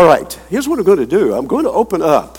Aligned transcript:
All 0.00 0.06
right, 0.06 0.32
here's 0.48 0.66
what 0.66 0.78
I'm 0.78 0.86
going 0.86 0.96
to 0.96 1.04
do 1.04 1.34
I'm 1.34 1.46
going 1.46 1.64
to 1.64 1.70
open 1.70 2.00
up. 2.00 2.38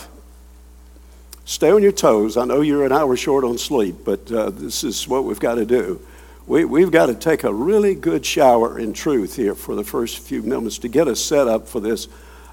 Stay 1.45 1.69
on 1.69 1.83
your 1.83 1.91
toes. 1.91 2.35
I 2.35 2.43
know 2.43 2.61
you're 2.61 2.87
an 2.87 2.91
hour 2.91 3.15
short 3.15 3.43
on 3.43 3.59
sleep, 3.59 3.97
but 4.03 4.31
uh, 4.31 4.49
this 4.49 4.83
is 4.83 5.07
what 5.07 5.25
we've 5.25 5.39
got 5.39 5.55
to 5.55 5.65
do. 5.67 6.01
We, 6.47 6.65
we've 6.65 6.89
got 6.89 7.05
to 7.05 7.13
take 7.13 7.43
a 7.43 7.53
really 7.53 7.93
good 7.93 8.25
shower 8.25 8.79
in 8.79 8.93
truth 8.93 9.35
here 9.35 9.53
for 9.53 9.75
the 9.75 9.83
first 9.83 10.17
few 10.17 10.41
minutes 10.41 10.79
to 10.79 10.87
get 10.87 11.07
us 11.07 11.23
set 11.23 11.47
up 11.47 11.67
for 11.67 11.79
this. 11.79 12.07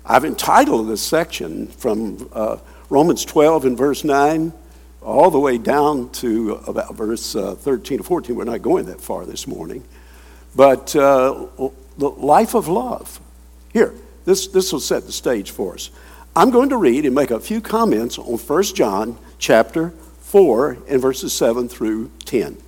I've 0.05 0.27
entitled 0.27 0.89
this 0.89 1.01
section 1.01 1.69
from 1.69 2.29
uh, 2.35 2.59
Romans 2.91 3.25
12 3.25 3.65
and 3.65 3.79
verse 3.79 4.05
9 4.05 4.53
all 5.01 5.31
the 5.31 5.41
way 5.41 5.57
down 5.57 6.11
to 6.11 6.57
about 6.67 6.95
verse 6.97 7.35
uh, 7.35 7.55
13 7.55 7.97
to 7.97 8.05
14. 8.05 8.37
We're 8.37 8.45
not 8.45 8.61
going 8.61 8.85
that 8.85 9.01
far 9.01 9.25
this 9.25 9.47
morning. 9.47 9.85
But 10.55 10.95
uh, 10.95 11.47
the 11.97 12.11
life 12.11 12.53
of 12.53 12.69
love. 12.69 13.21
Here, 13.73 13.95
this, 14.29 14.47
this 14.49 14.75
will 14.75 14.81
set 14.81 15.07
the 15.07 15.13
stage 15.13 15.53
for 15.53 15.73
us. 15.73 15.91
I'm 16.37 16.51
going 16.51 16.69
to 16.69 16.77
read 16.77 17.07
and 17.07 17.15
make 17.15 17.31
a 17.31 17.41
few 17.41 17.63
comments 17.63 18.19
on 18.19 18.37
1 18.37 18.63
John 18.75 19.17
chapter 19.39 19.91
4 20.21 20.77
and 20.87 21.01
verses 21.01 21.33
7 21.33 21.67
through 21.67 22.11
10. 22.27 22.59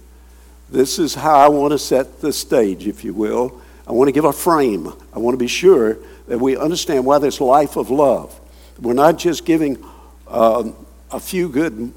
This 0.70 0.98
is 0.98 1.15
how 1.15 1.34
I 1.34 1.48
want 1.48 1.73
to 1.73 1.78
set 1.78 2.23
the 2.23 2.32
stage, 2.32 2.87
if 2.87 3.04
you 3.04 3.12
will. 3.12 3.60
I 3.87 3.92
want 3.92 4.09
to 4.09 4.12
give 4.12 4.24
a 4.24 4.32
frame. 4.32 4.91
I 5.12 5.18
want 5.18 5.34
to 5.34 5.38
be 5.38 5.48
sure 5.48 5.98
that 6.28 6.38
we 6.38 6.56
understand 6.56 7.04
why 7.04 7.18
this 7.18 7.42
life 7.42 7.77
of 7.77 7.90
love. 7.90 8.40
We're 8.80 8.95
not 8.95 9.18
just 9.18 9.45
giving 9.45 9.84
um, 10.29 10.74
a 11.10 11.20
few 11.20 11.51
good 11.51 11.92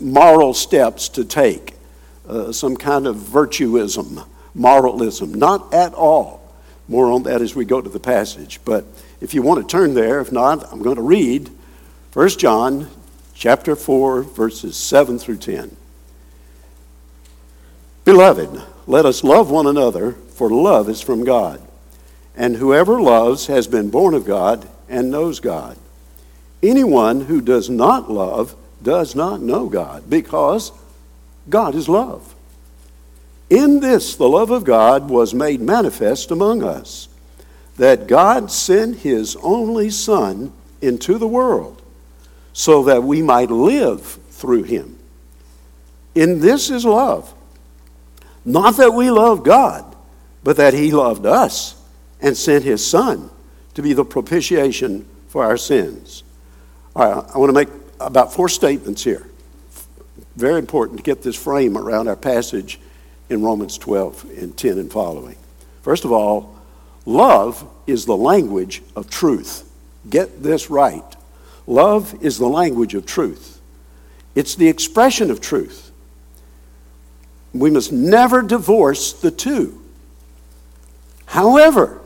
moral 0.00 0.54
steps 0.54 1.08
to 1.08 1.24
take, 1.24 1.74
uh, 2.28 2.52
some 2.52 2.76
kind 2.76 3.08
of 3.08 3.16
virtuism, 3.16 4.24
moralism. 4.54 5.34
Not 5.34 5.74
at 5.74 5.94
all. 5.94 6.39
More 6.90 7.12
on 7.12 7.22
that 7.22 7.40
as 7.40 7.54
we 7.54 7.64
go 7.64 7.80
to 7.80 7.88
the 7.88 8.00
passage. 8.00 8.58
But 8.64 8.84
if 9.20 9.32
you 9.32 9.42
want 9.42 9.62
to 9.62 9.70
turn 9.70 9.94
there, 9.94 10.20
if 10.20 10.32
not, 10.32 10.70
I'm 10.72 10.82
going 10.82 10.96
to 10.96 11.02
read 11.02 11.48
1 12.14 12.28
John 12.30 12.90
chapter 13.32 13.76
4, 13.76 14.22
verses 14.22 14.76
7 14.76 15.16
through 15.16 15.36
10. 15.36 15.76
Beloved, 18.04 18.62
let 18.88 19.06
us 19.06 19.22
love 19.22 19.52
one 19.52 19.68
another, 19.68 20.12
for 20.12 20.50
love 20.50 20.88
is 20.88 21.00
from 21.00 21.22
God. 21.22 21.62
And 22.34 22.56
whoever 22.56 23.00
loves 23.00 23.46
has 23.46 23.68
been 23.68 23.90
born 23.90 24.12
of 24.12 24.24
God 24.24 24.68
and 24.88 25.12
knows 25.12 25.38
God. 25.38 25.78
Anyone 26.60 27.20
who 27.20 27.40
does 27.40 27.70
not 27.70 28.10
love 28.10 28.56
does 28.82 29.14
not 29.14 29.40
know 29.40 29.68
God, 29.68 30.10
because 30.10 30.72
God 31.48 31.76
is 31.76 31.88
love. 31.88 32.34
In 33.50 33.80
this, 33.80 34.14
the 34.14 34.28
love 34.28 34.50
of 34.50 34.64
God 34.64 35.10
was 35.10 35.34
made 35.34 35.60
manifest 35.60 36.30
among 36.30 36.62
us, 36.62 37.08
that 37.76 38.06
God 38.06 38.50
sent 38.50 38.98
his 38.98 39.36
only 39.42 39.90
Son 39.90 40.52
into 40.80 41.18
the 41.18 41.26
world 41.26 41.82
so 42.52 42.84
that 42.84 43.02
we 43.02 43.22
might 43.22 43.50
live 43.50 44.02
through 44.30 44.62
him. 44.62 44.98
In 46.14 46.40
this 46.40 46.70
is 46.70 46.84
love. 46.84 47.34
Not 48.44 48.76
that 48.76 48.94
we 48.94 49.10
love 49.10 49.42
God, 49.42 49.84
but 50.42 50.56
that 50.56 50.72
he 50.72 50.92
loved 50.92 51.26
us 51.26 51.80
and 52.20 52.36
sent 52.36 52.64
his 52.64 52.86
Son 52.86 53.30
to 53.74 53.82
be 53.82 53.92
the 53.92 54.04
propitiation 54.04 55.06
for 55.28 55.44
our 55.44 55.56
sins. 55.56 56.22
All 56.94 57.04
right, 57.04 57.30
I 57.34 57.38
want 57.38 57.50
to 57.50 57.54
make 57.54 57.68
about 57.98 58.32
four 58.32 58.48
statements 58.48 59.02
here. 59.04 59.26
Very 60.36 60.58
important 60.58 60.98
to 60.98 61.02
get 61.02 61.22
this 61.22 61.36
frame 61.36 61.76
around 61.76 62.08
our 62.08 62.16
passage 62.16 62.80
in 63.30 63.42
Romans 63.42 63.78
12 63.78 64.26
and 64.38 64.56
10 64.56 64.78
and 64.78 64.92
following. 64.92 65.36
First 65.82 66.04
of 66.04 66.12
all, 66.12 66.58
love 67.06 67.66
is 67.86 68.04
the 68.04 68.16
language 68.16 68.82
of 68.94 69.08
truth. 69.08 69.70
Get 70.10 70.42
this 70.42 70.68
right. 70.68 71.04
Love 71.66 72.22
is 72.22 72.36
the 72.36 72.48
language 72.48 72.94
of 72.94 73.06
truth, 73.06 73.60
it's 74.34 74.54
the 74.56 74.68
expression 74.68 75.30
of 75.30 75.40
truth. 75.40 75.90
We 77.52 77.70
must 77.70 77.90
never 77.90 78.42
divorce 78.42 79.12
the 79.12 79.32
two. 79.32 79.80
However, 81.26 82.00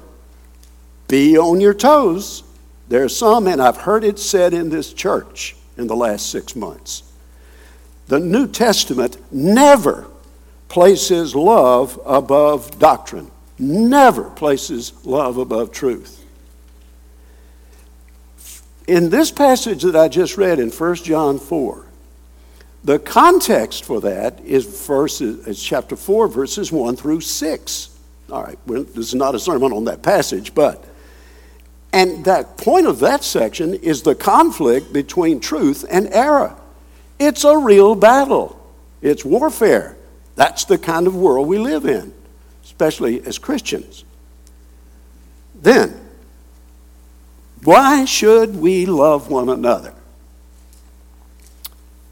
be 1.06 1.36
on 1.36 1.60
your 1.60 1.74
toes. 1.74 2.42
There 2.88 3.04
are 3.04 3.10
some, 3.10 3.46
and 3.46 3.60
I've 3.60 3.76
heard 3.76 4.04
it 4.04 4.18
said 4.18 4.54
in 4.54 4.70
this 4.70 4.92
church 4.92 5.54
in 5.76 5.86
the 5.86 5.96
last 5.96 6.30
six 6.30 6.56
months. 6.56 7.02
The 8.08 8.20
New 8.20 8.46
Testament 8.46 9.16
never 9.32 10.06
places 10.68 11.34
love 11.34 12.00
above 12.04 12.78
doctrine, 12.78 13.30
never 13.58 14.30
places 14.30 14.92
love 15.04 15.38
above 15.38 15.70
truth. 15.72 16.24
In 18.86 19.08
this 19.08 19.30
passage 19.30 19.82
that 19.82 19.96
I 19.96 20.08
just 20.08 20.36
read 20.36 20.58
in 20.58 20.70
1 20.70 20.94
John 20.96 21.38
4, 21.38 21.86
the 22.84 22.98
context 22.98 23.84
for 23.84 24.02
that 24.02 24.40
is 24.40 24.66
verses, 24.86 25.46
is 25.46 25.62
chapter 25.62 25.96
4, 25.96 26.28
verses 26.28 26.70
1 26.70 26.96
through 26.96 27.22
6. 27.22 27.98
All 28.30 28.42
right, 28.42 28.58
this 28.66 29.08
is 29.08 29.14
not 29.14 29.34
a 29.34 29.38
sermon 29.38 29.72
on 29.72 29.84
that 29.84 30.02
passage, 30.02 30.54
but. 30.54 30.84
And 31.94 32.24
that 32.24 32.58
point 32.58 32.86
of 32.86 32.98
that 32.98 33.22
section 33.24 33.74
is 33.74 34.02
the 34.02 34.14
conflict 34.14 34.92
between 34.92 35.40
truth 35.40 35.84
and 35.88 36.08
error. 36.12 36.56
It's 37.18 37.44
a 37.44 37.56
real 37.56 37.94
battle, 37.94 38.60
it's 39.00 39.24
warfare. 39.24 39.96
That's 40.36 40.64
the 40.64 40.78
kind 40.78 41.06
of 41.06 41.14
world 41.14 41.46
we 41.46 41.58
live 41.58 41.84
in, 41.86 42.12
especially 42.64 43.24
as 43.24 43.38
Christians. 43.38 44.04
Then, 45.60 46.00
why 47.62 48.04
should 48.04 48.56
we 48.56 48.84
love 48.86 49.30
one 49.30 49.48
another? 49.48 49.94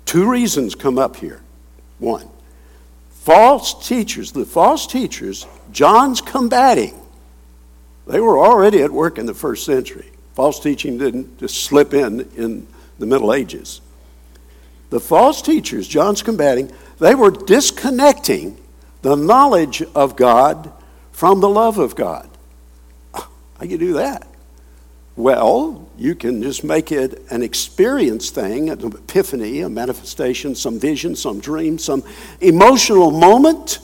Two 0.07 0.29
reasons 0.29 0.75
come 0.75 0.99
up 0.99 1.17
here. 1.17 1.41
One, 1.99 2.29
false 3.11 3.87
teachers, 3.87 4.33
the 4.33 4.45
false 4.45 4.87
teachers, 4.87 5.47
John's 5.73 6.21
combating. 6.21 6.99
They 8.07 8.21
were 8.21 8.39
already 8.39 8.83
at 8.83 8.91
work 8.91 9.19
in 9.19 9.27
the 9.27 9.35
first 9.35 9.65
century. 9.65 10.11
False 10.35 10.59
teaching 10.59 10.99
didn't 10.99 11.39
just 11.39 11.63
slip 11.63 11.95
in 11.95 12.29
in 12.37 12.67
the 12.99 13.07
Middle 13.07 13.33
Ages. 13.33 13.81
The 14.93 15.01
false 15.01 15.41
teachers 15.41 15.89
John's 15.89 16.21
combating 16.21 16.71
they 16.99 17.15
were 17.15 17.31
disconnecting 17.31 18.59
the 19.01 19.15
knowledge 19.15 19.83
of 19.95 20.17
God 20.17 20.71
from 21.13 21.41
the 21.41 21.49
love 21.49 21.79
of 21.79 21.97
God. 21.97 22.29
How 23.15 23.63
you 23.63 23.79
do 23.79 23.95
that? 23.95 24.29
Well, 25.17 25.89
you 25.97 26.15
can 26.15 26.43
just 26.43 26.63
make 26.63 26.93
it 26.93 27.23
an 27.31 27.43
experience 27.43 28.29
thing, 28.29 28.69
an 28.69 28.85
epiphany, 28.85 29.63
a 29.63 29.71
manifestation, 29.71 30.55
some 30.55 30.79
vision, 30.79 31.17
some 31.17 31.41
dream, 31.41 31.79
some 31.79 32.05
emotional 32.43 33.11
moment, 33.11 33.79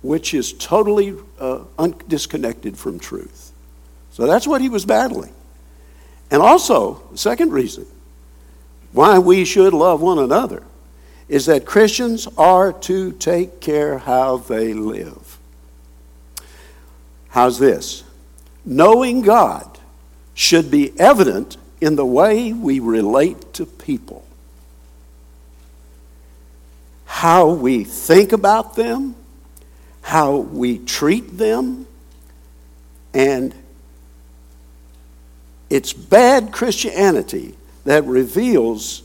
which 0.00 0.32
is 0.32 0.54
totally 0.54 1.14
uh, 1.38 1.64
disconnected 2.08 2.78
from 2.78 2.98
truth. 2.98 3.52
So 4.10 4.26
that's 4.26 4.46
what 4.46 4.62
he 4.62 4.70
was 4.70 4.86
battling. 4.86 5.34
And 6.30 6.40
also, 6.40 7.02
the 7.10 7.18
second 7.18 7.52
reason 7.52 7.86
why 8.92 9.18
we 9.18 9.44
should 9.44 9.72
love 9.72 10.00
one 10.00 10.18
another 10.18 10.62
is 11.28 11.46
that 11.46 11.64
Christians 11.64 12.28
are 12.36 12.72
to 12.72 13.12
take 13.12 13.60
care 13.60 13.98
how 13.98 14.36
they 14.36 14.74
live. 14.74 15.38
How's 17.28 17.58
this? 17.58 18.04
Knowing 18.64 19.22
God 19.22 19.78
should 20.34 20.70
be 20.70 20.92
evident 21.00 21.56
in 21.80 21.96
the 21.96 22.04
way 22.04 22.52
we 22.52 22.80
relate 22.80 23.54
to 23.54 23.64
people. 23.64 24.26
How 27.06 27.48
we 27.48 27.84
think 27.84 28.32
about 28.32 28.76
them, 28.76 29.14
how 30.02 30.36
we 30.36 30.78
treat 30.78 31.38
them, 31.38 31.86
and 33.14 33.54
it's 35.70 35.92
bad 35.92 36.52
Christianity 36.52 37.54
that 37.84 38.04
reveals 38.04 39.02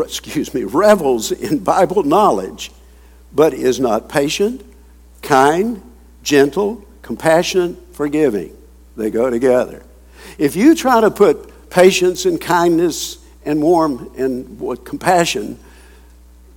excuse 0.00 0.54
me, 0.54 0.64
revels 0.64 1.32
in 1.32 1.58
Bible 1.58 2.02
knowledge, 2.02 2.70
but 3.32 3.52
is 3.52 3.80
not 3.80 4.08
patient, 4.08 4.64
kind, 5.20 5.82
gentle, 6.22 6.84
compassionate, 7.02 7.76
forgiving. 7.94 8.56
They 8.96 9.10
go 9.10 9.30
together. 9.30 9.82
If 10.38 10.56
you 10.56 10.74
try 10.74 11.00
to 11.00 11.10
put 11.10 11.70
patience 11.70 12.26
and 12.26 12.40
kindness 12.40 13.18
and 13.44 13.62
warm 13.62 14.12
and 14.16 14.58
compassion, 14.84 15.58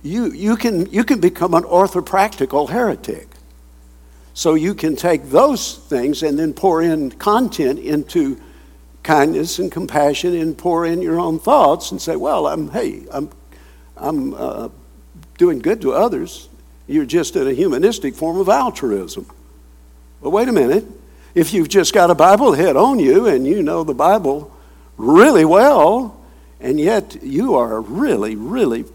you, 0.02 0.32
you, 0.32 0.56
can, 0.56 0.90
you 0.90 1.04
can 1.04 1.20
become 1.20 1.54
an 1.54 1.64
orthopractical 1.64 2.68
heretic. 2.68 3.28
So 4.34 4.54
you 4.54 4.74
can 4.74 4.96
take 4.96 5.24
those 5.24 5.76
things 5.76 6.22
and 6.22 6.38
then 6.38 6.52
pour 6.52 6.82
in 6.82 7.10
content 7.12 7.78
into 7.78 8.40
kindness 9.06 9.60
and 9.60 9.70
compassion 9.70 10.34
and 10.34 10.58
pour 10.58 10.84
in 10.84 11.00
your 11.00 11.20
own 11.20 11.38
thoughts 11.38 11.92
and 11.92 12.02
say, 12.02 12.16
well, 12.16 12.48
I'm, 12.48 12.68
hey, 12.70 13.04
I'm, 13.12 13.30
I'm 13.96 14.34
uh, 14.34 14.68
doing 15.38 15.60
good 15.60 15.80
to 15.82 15.92
others. 15.92 16.48
You're 16.88 17.06
just 17.06 17.36
in 17.36 17.46
a 17.46 17.52
humanistic 17.52 18.16
form 18.16 18.38
of 18.38 18.48
altruism. 18.48 19.26
But 20.20 20.30
wait 20.30 20.48
a 20.48 20.52
minute. 20.52 20.84
if 21.36 21.54
you've 21.54 21.68
just 21.68 21.92
got 21.94 22.10
a 22.10 22.14
Bible 22.14 22.52
head 22.52 22.76
on 22.76 22.98
you 22.98 23.26
and 23.26 23.46
you 23.46 23.62
know 23.62 23.84
the 23.84 23.94
Bible 23.94 24.52
really 24.96 25.44
well, 25.44 26.20
and 26.60 26.80
yet 26.80 27.22
you 27.22 27.54
are 27.54 27.80
really, 27.80 28.34
really 28.34 28.86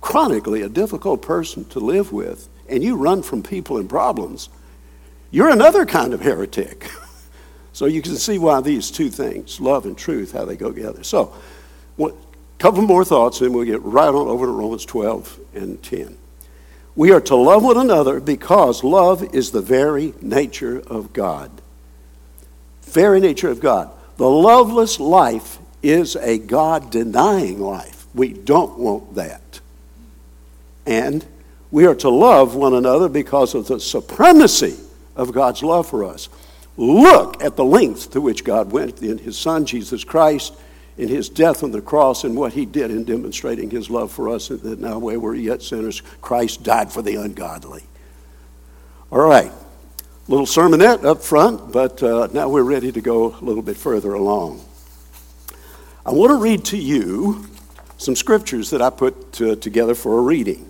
chronically 0.00 0.62
a 0.62 0.68
difficult 0.68 1.22
person 1.22 1.64
to 1.66 1.78
live 1.78 2.10
with, 2.12 2.48
and 2.68 2.82
you 2.82 2.96
run 2.96 3.22
from 3.22 3.42
people 3.44 3.78
and 3.78 3.88
problems, 3.88 4.48
you're 5.30 5.50
another 5.50 5.86
kind 5.86 6.12
of 6.12 6.20
heretic. 6.20 6.90
so 7.72 7.86
you 7.86 8.02
can 8.02 8.16
see 8.16 8.38
why 8.38 8.60
these 8.60 8.90
two 8.90 9.10
things, 9.10 9.60
love 9.60 9.86
and 9.86 9.96
truth, 9.96 10.32
how 10.32 10.44
they 10.44 10.56
go 10.56 10.72
together. 10.72 11.02
So, 11.02 11.34
a 11.98 12.12
couple 12.58 12.82
more 12.82 13.04
thoughts, 13.04 13.40
and 13.40 13.54
we'll 13.54 13.64
get 13.64 13.82
right 13.82 14.08
on 14.08 14.28
over 14.28 14.46
to 14.46 14.52
Romans 14.52 14.84
12 14.84 15.40
and 15.54 15.82
10. 15.82 16.18
We 16.94 17.10
are 17.12 17.20
to 17.22 17.36
love 17.36 17.64
one 17.64 17.78
another 17.78 18.20
because 18.20 18.84
love 18.84 19.34
is 19.34 19.50
the 19.50 19.62
very 19.62 20.12
nature 20.20 20.82
of 20.86 21.12
God. 21.12 21.50
Very 22.82 23.20
nature 23.20 23.48
of 23.48 23.60
God. 23.60 23.90
The 24.18 24.28
loveless 24.28 25.00
life 25.00 25.58
is 25.82 26.16
a 26.16 26.38
God 26.38 26.90
denying 26.90 27.60
life. 27.60 28.06
We 28.14 28.34
don't 28.34 28.78
want 28.78 29.14
that. 29.14 29.60
And 30.86 31.24
we 31.70 31.86
are 31.86 31.94
to 31.96 32.10
love 32.10 32.54
one 32.54 32.74
another 32.74 33.08
because 33.08 33.54
of 33.54 33.66
the 33.66 33.80
supremacy 33.80 34.76
of 35.16 35.32
God's 35.32 35.62
love 35.62 35.88
for 35.88 36.04
us. 36.04 36.28
Look 36.76 37.42
at 37.42 37.56
the 37.56 37.64
length 37.64 38.12
to 38.12 38.20
which 38.20 38.44
God 38.44 38.72
went 38.72 39.02
in 39.02 39.18
His 39.18 39.38
Son, 39.38 39.66
Jesus 39.66 40.04
Christ, 40.04 40.54
in 40.96 41.08
His 41.08 41.28
death 41.28 41.62
on 41.62 41.70
the 41.70 41.82
cross, 41.82 42.24
and 42.24 42.36
what 42.36 42.52
He 42.54 42.64
did 42.64 42.90
in 42.90 43.04
demonstrating 43.04 43.70
His 43.70 43.90
love 43.90 44.10
for 44.10 44.28
us, 44.28 44.48
that 44.48 44.80
now, 44.80 44.98
where 44.98 45.20
we're 45.20 45.34
yet 45.34 45.62
sinners, 45.62 46.00
Christ 46.20 46.62
died 46.62 46.92
for 46.92 47.02
the 47.02 47.16
ungodly. 47.16 47.84
All 49.10 49.20
right, 49.20 49.52
little 50.28 50.46
sermonette 50.46 51.04
up 51.04 51.22
front, 51.22 51.72
but 51.72 52.02
uh, 52.02 52.28
now 52.32 52.48
we're 52.48 52.62
ready 52.62 52.90
to 52.92 53.00
go 53.00 53.36
a 53.36 53.44
little 53.44 53.62
bit 53.62 53.76
further 53.76 54.14
along. 54.14 54.64
I 56.06 56.12
want 56.12 56.30
to 56.30 56.36
read 56.36 56.64
to 56.66 56.78
you 56.78 57.46
some 57.98 58.16
scriptures 58.16 58.70
that 58.70 58.82
I 58.82 58.90
put 58.90 59.34
to, 59.34 59.56
together 59.56 59.94
for 59.94 60.18
a 60.18 60.22
reading. 60.22 60.68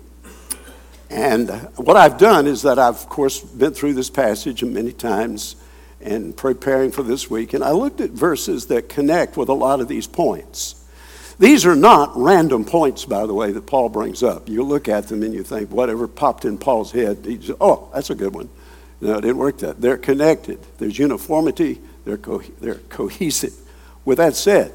And 1.09 1.49
what 1.75 1.95
I've 1.95 2.17
done 2.17 2.45
is 2.47 2.63
that 2.63 2.77
I've, 2.77 2.95
of 2.95 3.09
course, 3.09 3.39
been 3.39 3.73
through 3.73 3.93
this 3.93 4.09
passage 4.09 4.63
many 4.63 4.91
times 4.91 5.55
and 6.03 6.35
preparing 6.35 6.91
for 6.91 7.03
this 7.03 7.29
week, 7.29 7.53
and 7.53 7.63
I 7.63 7.71
looked 7.71 8.01
at 8.01 8.11
verses 8.11 8.67
that 8.67 8.89
connect 8.89 9.37
with 9.37 9.49
a 9.49 9.53
lot 9.53 9.79
of 9.79 9.87
these 9.87 10.07
points. 10.07 10.75
These 11.39 11.65
are 11.65 11.75
not 11.75 12.11
random 12.15 12.63
points, 12.63 13.05
by 13.05 13.25
the 13.25 13.33
way, 13.33 13.51
that 13.51 13.65
Paul 13.65 13.89
brings 13.89 14.21
up. 14.21 14.47
You 14.47 14.63
look 14.63 14.87
at 14.87 15.07
them 15.07 15.23
and 15.23 15.33
you 15.33 15.43
think, 15.43 15.71
whatever 15.71 16.07
popped 16.07 16.45
in 16.45 16.57
Paul's 16.57 16.91
head, 16.91 17.25
he 17.25 17.37
just, 17.37 17.57
oh, 17.59 17.89
that's 17.93 18.09
a 18.09 18.15
good 18.15 18.33
one. 18.33 18.49
No, 19.01 19.17
it 19.17 19.21
didn't 19.21 19.37
work 19.37 19.57
that. 19.59 19.81
They're 19.81 19.97
connected. 19.97 20.59
There's 20.77 20.97
uniformity. 20.97 21.81
They're, 22.05 22.17
co- 22.17 22.43
they're 22.61 22.75
cohesive. 22.75 23.53
With 24.05 24.19
that 24.19 24.35
said, 24.35 24.73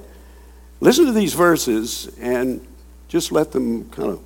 listen 0.80 1.06
to 1.06 1.12
these 1.12 1.34
verses 1.34 2.10
and 2.18 2.66
just 3.08 3.32
let 3.32 3.52
them 3.52 3.88
kind 3.90 4.12
of 4.12 4.22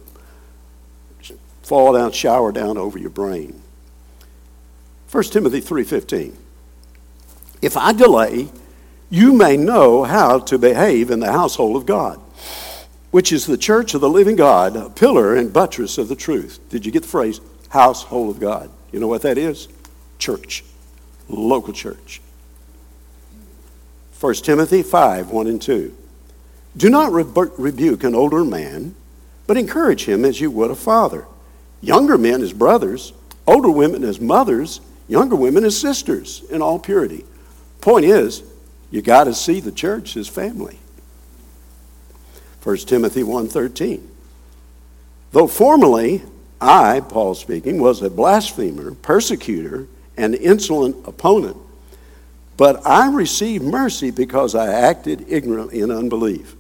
fall 1.63 1.93
down, 1.93 2.13
shower 2.13 2.51
down 2.51 2.79
over 2.79 2.99
your 2.99 3.11
brain. 3.11 3.63
1 5.11 5.25
Timothy 5.25 5.61
3:15. 5.61 6.33
If 7.63 7.77
I 7.77 7.93
delay, 7.93 8.49
you 9.09 9.33
may 9.33 9.57
know 9.57 10.03
how 10.03 10.41
to 10.41 10.59
behave 10.59 11.11
in 11.11 11.21
the 11.21 11.33
household 11.33 11.77
of 11.77 11.87
God, 11.87 12.21
which 13.13 13.33
is 13.33 13.47
the 13.47 13.57
church 13.57 13.95
of 13.95 14.01
the 14.01 14.11
living 14.11 14.37
God, 14.37 14.77
a 14.77 14.91
pillar 14.91 15.37
and 15.37 15.53
buttress 15.53 15.97
of 15.97 16.09
the 16.09 16.17
truth. 16.17 16.59
Did 16.69 16.85
you 16.85 16.93
get 16.93 17.03
the 17.03 17.09
phrase 17.09 17.41
household 17.69 18.35
of 18.35 18.41
God? 18.41 18.69
You 18.91 19.01
know 19.01 19.09
what 19.09 19.23
that 19.23 19.39
is? 19.39 19.69
Church. 20.19 20.65
Local 21.29 21.73
church. 21.73 22.21
1 24.21 24.35
Timothy 24.35 24.83
5, 24.83 25.31
1 25.31 25.47
and 25.47 25.63
2. 25.63 25.97
Do 26.77 26.91
not 26.91 27.13
rebuke 27.13 28.05
an 28.05 28.15
older 28.15 28.45
man, 28.45 28.95
but 29.47 29.57
encourage 29.57 30.05
him 30.05 30.25
as 30.25 30.41
you 30.41 30.51
would 30.51 30.71
a 30.71 30.75
father 30.75 31.27
younger 31.83 32.17
men 32.17 32.41
as 32.41 32.53
brothers, 32.53 33.13
older 33.47 33.71
women 33.71 34.05
as 34.05 34.21
mothers, 34.21 34.81
younger 35.09 35.37
women 35.37 35.65
as 35.65 35.79
sisters 35.79 36.45
in 36.49 36.63
all 36.63 36.79
purity. 36.79 37.25
Point 37.83 38.07
is, 38.07 38.43
you 38.91 39.03
got 39.03 39.25
to 39.25 39.35
see 39.35 39.61
the 39.61 39.73
church 39.73 40.17
as 40.17 40.29
family. 40.29 40.79
1 42.63 42.77
Timothy 42.79 43.23
1:13. 43.23 44.01
Though 45.33 45.49
formerly 45.49 46.23
I, 46.61 47.01
Paul 47.01 47.35
speaking, 47.35 47.81
was 47.81 48.01
a 48.01 48.09
blasphemer, 48.09 48.95
persecutor, 48.95 49.89
and 50.17 50.35
insolent 50.35 50.97
opponent, 51.07 51.57
but 52.57 52.87
I 52.87 53.13
received 53.13 53.65
mercy 53.65 54.11
because 54.11 54.55
I 54.55 54.73
acted 54.73 55.25
ignorantly 55.29 55.81
in 55.81 55.91
unbelief. 55.91 56.55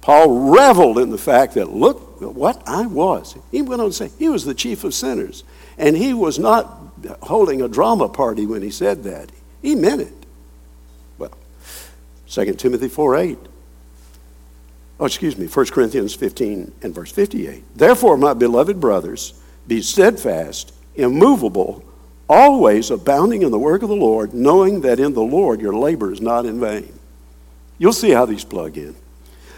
Paul 0.00 0.50
reveled 0.50 0.98
in 0.98 1.10
the 1.10 1.18
fact 1.18 1.54
that, 1.54 1.72
look 1.72 2.20
what 2.20 2.62
I 2.66 2.86
was. 2.86 3.36
He 3.50 3.60
went 3.62 3.82
on 3.82 3.88
to 3.88 3.92
say, 3.92 4.10
he 4.18 4.28
was 4.28 4.44
the 4.44 4.54
chief 4.54 4.84
of 4.84 4.94
sinners. 4.94 5.44
And 5.76 5.96
he 5.96 6.14
was 6.14 6.38
not 6.38 6.78
holding 7.22 7.62
a 7.62 7.68
drama 7.68 8.08
party 8.08 8.46
when 8.46 8.62
he 8.62 8.70
said 8.70 9.02
that. 9.04 9.30
He 9.62 9.74
meant 9.74 10.02
it. 10.02 10.19
Well, 12.36 12.46
2 12.46 12.54
Timothy 12.54 12.88
4 12.88 13.16
8. 13.16 13.38
Oh, 15.00 15.06
excuse 15.06 15.36
me, 15.38 15.46
1 15.46 15.66
Corinthians 15.66 16.14
15 16.14 16.72
and 16.82 16.94
verse 16.94 17.10
58. 17.10 17.64
Therefore, 17.74 18.16
my 18.16 18.34
beloved 18.34 18.80
brothers, 18.80 19.34
be 19.66 19.80
steadfast, 19.80 20.74
immovable, 20.94 21.82
always 22.28 22.90
abounding 22.90 23.42
in 23.42 23.50
the 23.50 23.58
work 23.58 23.82
of 23.82 23.88
the 23.88 23.96
Lord, 23.96 24.34
knowing 24.34 24.82
that 24.82 25.00
in 25.00 25.14
the 25.14 25.22
Lord 25.22 25.60
your 25.60 25.74
labor 25.74 26.12
is 26.12 26.20
not 26.20 26.44
in 26.44 26.60
vain. 26.60 26.92
You'll 27.78 27.94
see 27.94 28.10
how 28.10 28.26
these 28.26 28.44
plug 28.44 28.76
in. 28.76 28.94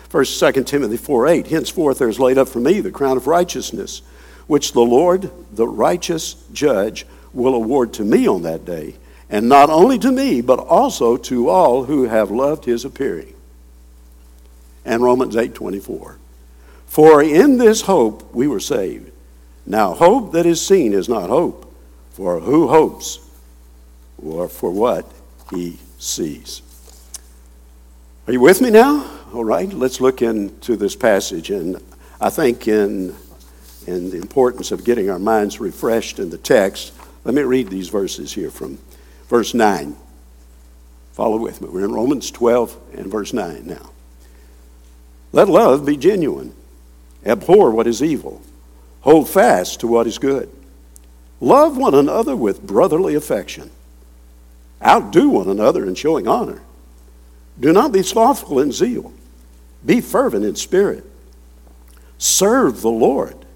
First, 0.08 0.38
2 0.38 0.64
Timothy 0.64 0.96
4 0.96 1.26
8. 1.26 1.46
Henceforth 1.48 1.98
there 1.98 2.08
is 2.08 2.20
laid 2.20 2.38
up 2.38 2.48
for 2.48 2.60
me 2.60 2.80
the 2.80 2.90
crown 2.90 3.16
of 3.16 3.26
righteousness, 3.26 4.02
which 4.46 4.72
the 4.72 4.80
Lord, 4.80 5.30
the 5.50 5.66
righteous 5.66 6.34
judge, 6.52 7.06
will 7.32 7.54
award 7.54 7.92
to 7.94 8.04
me 8.04 8.28
on 8.28 8.42
that 8.42 8.64
day, 8.64 8.94
and 9.32 9.48
not 9.48 9.70
only 9.70 9.98
to 9.98 10.12
me, 10.12 10.42
but 10.42 10.58
also 10.58 11.16
to 11.16 11.48
all 11.48 11.84
who 11.84 12.04
have 12.04 12.30
loved 12.30 12.66
his 12.66 12.84
appearing. 12.84 13.34
And 14.84 15.02
Romans 15.02 15.36
8 15.36 15.54
24. 15.54 16.18
For 16.86 17.22
in 17.22 17.56
this 17.56 17.80
hope 17.80 18.34
we 18.34 18.46
were 18.46 18.60
saved. 18.60 19.10
Now, 19.64 19.94
hope 19.94 20.32
that 20.32 20.44
is 20.44 20.64
seen 20.64 20.92
is 20.92 21.08
not 21.08 21.30
hope, 21.30 21.74
for 22.10 22.40
who 22.40 22.68
hopes 22.68 23.20
or 24.22 24.48
for 24.50 24.70
what 24.70 25.10
he 25.50 25.78
sees. 25.98 26.60
Are 28.26 28.34
you 28.34 28.40
with 28.40 28.60
me 28.60 28.70
now? 28.70 29.08
All 29.32 29.44
right, 29.44 29.72
let's 29.72 30.00
look 30.00 30.20
into 30.20 30.76
this 30.76 30.94
passage. 30.94 31.50
And 31.50 31.78
I 32.20 32.28
think 32.28 32.68
in, 32.68 33.16
in 33.86 34.10
the 34.10 34.18
importance 34.18 34.72
of 34.72 34.84
getting 34.84 35.08
our 35.08 35.18
minds 35.18 35.58
refreshed 35.58 36.18
in 36.18 36.28
the 36.28 36.38
text, 36.38 36.92
let 37.24 37.34
me 37.34 37.42
read 37.42 37.68
these 37.68 37.88
verses 37.88 38.34
here 38.34 38.50
from 38.50 38.78
verse 39.32 39.54
9. 39.54 39.96
Follow 41.14 41.38
with 41.38 41.62
me. 41.62 41.68
We're 41.70 41.86
in 41.86 41.94
Romans 41.94 42.30
12 42.30 42.76
and 42.92 43.06
verse 43.06 43.32
9 43.32 43.66
now. 43.66 43.88
Let 45.32 45.48
love 45.48 45.86
be 45.86 45.96
genuine. 45.96 46.54
Abhor 47.24 47.70
what 47.70 47.86
is 47.86 48.02
evil. 48.02 48.42
Hold 49.00 49.30
fast 49.30 49.80
to 49.80 49.86
what 49.86 50.06
is 50.06 50.18
good. 50.18 50.54
Love 51.40 51.78
one 51.78 51.94
another 51.94 52.36
with 52.36 52.66
brotherly 52.66 53.14
affection. 53.14 53.70
Outdo 54.84 55.30
one 55.30 55.48
another 55.48 55.86
in 55.86 55.94
showing 55.94 56.28
honor. 56.28 56.60
Do 57.58 57.72
not 57.72 57.90
be 57.90 58.02
slothful 58.02 58.60
in 58.60 58.70
zeal. 58.70 59.14
Be 59.82 60.02
fervent 60.02 60.44
in 60.44 60.56
spirit. 60.56 61.06
Serve 62.18 62.82
the 62.82 62.90
Lord. 62.90 63.46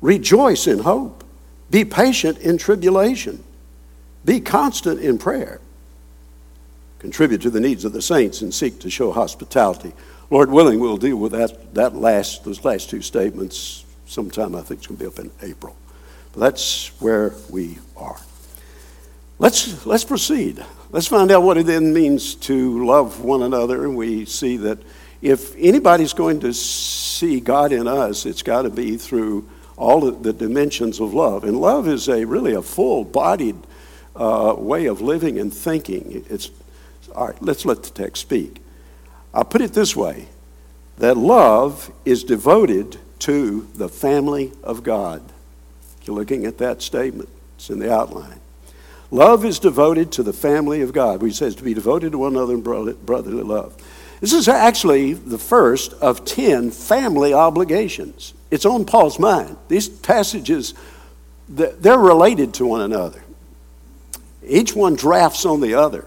Rejoice 0.00 0.68
in 0.68 0.78
hope. 0.78 1.24
Be 1.68 1.84
patient 1.84 2.38
in 2.38 2.58
tribulation. 2.58 3.42
Be 4.26 4.40
constant 4.40 5.00
in 5.00 5.16
prayer. 5.16 5.60
Contribute 6.98 7.42
to 7.42 7.50
the 7.50 7.60
needs 7.60 7.84
of 7.84 7.92
the 7.92 8.02
saints 8.02 8.42
and 8.42 8.52
seek 8.52 8.80
to 8.80 8.90
show 8.90 9.12
hospitality. 9.12 9.92
Lord 10.30 10.50
willing, 10.50 10.80
we'll 10.80 10.96
deal 10.96 11.16
with 11.16 11.32
that, 11.32 11.74
that 11.74 11.94
last, 11.94 12.44
those 12.44 12.64
last 12.64 12.90
two 12.90 13.00
statements 13.00 13.84
sometime. 14.06 14.56
I 14.56 14.62
think 14.62 14.80
it's 14.80 14.88
going 14.88 14.98
to 14.98 15.04
be 15.04 15.06
up 15.06 15.18
in 15.20 15.30
April. 15.48 15.76
But 16.32 16.40
that's 16.40 16.88
where 17.00 17.34
we 17.48 17.78
are. 17.96 18.18
Let's, 19.38 19.86
let's 19.86 20.04
proceed. 20.04 20.64
Let's 20.90 21.06
find 21.06 21.30
out 21.30 21.44
what 21.44 21.58
it 21.58 21.66
then 21.66 21.92
means 21.92 22.34
to 22.34 22.84
love 22.84 23.20
one 23.20 23.42
another. 23.42 23.84
And 23.84 23.96
we 23.96 24.24
see 24.24 24.56
that 24.56 24.78
if 25.22 25.54
anybody's 25.56 26.14
going 26.14 26.40
to 26.40 26.52
see 26.52 27.38
God 27.38 27.70
in 27.70 27.86
us, 27.86 28.26
it's 28.26 28.42
got 28.42 28.62
to 28.62 28.70
be 28.70 28.96
through 28.96 29.48
all 29.76 30.10
the 30.10 30.32
dimensions 30.32 30.98
of 30.98 31.14
love. 31.14 31.44
And 31.44 31.60
love 31.60 31.86
is 31.86 32.08
a 32.08 32.24
really 32.24 32.54
a 32.54 32.62
full 32.62 33.04
bodied 33.04 33.56
uh, 34.16 34.54
way 34.56 34.86
of 34.86 35.00
living 35.00 35.38
and 35.38 35.52
thinking. 35.52 36.24
It's, 36.28 36.50
all 37.14 37.28
right, 37.28 37.42
let's 37.42 37.64
let 37.64 37.82
the 37.82 37.90
text 37.90 38.22
speak. 38.22 38.62
I'll 39.32 39.44
put 39.44 39.60
it 39.60 39.72
this 39.72 39.94
way 39.94 40.28
that 40.98 41.16
love 41.16 41.92
is 42.04 42.24
devoted 42.24 42.98
to 43.20 43.68
the 43.74 43.88
family 43.88 44.52
of 44.62 44.82
God. 44.82 45.22
You're 46.04 46.16
looking 46.16 46.46
at 46.46 46.58
that 46.58 46.82
statement, 46.82 47.28
it's 47.56 47.68
in 47.70 47.78
the 47.78 47.92
outline. 47.92 48.40
Love 49.10 49.44
is 49.44 49.58
devoted 49.58 50.12
to 50.12 50.22
the 50.22 50.32
family 50.32 50.82
of 50.82 50.92
God. 50.92 51.22
He 51.22 51.30
says 51.30 51.54
to 51.56 51.62
be 51.62 51.74
devoted 51.74 52.12
to 52.12 52.18
one 52.18 52.32
another 52.32 52.54
in 52.54 52.60
brotherly 52.60 53.42
love. 53.42 53.76
This 54.20 54.32
is 54.32 54.48
actually 54.48 55.12
the 55.12 55.38
first 55.38 55.92
of 55.94 56.24
10 56.24 56.70
family 56.70 57.34
obligations. 57.34 58.34
It's 58.50 58.64
on 58.64 58.84
Paul's 58.84 59.18
mind. 59.18 59.56
These 59.68 59.88
passages, 59.88 60.74
they're 61.48 61.98
related 61.98 62.54
to 62.54 62.66
one 62.66 62.80
another. 62.80 63.22
Each 64.46 64.74
one 64.74 64.94
drafts 64.94 65.44
on 65.44 65.60
the 65.60 65.74
other. 65.74 66.06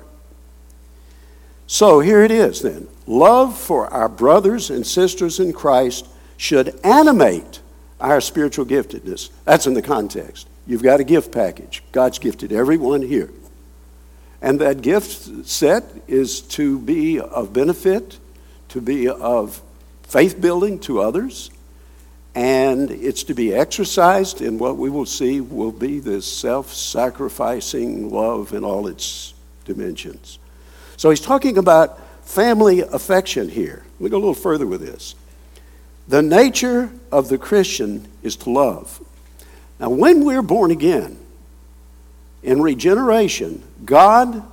So 1.67 1.99
here 1.99 2.23
it 2.23 2.31
is 2.31 2.61
then. 2.61 2.87
Love 3.05 3.57
for 3.57 3.87
our 3.87 4.09
brothers 4.09 4.69
and 4.69 4.85
sisters 4.85 5.39
in 5.39 5.53
Christ 5.53 6.07
should 6.37 6.79
animate 6.83 7.61
our 7.99 8.21
spiritual 8.21 8.65
giftedness. 8.65 9.29
That's 9.45 9.67
in 9.67 9.73
the 9.73 9.81
context. 9.81 10.47
You've 10.65 10.83
got 10.83 10.99
a 10.99 11.03
gift 11.03 11.31
package. 11.31 11.83
God's 11.91 12.19
gifted 12.19 12.51
everyone 12.51 13.01
here. 13.01 13.29
And 14.41 14.59
that 14.61 14.81
gift 14.81 15.45
set 15.45 15.83
is 16.07 16.41
to 16.41 16.79
be 16.79 17.19
of 17.19 17.51
benefit, 17.51 18.17
to 18.69 18.79
be 18.79 19.09
of 19.09 19.61
faith 20.03 20.39
building 20.39 20.79
to 20.79 21.01
others, 21.01 21.51
and 22.35 22.91
it's 22.91 23.23
to 23.23 23.33
be 23.33 23.53
exercised 23.53 24.41
in 24.41 24.57
what 24.57 24.77
we 24.77 24.89
will 24.89 25.05
see 25.05 25.41
will 25.41 25.71
be 25.71 25.99
this 25.99 26.25
self 26.25 26.73
sacrificing 26.73 28.11
love 28.11 28.53
in 28.53 28.63
all 28.63 28.87
its 28.87 29.33
dimensions. 29.65 30.39
So 30.97 31.09
he's 31.09 31.21
talking 31.21 31.57
about 31.57 31.99
family 32.27 32.81
affection 32.81 33.49
here. 33.49 33.83
Me 33.99 34.09
go 34.09 34.17
a 34.17 34.19
little 34.19 34.33
further 34.33 34.67
with 34.67 34.81
this. 34.81 35.15
The 36.07 36.21
nature 36.21 36.91
of 37.11 37.29
the 37.29 37.37
Christian 37.37 38.07
is 38.23 38.35
to 38.37 38.49
love. 38.49 39.01
Now, 39.79 39.89
when 39.89 40.25
we're 40.25 40.41
born 40.41 40.71
again, 40.71 41.17
in 42.41 42.61
regeneration, 42.61 43.63
God 43.85 44.43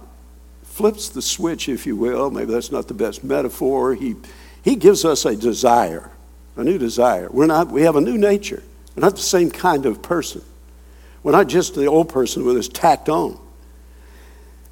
flips 0.64 1.08
the 1.08 1.22
switch, 1.22 1.68
if 1.68 1.86
you 1.86 1.96
will. 1.96 2.30
Maybe 2.30 2.52
that's 2.52 2.72
not 2.72 2.88
the 2.88 2.94
best 2.94 3.24
metaphor. 3.24 3.94
He, 3.94 4.16
he 4.62 4.76
gives 4.76 5.04
us 5.04 5.24
a 5.24 5.34
desire, 5.34 6.10
a 6.56 6.64
new 6.64 6.78
desire. 6.78 7.28
We're 7.30 7.46
not, 7.46 7.68
we 7.68 7.82
have 7.82 7.96
a 7.96 8.00
new 8.00 8.18
nature. 8.18 8.62
We're 8.94 9.02
not 9.02 9.16
the 9.16 9.22
same 9.22 9.50
kind 9.50 9.86
of 9.86 10.02
person. 10.02 10.42
We're 11.22 11.32
not 11.32 11.48
just 11.48 11.74
the 11.74 11.86
old 11.86 12.08
person 12.08 12.44
with 12.44 12.56
us 12.56 12.68
tacked 12.68 13.08
on. 13.08 13.38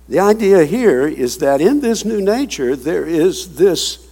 The 0.09 0.21
idea 0.21 0.65
here 0.65 1.07
is 1.07 1.39
that 1.39 1.61
in 1.61 1.81
this 1.81 2.05
new 2.05 2.21
nature, 2.21 2.77
there 2.77 3.07
is 3.07 3.57
this 3.57 4.07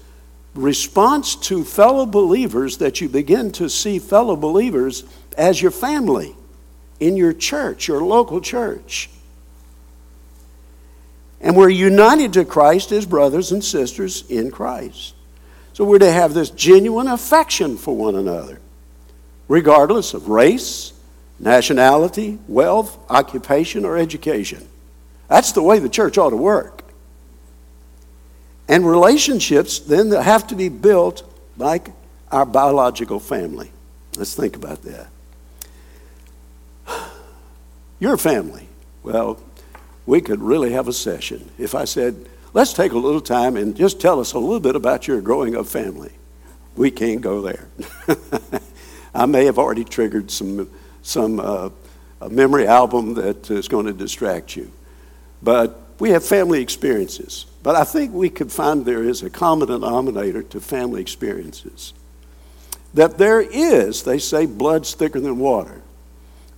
response 0.54 1.36
to 1.36 1.64
fellow 1.64 2.06
believers 2.06 2.78
that 2.78 3.00
you 3.00 3.08
begin 3.08 3.52
to 3.52 3.68
see 3.68 3.98
fellow 3.98 4.36
believers 4.36 5.04
as 5.36 5.60
your 5.60 5.70
family 5.70 6.34
in 7.00 7.16
your 7.16 7.32
church, 7.32 7.88
your 7.88 8.02
local 8.02 8.40
church. 8.40 9.08
And 11.40 11.56
we're 11.56 11.70
united 11.70 12.34
to 12.34 12.44
Christ 12.44 12.92
as 12.92 13.04
brothers 13.04 13.50
and 13.50 13.64
sisters 13.64 14.24
in 14.30 14.50
Christ. 14.50 15.14
So 15.72 15.84
we're 15.84 15.98
to 16.00 16.12
have 16.12 16.34
this 16.34 16.50
genuine 16.50 17.08
affection 17.08 17.76
for 17.76 17.96
one 17.96 18.14
another, 18.14 18.60
regardless 19.48 20.14
of 20.14 20.28
race, 20.28 20.92
nationality, 21.38 22.38
wealth, 22.46 22.98
occupation, 23.08 23.84
or 23.84 23.96
education. 23.96 24.68
That's 25.28 25.52
the 25.52 25.62
way 25.62 25.78
the 25.78 25.88
church 25.88 26.18
ought 26.18 26.30
to 26.30 26.36
work. 26.36 26.82
And 28.68 28.86
relationships 28.86 29.78
then 29.80 30.10
have 30.10 30.46
to 30.48 30.54
be 30.54 30.68
built 30.68 31.22
like 31.56 31.88
our 32.30 32.46
biological 32.46 33.18
family. 33.18 33.70
Let's 34.16 34.34
think 34.34 34.56
about 34.56 34.82
that. 34.82 35.08
Your 37.98 38.16
family. 38.16 38.68
Well, 39.02 39.40
we 40.06 40.20
could 40.20 40.40
really 40.40 40.72
have 40.72 40.88
a 40.88 40.92
session 40.92 41.50
if 41.58 41.74
I 41.74 41.84
said, 41.84 42.28
let's 42.52 42.72
take 42.72 42.92
a 42.92 42.98
little 42.98 43.20
time 43.20 43.56
and 43.56 43.76
just 43.76 44.00
tell 44.00 44.20
us 44.20 44.32
a 44.32 44.38
little 44.38 44.60
bit 44.60 44.76
about 44.76 45.06
your 45.06 45.20
growing 45.20 45.56
up 45.56 45.66
family. 45.66 46.12
We 46.76 46.90
can't 46.90 47.20
go 47.20 47.42
there. 47.42 47.68
I 49.14 49.26
may 49.26 49.44
have 49.44 49.58
already 49.58 49.84
triggered 49.84 50.30
some, 50.30 50.70
some 51.02 51.38
uh, 51.40 51.70
memory 52.30 52.66
album 52.66 53.14
that 53.14 53.50
is 53.50 53.68
going 53.68 53.86
to 53.86 53.92
distract 53.92 54.56
you. 54.56 54.70
But 55.42 55.78
we 55.98 56.10
have 56.10 56.24
family 56.24 56.62
experiences. 56.62 57.46
But 57.62 57.76
I 57.76 57.84
think 57.84 58.12
we 58.12 58.30
could 58.30 58.50
find 58.50 58.84
there 58.84 59.04
is 59.04 59.22
a 59.22 59.30
common 59.30 59.68
denominator 59.68 60.42
to 60.42 60.60
family 60.60 61.00
experiences. 61.00 61.92
That 62.94 63.18
there 63.18 63.40
is, 63.40 64.02
they 64.02 64.18
say, 64.18 64.46
blood's 64.46 64.94
thicker 64.94 65.20
than 65.20 65.38
water. 65.38 65.82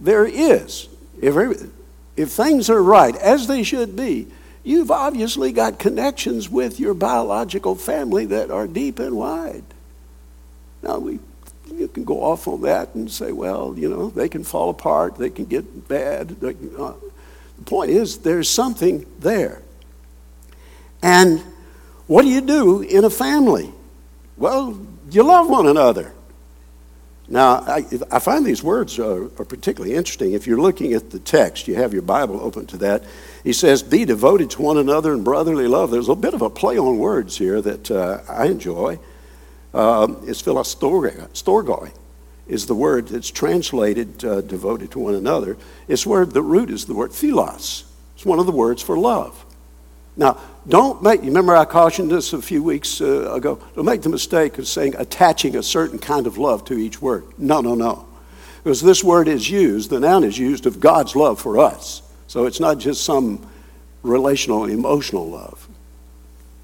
There 0.00 0.26
is 0.26 0.88
if, 1.20 1.70
if 2.16 2.30
things 2.30 2.70
are 2.70 2.82
right, 2.82 3.14
as 3.16 3.46
they 3.46 3.62
should 3.62 3.96
be, 3.96 4.26
you've 4.64 4.90
obviously 4.90 5.52
got 5.52 5.78
connections 5.78 6.50
with 6.50 6.80
your 6.80 6.94
biological 6.94 7.76
family 7.76 8.24
that 8.26 8.50
are 8.50 8.66
deep 8.66 8.98
and 8.98 9.16
wide. 9.16 9.64
Now, 10.82 10.98
we, 10.98 11.20
you 11.72 11.88
can 11.88 12.04
go 12.04 12.22
off 12.22 12.48
on 12.48 12.62
that 12.62 12.94
and 12.94 13.10
say, 13.10 13.32
well, 13.32 13.74
you 13.76 13.88
know, 13.88 14.10
they 14.10 14.28
can 14.28 14.42
fall 14.42 14.70
apart, 14.70 15.16
they 15.16 15.30
can 15.30 15.44
get 15.44 15.88
bad. 15.88 16.36
Can, 16.40 16.72
uh, 16.78 16.94
the 17.58 17.64
point 17.64 17.90
is, 17.90 18.18
there's 18.18 18.48
something 18.48 19.06
there. 19.20 19.62
And 21.02 21.42
what 22.06 22.22
do 22.22 22.28
you 22.28 22.40
do 22.40 22.80
in 22.80 23.04
a 23.04 23.10
family? 23.10 23.72
Well, 24.36 24.78
you 25.10 25.22
love 25.22 25.48
one 25.48 25.66
another. 25.66 26.12
Now, 27.26 27.60
I, 27.66 27.86
I 28.10 28.18
find 28.18 28.44
these 28.44 28.62
words 28.62 28.98
are, 28.98 29.24
are, 29.24 29.44
particularly 29.44 29.94
interesting. 29.94 30.32
If 30.32 30.46
you're 30.46 30.60
looking 30.60 30.92
at 30.92 31.10
the 31.10 31.18
text, 31.18 31.66
you 31.66 31.74
have 31.76 31.94
your 31.94 32.02
Bible 32.02 32.38
open 32.40 32.66
to 32.66 32.76
that. 32.78 33.02
He 33.42 33.54
says, 33.54 33.82
Be 33.82 34.04
devoted 34.04 34.50
to 34.50 34.62
one 34.62 34.76
another 34.76 35.14
in 35.14 35.24
brotherly 35.24 35.66
love. 35.66 35.90
There's 35.90 36.10
a 36.10 36.14
bit 36.14 36.34
of 36.34 36.42
a 36.42 36.50
play 36.50 36.78
on 36.78 36.98
words 36.98 37.38
here 37.38 37.62
that 37.62 37.90
uh, 37.90 38.20
I 38.28 38.46
enjoy. 38.46 38.98
Um, 39.72 40.22
it's 40.26 40.42
philostorgoi, 40.42 41.92
is 42.46 42.66
the 42.66 42.74
word 42.74 43.08
that's 43.08 43.30
translated 43.30 44.22
uh, 44.22 44.42
devoted 44.42 44.90
to 44.92 44.98
one 44.98 45.14
another. 45.14 45.56
It's 45.88 46.06
where 46.06 46.26
the 46.26 46.42
root 46.42 46.70
is 46.70 46.84
the 46.84 46.94
word 46.94 47.14
philos. 47.14 47.84
It's 48.16 48.26
one 48.26 48.38
of 48.38 48.44
the 48.44 48.52
words 48.52 48.82
for 48.82 48.98
love. 48.98 49.44
Now, 50.16 50.38
don't 50.66 51.02
make, 51.02 51.20
you 51.20 51.28
remember 51.28 51.56
I 51.56 51.64
cautioned 51.64 52.10
this 52.10 52.32
a 52.32 52.40
few 52.40 52.62
weeks 52.62 53.00
uh, 53.00 53.32
ago, 53.32 53.60
don't 53.74 53.84
make 53.84 54.02
the 54.02 54.08
mistake 54.08 54.58
of 54.58 54.68
saying 54.68 54.94
attaching 54.96 55.56
a 55.56 55.62
certain 55.62 55.98
kind 55.98 56.26
of 56.26 56.38
love 56.38 56.64
to 56.66 56.74
each 56.74 57.02
word. 57.02 57.24
No, 57.36 57.60
no, 57.60 57.74
no. 57.74 58.06
Because 58.62 58.80
this 58.80 59.04
word 59.04 59.28
is 59.28 59.50
used, 59.50 59.90
the 59.90 60.00
noun 60.00 60.24
is 60.24 60.38
used 60.38 60.66
of 60.66 60.80
God's 60.80 61.14
love 61.14 61.40
for 61.40 61.58
us. 61.58 62.02
So 62.28 62.46
it's 62.46 62.60
not 62.60 62.78
just 62.78 63.04
some 63.04 63.46
relational, 64.02 64.64
emotional 64.64 65.28
love. 65.28 65.68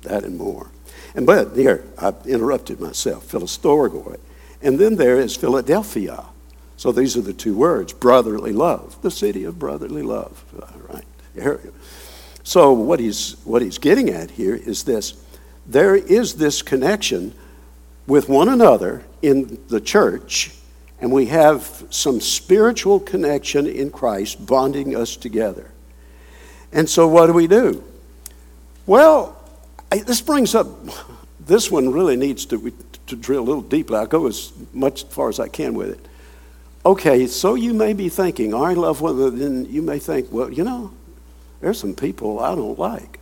That 0.02 0.24
and 0.24 0.38
more. 0.38 0.70
And 1.14 1.26
but 1.26 1.54
here, 1.54 1.84
I 1.98 2.14
interrupted 2.24 2.80
myself, 2.80 3.30
philostorgoi. 3.30 4.18
And 4.62 4.78
then 4.78 4.96
there 4.96 5.18
is 5.18 5.36
Philadelphia. 5.36 6.24
So 6.76 6.92
these 6.92 7.16
are 7.16 7.22
the 7.22 7.34
two 7.34 7.54
words, 7.54 7.92
brotherly 7.92 8.52
love, 8.52 9.00
the 9.02 9.10
city 9.10 9.44
of 9.44 9.58
brotherly 9.58 10.02
love. 10.02 10.42
All 10.54 10.94
right. 10.94 11.04
Here, 11.34 11.60
so, 12.50 12.72
what 12.72 12.98
he's, 12.98 13.36
what 13.44 13.62
he's 13.62 13.78
getting 13.78 14.10
at 14.10 14.32
here 14.32 14.56
is 14.56 14.82
this 14.82 15.14
there 15.66 15.94
is 15.94 16.34
this 16.34 16.62
connection 16.62 17.32
with 18.08 18.28
one 18.28 18.48
another 18.48 19.04
in 19.22 19.62
the 19.68 19.80
church, 19.80 20.50
and 21.00 21.12
we 21.12 21.26
have 21.26 21.84
some 21.90 22.20
spiritual 22.20 22.98
connection 22.98 23.68
in 23.68 23.92
Christ 23.92 24.44
bonding 24.44 24.96
us 24.96 25.14
together. 25.14 25.70
And 26.72 26.90
so, 26.90 27.06
what 27.06 27.28
do 27.28 27.34
we 27.34 27.46
do? 27.46 27.84
Well, 28.84 29.40
I, 29.92 29.98
this 29.98 30.20
brings 30.20 30.56
up 30.56 30.66
this 31.38 31.70
one 31.70 31.92
really 31.92 32.16
needs 32.16 32.46
to, 32.46 32.72
to 33.06 33.14
drill 33.14 33.44
a 33.44 33.46
little 33.46 33.62
deeper. 33.62 33.94
I'll 33.94 34.08
go 34.08 34.26
as 34.26 34.52
much 34.72 35.04
as 35.04 35.08
far 35.12 35.28
as 35.28 35.38
I 35.38 35.46
can 35.46 35.74
with 35.74 35.90
it. 35.90 36.04
Okay, 36.84 37.28
so 37.28 37.54
you 37.54 37.72
may 37.74 37.92
be 37.92 38.08
thinking, 38.08 38.56
I 38.56 38.72
love 38.72 39.00
one, 39.00 39.38
then 39.38 39.66
you 39.66 39.82
may 39.82 40.00
think, 40.00 40.32
well, 40.32 40.52
you 40.52 40.64
know, 40.64 40.90
there's 41.60 41.78
some 41.78 41.94
people 41.94 42.40
I 42.40 42.54
don't 42.54 42.78
like. 42.78 43.18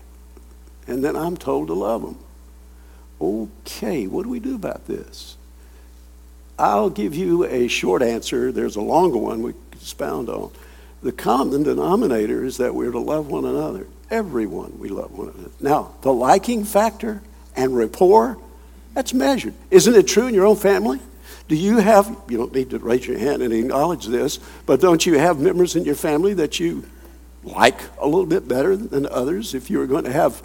And 0.87 1.05
then 1.05 1.17
I'm 1.17 1.37
told 1.37 1.69
to 1.69 1.75
love 1.75 2.03
them. 2.03 2.19
Okay, 3.21 4.07
what 4.07 4.23
do 4.23 4.29
we 4.29 4.41
do 4.41 4.55
about 4.55 4.87
this? 4.87 5.37
I'll 6.59 6.91
give 6.91 7.15
you 7.15 7.45
a 7.45 7.69
short 7.69 8.03
answer. 8.03 8.51
There's 8.51 8.77
a 8.77 8.81
longer 8.81 9.19
one 9.19 9.43
we 9.43 9.53
can 9.53 9.63
expound 9.73 10.29
on. 10.29 10.51
The 11.03 11.13
common 11.13 11.63
denominator 11.63 12.45
is 12.45 12.57
that 12.57 12.75
we're 12.75 12.91
to 12.91 12.99
love 12.99 13.29
one 13.29 13.45
another. 13.45 13.87
Everyone 14.11 14.79
we 14.79 14.89
love 14.89 15.13
one 15.17 15.29
another. 15.29 15.51
Now, 15.61 15.95
the 16.03 16.13
liking 16.13 16.65
factor 16.65 17.23
and 17.55 17.77
rapport, 17.77 18.39
that's 18.95 19.15
measured. 19.15 19.55
Isn't 19.71 19.95
it 19.95 20.09
true 20.09 20.27
in 20.27 20.35
your 20.35 20.47
own 20.47 20.57
family? 20.57 21.01
Do 21.47 21.55
you 21.55 21.79
have, 21.79 22.17
you 22.29 22.37
don't 22.37 22.53
need 22.53 22.71
to 22.71 22.79
raise 22.79 23.07
your 23.07 23.19
hand 23.19 23.43
and 23.43 23.53
acknowledge 23.53 24.07
this, 24.07 24.39
but 24.67 24.81
don't 24.81 25.05
you 25.07 25.19
have 25.19 25.39
members 25.39 25.77
in 25.77 25.85
your 25.85 25.95
family 25.95 26.35
that 26.35 26.59
you 26.59 26.85
like 27.45 27.81
a 28.01 28.07
little 28.07 28.27
bit 28.27 28.49
better 28.49 28.77
than 28.77 29.07
others. 29.07 29.55
If 29.55 29.71
you 29.71 29.79
were 29.79 29.87
going 29.87 30.05
to 30.05 30.13
have 30.13 30.43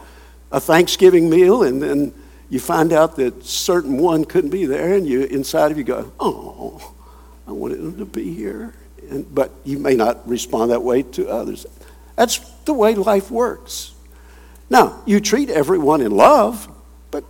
a 0.51 0.59
Thanksgiving 0.59 1.29
meal 1.29 1.63
and 1.63 1.81
then 1.81 2.13
you 2.49 2.59
find 2.59 2.93
out 2.93 3.15
that 3.15 3.43
certain 3.43 3.97
one 3.97 4.25
couldn't 4.25 4.51
be 4.51 4.65
there, 4.65 4.93
and 4.93 5.07
you 5.07 5.23
inside 5.23 5.71
of 5.71 5.77
you 5.77 5.83
go, 5.83 6.11
"Oh, 6.19 6.93
I 7.47 7.51
wanted 7.51 7.79
them 7.79 7.97
to 7.97 8.05
be 8.05 8.33
here," 8.33 8.75
and, 9.09 9.33
but 9.33 9.51
you 9.63 9.79
may 9.79 9.95
not 9.95 10.27
respond 10.27 10.71
that 10.71 10.83
way 10.83 11.01
to 11.03 11.29
others. 11.29 11.65
That's 12.15 12.37
the 12.65 12.73
way 12.73 12.93
life 12.95 13.31
works. 13.31 13.93
Now, 14.69 15.01
you 15.05 15.19
treat 15.19 15.49
everyone 15.49 16.01
in 16.01 16.11
love, 16.11 16.67
but, 17.11 17.23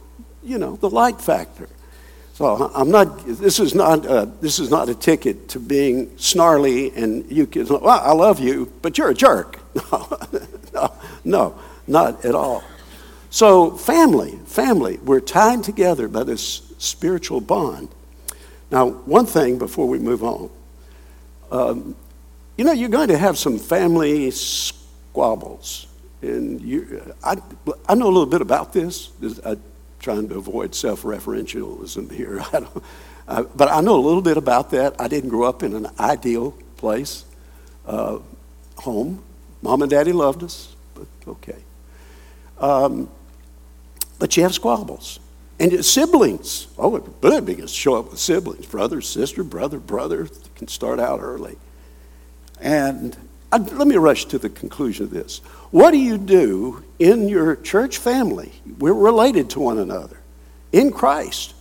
you 0.43 0.57
know, 0.57 0.75
the 0.75 0.89
light 0.89 1.21
factor. 1.21 1.69
So 2.33 2.71
I'm 2.73 2.89
not, 2.89 3.25
this 3.27 3.59
is 3.59 3.75
not, 3.75 4.05
uh, 4.07 4.25
this 4.41 4.57
is 4.57 4.71
not 4.71 4.89
a 4.89 4.95
ticket 4.95 5.49
to 5.49 5.59
being 5.59 6.17
snarly 6.17 6.89
and 6.95 7.31
you 7.31 7.45
can, 7.45 7.67
well, 7.67 7.87
I 7.87 8.11
love 8.13 8.39
you, 8.39 8.73
but 8.81 8.97
you're 8.97 9.09
a 9.09 9.13
jerk. 9.13 9.59
No, 10.73 10.89
no, 10.89 10.93
no, 11.23 11.59
not 11.85 12.25
at 12.25 12.33
all. 12.33 12.63
So, 13.29 13.77
family, 13.77 14.39
family, 14.45 14.97
we're 14.97 15.19
tied 15.19 15.63
together 15.63 16.07
by 16.07 16.23
this 16.23 16.73
spiritual 16.79 17.41
bond. 17.41 17.89
Now, 18.71 18.89
one 18.89 19.27
thing 19.27 19.59
before 19.59 19.87
we 19.87 19.99
move 19.99 20.23
on. 20.23 20.49
Um, 21.51 21.95
you 22.57 22.65
know, 22.65 22.71
you're 22.71 22.89
going 22.89 23.09
to 23.09 23.17
have 23.17 23.37
some 23.37 23.59
family 23.59 24.31
squabbles. 24.31 25.87
And 26.21 26.61
you, 26.61 27.13
I, 27.23 27.37
I 27.87 27.95
know 27.95 28.05
a 28.05 28.13
little 28.13 28.25
bit 28.25 28.41
about 28.41 28.73
this. 28.73 29.11
I'm 29.45 29.61
trying 30.03 30.29
to 30.29 30.35
avoid 30.35 30.75
self 30.75 31.01
referentialism 31.01 32.11
here. 32.11 32.43
I 32.53 32.67
uh, 33.25 33.43
but 33.55 33.71
I 33.71 33.79
know 33.81 33.95
a 33.95 34.03
little 34.05 34.21
bit 34.21 34.37
about 34.37 34.69
that. 34.71 34.99
I 34.99 35.07
didn't 35.07 35.29
grow 35.29 35.47
up 35.47 35.63
in 35.63 35.73
an 35.73 35.87
ideal 35.99 36.51
place, 36.75 37.23
uh, 37.87 38.19
home. 38.77 39.23
Mom 39.61 39.81
and 39.81 39.89
daddy 39.89 40.11
loved 40.11 40.43
us, 40.43 40.75
but 40.93 41.07
okay. 41.25 41.57
Um, 42.59 43.09
but 44.19 44.35
you 44.35 44.43
have 44.43 44.53
squabbles. 44.53 45.19
And 45.59 45.85
siblings. 45.85 46.67
Oh, 46.77 46.95
it 46.97 47.03
would 47.21 47.45
be 47.45 47.55
to 47.55 47.67
show 47.67 47.95
up 47.95 48.11
with 48.11 48.19
siblings. 48.19 48.65
Brother, 48.65 48.99
sister, 48.99 49.43
brother, 49.43 49.79
brother. 49.79 50.27
Can 50.55 50.67
start 50.67 50.99
out 50.99 51.21
early. 51.21 51.55
And 52.59 53.15
I, 53.51 53.57
let 53.57 53.87
me 53.87 53.95
rush 53.95 54.25
to 54.25 54.37
the 54.37 54.49
conclusion 54.49 55.05
of 55.05 55.11
this. 55.11 55.39
What 55.73 55.89
do 55.89 55.97
you 55.97 56.19
do 56.19 56.83
in 56.99 57.27
your 57.27 57.55
church 57.55 57.97
family? 57.97 58.51
We're 58.77 58.93
related 58.93 59.49
to 59.49 59.59
one 59.59 59.79
another 59.79 60.17
in 60.71 60.91
Christ. 60.91 61.55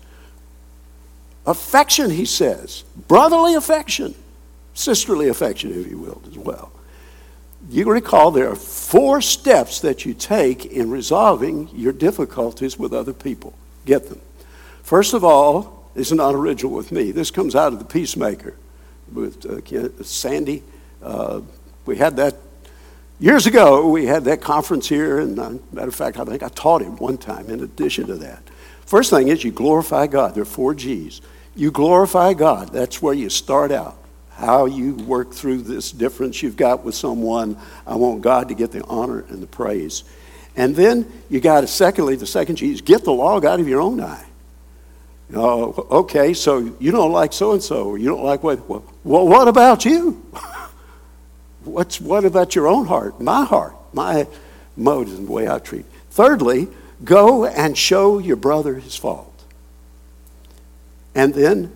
Affection, 1.47 2.11
he 2.11 2.27
says, 2.27 2.85
brotherly 3.09 3.55
affection, 3.55 4.15
sisterly 4.75 5.29
affection, 5.29 5.71
if 5.73 5.91
you 5.91 5.97
will, 5.97 6.21
as 6.29 6.37
well. 6.37 6.73
You 7.71 7.91
recall 7.91 8.31
there 8.31 8.51
are 8.51 8.55
four 8.55 9.23
steps 9.23 9.81
that 9.81 10.05
you 10.05 10.13
take 10.13 10.67
in 10.67 10.91
resolving 10.91 11.71
your 11.73 11.95
difficulties 11.95 12.79
with 12.79 12.93
other 12.93 13.15
people 13.15 13.55
get 13.87 14.11
them. 14.11 14.21
First 14.83 15.15
of 15.15 15.25
all, 15.25 15.89
this 15.95 16.09
is 16.09 16.17
not 16.19 16.35
original 16.35 16.75
with 16.75 16.93
me. 16.93 17.13
This 17.13 17.31
comes 17.31 17.57
out 17.57 17.73
of 17.73 17.79
the 17.79 17.87
Peacemaker 17.87 18.59
with 19.11 19.47
uh, 19.47 20.05
Sande. 20.05 20.63
Uh, 21.03 21.41
we 21.87 21.97
had 21.97 22.17
that 22.17 22.37
years 23.23 23.47
ago. 23.47 23.89
We 23.89 24.07
had 24.07 24.25
that 24.25 24.41
conference 24.41 24.89
here, 24.89 25.21
and 25.21 25.39
uh, 25.39 25.53
matter 25.73 25.89
of 25.89 25.95
fact, 25.95 26.19
I 26.19 26.25
think 26.25 26.43
I 26.43 26.49
taught 26.49 26.83
him 26.83 26.97
one 26.97 27.17
time. 27.17 27.49
In 27.49 27.63
addition 27.63 28.09
to 28.09 28.17
that, 28.17 28.43
first 28.85 29.11
thing 29.11 29.29
is 29.29 29.45
you 29.45 29.53
glorify 29.53 30.09
God. 30.09 30.35
There 30.35 30.43
are 30.43 30.47
four 30.47 30.75
G's. 30.75 31.23
You 31.55 31.71
glorify 31.71 32.35
God. 32.35 32.73
That's 32.73 33.01
where 33.01 33.15
you 33.15 33.31
start 33.31 33.71
out. 33.71 33.97
How 34.31 34.67
you 34.67 34.95
work 34.95 35.33
through 35.33 35.63
this 35.63 35.93
difference 35.93 36.43
you've 36.43 36.57
got 36.57 36.85
with 36.85 36.95
someone. 36.95 37.57
I 37.87 37.95
want 37.95 38.23
God 38.23 38.49
to 38.49 38.55
get 38.55 38.73
the 38.73 38.83
honor 38.85 39.21
and 39.29 39.43
the 39.43 39.47
praise. 39.47 40.05
And 40.57 40.75
then 40.75 41.11
you 41.31 41.41
got 41.41 41.61
to, 41.61 41.67
secondly, 41.67 42.17
the 42.17 42.27
second 42.27 42.57
G 42.57 42.73
is 42.73 42.81
get 42.81 43.05
the 43.05 43.13
log 43.13 43.45
out 43.45 43.61
of 43.61 43.69
your 43.69 43.81
own 43.81 44.01
eye. 44.01 44.27
Oh, 45.35 45.87
okay, 45.91 46.35
so 46.35 46.75
you 46.79 46.91
don't 46.91 47.13
like 47.13 47.33
so 47.33 47.53
and 47.53 47.63
so, 47.63 47.85
or 47.85 47.99
you 47.99 48.09
don't 48.09 48.25
like 48.25 48.43
what? 48.43 48.69
Well, 48.69 48.83
what 49.05 49.49
about 49.49 49.85
you? 49.85 50.23
What's 51.65 52.01
what 52.01 52.25
about 52.25 52.55
your 52.55 52.69
own 52.69 52.87
heart, 52.87 53.21
my 53.21 53.45
heart, 53.45 53.75
my 53.93 54.27
mode 54.77 55.09
and 55.09 55.27
the 55.27 55.33
way 55.33 55.49
I 55.49 55.59
treat? 55.59 55.87
Thirdly, 56.11 56.69
go 57.05 57.47
and 57.47 57.77
show 57.77 58.19
your 58.19 58.37
brother 58.37 58.75
his 58.75 58.97
fault, 58.97 59.45
and 61.15 61.35
then 61.35 61.73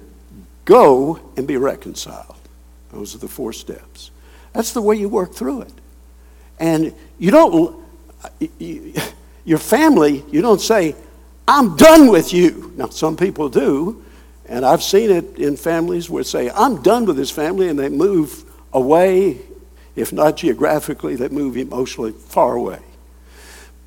go 0.64 1.20
and 1.36 1.46
be 1.46 1.56
reconciled. 1.56 2.36
Those 2.92 3.14
are 3.14 3.18
the 3.18 3.28
four 3.28 3.52
steps. 3.52 4.10
That's 4.52 4.72
the 4.72 4.82
way 4.82 4.96
you 4.96 5.08
work 5.08 5.34
through 5.34 5.62
it, 5.62 5.72
and 6.58 6.94
you 7.18 7.30
don't 7.30 7.84
your 9.44 9.58
family, 9.58 10.24
you 10.30 10.42
don't 10.42 10.60
say, 10.60 10.96
I'm 11.46 11.76
done 11.76 12.08
with 12.08 12.32
you. 12.32 12.72
Now, 12.76 12.88
some 12.88 13.16
people 13.16 13.48
do, 13.48 14.04
and 14.46 14.66
I've 14.66 14.82
seen 14.82 15.10
it 15.10 15.38
in 15.38 15.56
families 15.56 16.10
where 16.10 16.24
say, 16.24 16.50
I'm 16.50 16.82
done 16.82 17.06
with 17.06 17.16
this 17.16 17.30
family, 17.30 17.68
and 17.68 17.78
they 17.78 17.88
move 17.88 18.44
away. 18.72 19.38
If 19.96 20.12
not 20.12 20.36
geographically, 20.36 21.16
they 21.16 21.28
move 21.28 21.56
emotionally 21.56 22.12
far 22.12 22.54
away. 22.54 22.80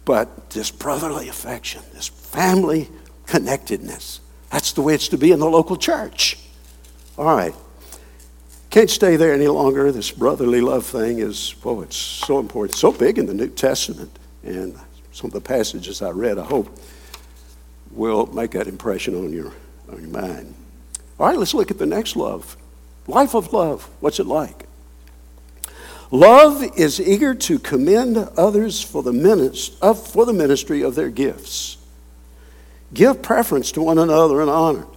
But 0.05 0.49
this 0.49 0.71
brotherly 0.71 1.29
affection, 1.29 1.83
this 1.93 2.07
family 2.07 2.89
connectedness, 3.27 4.19
that's 4.49 4.71
the 4.71 4.81
way 4.81 4.95
it's 4.95 5.07
to 5.09 5.17
be 5.17 5.31
in 5.31 5.39
the 5.39 5.49
local 5.49 5.77
church. 5.77 6.37
All 7.17 7.25
right. 7.25 7.53
Can't 8.71 8.89
stay 8.89 9.15
there 9.15 9.33
any 9.33 9.47
longer. 9.47 9.91
This 9.91 10.11
brotherly 10.11 10.61
love 10.61 10.85
thing 10.85 11.19
is, 11.19 11.55
oh, 11.63 11.81
it's 11.81 11.97
so 11.97 12.39
important, 12.39 12.77
so 12.77 12.91
big 12.91 13.17
in 13.19 13.27
the 13.27 13.33
New 13.33 13.49
Testament. 13.49 14.17
And 14.43 14.75
some 15.11 15.27
of 15.27 15.33
the 15.33 15.41
passages 15.41 16.01
I 16.01 16.09
read, 16.09 16.39
I 16.39 16.43
hope, 16.43 16.75
will 17.91 18.27
make 18.27 18.51
that 18.51 18.67
impression 18.67 19.15
on 19.15 19.33
your, 19.33 19.53
on 19.91 20.01
your 20.01 20.09
mind. 20.09 20.53
All 21.19 21.27
right, 21.27 21.37
let's 21.37 21.53
look 21.53 21.69
at 21.71 21.77
the 21.77 21.85
next 21.85 22.15
love. 22.15 22.57
Life 23.07 23.35
of 23.35 23.51
love. 23.53 23.89
What's 23.99 24.19
it 24.19 24.27
like? 24.27 24.68
Love 26.11 26.63
is 26.77 26.99
eager 26.99 27.35
to 27.35 27.59
commend 27.59 28.17
others 28.17 28.81
for 28.81 29.03
the, 29.03 29.11
minist- 29.11 30.07
for 30.11 30.25
the 30.25 30.33
ministry 30.33 30.81
of 30.81 30.95
their 30.95 31.09
gifts. 31.09 31.77
Give 32.93 33.21
preference 33.21 33.71
to 33.73 33.81
one 33.81 33.99
another 33.99 34.41
in 34.41 34.49
honor. 34.49 34.87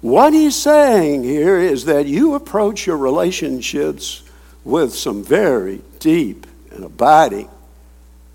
What 0.00 0.32
he's 0.32 0.56
saying 0.56 1.24
here 1.24 1.58
is 1.58 1.84
that 1.86 2.06
you 2.06 2.34
approach 2.34 2.86
your 2.86 2.96
relationships 2.96 4.22
with 4.64 4.94
some 4.94 5.24
very 5.24 5.82
deep 5.98 6.46
and 6.70 6.84
abiding 6.84 7.50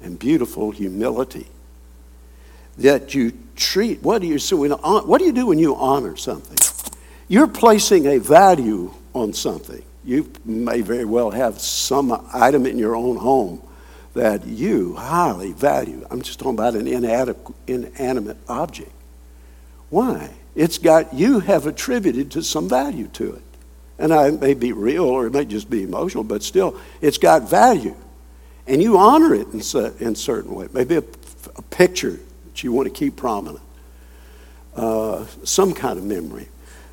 and 0.02 0.20
beautiful 0.20 0.72
humility. 0.72 1.48
That 2.78 3.16
you 3.16 3.32
treat, 3.56 4.04
what 4.04 4.22
do 4.22 4.28
you, 4.28 4.38
so 4.38 4.58
when, 4.58 4.72
what 4.72 5.20
do 5.20 5.26
you 5.26 5.32
do 5.32 5.48
when 5.48 5.60
you 5.60 5.76
honor 5.76 6.18
something? 6.18 6.58
You're 7.28 7.48
placing 7.48 8.06
a 8.06 8.20
value 8.20 8.94
on 9.14 9.34
something. 9.34 9.84
You 10.06 10.32
may 10.46 10.82
very 10.82 11.06
well 11.06 11.32
have 11.32 11.60
some 11.60 12.28
item 12.34 12.66
in 12.66 12.78
your 12.78 12.96
own 12.96 13.18
home 13.18 13.62
that 14.14 14.46
you 14.46 14.96
highly 14.96 15.52
value. 15.52 16.06
I'm 16.10 16.22
just 16.22 16.40
talking 16.40 16.54
about 16.54 16.76
an 16.76 16.88
inanimate 16.88 18.38
object. 18.48 18.92
Why? 19.90 20.32
It's 20.56 20.78
got, 20.78 21.14
you 21.14 21.40
have 21.42 21.68
attributed 21.68 22.32
to 22.32 22.44
some 22.44 22.70
value 22.70 23.08
to 23.08 23.34
it. 23.34 23.42
And 23.98 24.12
it 24.12 24.40
may 24.40 24.54
be 24.54 24.72
real 24.72 25.06
or 25.06 25.28
it 25.28 25.34
may 25.34 25.46
just 25.46 25.70
be 25.70 25.84
emotional, 25.84 26.24
but 26.24 26.44
still, 26.44 26.80
it's 27.02 27.18
got 27.18 27.50
value 27.50 27.96
and 28.68 28.82
you 28.82 28.98
honor 28.98 29.34
it 29.36 29.48
in, 29.48 29.62
in 30.00 30.16
certain 30.16 30.54
way. 30.54 30.68
Maybe 30.74 30.96
a, 30.96 31.04
a, 31.56 31.62
picture 31.64 32.20
that 32.46 32.64
you 32.64 32.72
want 32.72 32.88
to 32.88 32.94
keep 32.94 33.16
prominent, 33.16 33.64
uh, 34.76 35.26
some 35.44 35.74
kind 35.74 36.00
of 36.00 36.06
memory. 36.06 36.48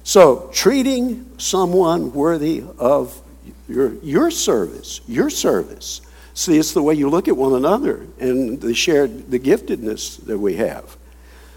So, 0.04 0.50
treating 0.52 1.38
someone 1.38 2.12
worthy 2.12 2.64
of 2.78 3.20
your, 3.68 3.94
your 4.02 4.30
service, 4.30 5.00
your 5.06 5.30
service. 5.30 6.00
See, 6.34 6.58
it's 6.58 6.72
the 6.72 6.82
way 6.82 6.94
you 6.94 7.08
look 7.08 7.28
at 7.28 7.36
one 7.36 7.54
another 7.54 8.06
and 8.18 8.60
the 8.60 8.74
shared, 8.74 9.30
the 9.30 9.38
giftedness 9.38 10.24
that 10.26 10.38
we 10.38 10.56
have. 10.56 10.96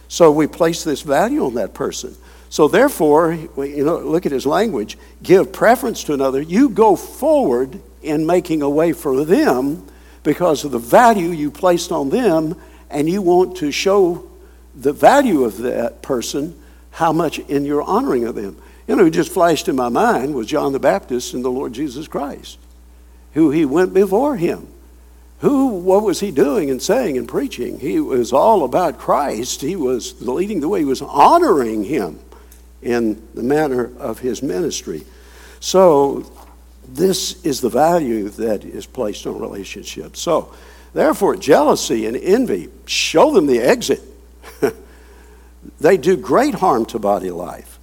So 0.08 0.32
we 0.32 0.48
place 0.48 0.84
this 0.84 1.02
value 1.02 1.46
on 1.46 1.56
that 1.56 1.74
person. 1.74 2.16
So 2.50 2.68
therefore, 2.68 3.34
you 3.34 3.84
know, 3.84 4.00
look 4.00 4.26
at 4.26 4.32
his 4.32 4.46
language. 4.46 4.98
Give 5.24 5.52
preference 5.52 6.04
to 6.06 6.14
another. 6.14 6.42
You 6.42 6.70
go 6.70 6.96
forward 6.96 7.82
in 8.02 8.26
making 8.26 8.62
a 8.62 8.70
way 8.70 8.94
for 8.94 9.26
them 9.26 9.86
because 10.24 10.64
of 10.64 10.72
the 10.72 10.80
value 10.80 11.30
you 11.30 11.52
placed 11.52 11.92
on 11.92 12.10
them, 12.10 12.60
and 12.90 13.10
you 13.10 13.22
want 13.22 13.58
to 13.58 13.72
show 13.72 14.30
the 14.74 14.94
value 14.94 15.44
of 15.44 15.58
that 15.60 16.02
person 16.02 16.60
how 16.96 17.12
much 17.12 17.40
in 17.40 17.66
your 17.66 17.84
honoring 17.84 18.24
of 18.24 18.36
them. 18.36 18.56
You 18.88 18.96
know, 18.96 19.04
who 19.04 19.12
just 19.12 19.32
flashed 19.32 19.68
in 19.68 19.76
my 19.76 19.90
mind 19.90 20.34
was 20.34 20.48
John 20.48 20.72
the 20.72 20.80
Baptist 20.80 21.34
and 21.34 21.44
the 21.44 21.52
Lord 21.52 21.74
Jesus 21.74 22.08
Christ, 22.08 22.58
who 23.34 23.52
he 23.52 23.66
went 23.66 23.94
before 23.94 24.38
him. 24.38 24.68
Who, 25.40 25.68
what 25.68 26.04
was 26.04 26.22
he 26.22 26.32
doing 26.32 26.70
and 26.72 26.82
saying 26.82 27.18
and 27.18 27.28
preaching? 27.28 27.80
He 27.80 28.00
was 28.00 28.32
all 28.32 28.64
about 28.64 28.98
Christ. 28.98 29.60
He 29.60 29.76
was 29.76 30.22
leading 30.22 30.62
the 30.62 30.70
way. 30.70 30.80
He 30.80 30.86
was 30.86 31.02
honoring 31.02 31.84
him 31.84 32.18
in 32.82 33.22
the 33.34 33.44
manner 33.44 33.92
of 34.00 34.20
his 34.20 34.42
ministry. 34.42 35.04
So 35.60 36.32
this 36.88 37.44
is 37.44 37.60
the 37.60 37.70
value 37.70 38.30
that 38.30 38.64
is 38.64 38.86
placed 38.86 39.28
on 39.28 39.38
relationships. 39.38 40.22
So, 40.22 40.54
therefore, 40.94 41.36
jealousy 41.36 42.06
and 42.06 42.16
envy, 42.16 42.70
show 42.86 43.34
them 43.34 43.48
the 43.48 43.60
exit. 43.60 44.02
They 45.80 45.98
do 45.98 46.18
great 46.18 46.56
harm 46.56 46.86
to 46.88 47.00
body 47.00 47.32
life. 47.32 47.80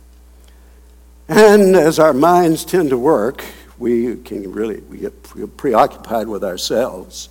And 1.28 1.76
as 1.76 1.98
our 1.98 2.12
minds 2.12 2.64
tend 2.64 2.90
to 2.90 2.98
work, 2.98 3.44
we 3.78 4.16
can 4.16 4.52
really 4.52 4.80
we 4.80 4.98
get 4.98 5.22
preoccupied 5.56 6.28
with 6.28 6.44
ourselves. 6.44 7.28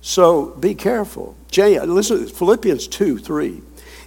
So 0.00 0.46
be 0.46 0.74
careful. 0.74 1.36
Jay, 1.50 1.78
listen, 1.80 2.26
Philippians 2.26 2.88
2 2.88 3.18
3. 3.18 3.62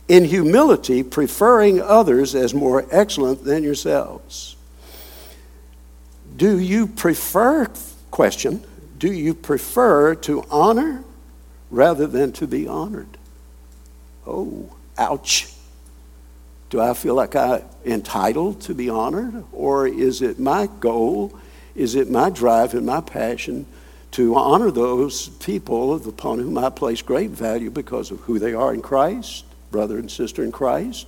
In 0.08 0.26
humility, 0.26 1.02
preferring 1.04 1.82
others 1.82 2.36
as 2.36 2.54
more 2.54 2.86
excellent 2.92 3.44
than 3.44 3.64
yourselves. 3.64 4.56
Do 6.38 6.60
you 6.60 6.86
prefer, 6.86 7.68
question, 8.12 8.64
do 9.00 9.12
you 9.12 9.34
prefer 9.34 10.16
to 10.16 10.44
honor 10.52 11.04
rather 11.72 12.08
than 12.08 12.34
to 12.34 12.46
be 12.46 12.68
honored? 12.68 13.18
Oh, 14.28 14.70
ouch. 14.98 15.55
Do 16.76 16.82
I 16.82 16.94
feel 16.94 17.16
like 17.16 17.38
I'm 17.38 17.62
entitled 17.86 18.60
to 18.64 18.76
be 18.76 18.90
honored? 18.90 19.46
Or 19.54 19.88
is 19.88 20.22
it 20.22 20.40
my 20.40 20.68
goal, 20.82 21.34
is 21.74 21.96
it 21.96 22.12
my 22.12 22.30
drive 22.30 22.74
and 22.74 22.86
my 22.86 23.00
passion 23.00 23.66
to 24.12 24.36
honor 24.36 24.72
those 24.72 25.30
people 25.30 25.96
upon 26.06 26.40
whom 26.40 26.58
I 26.58 26.70
place 26.70 27.02
great 27.02 27.30
value 27.30 27.72
because 27.72 28.12
of 28.12 28.20
who 28.20 28.40
they 28.40 28.54
are 28.54 28.74
in 28.74 28.82
Christ, 28.82 29.46
brother 29.72 29.98
and 29.98 30.12
sister 30.12 30.44
in 30.44 30.52
Christ, 30.52 31.08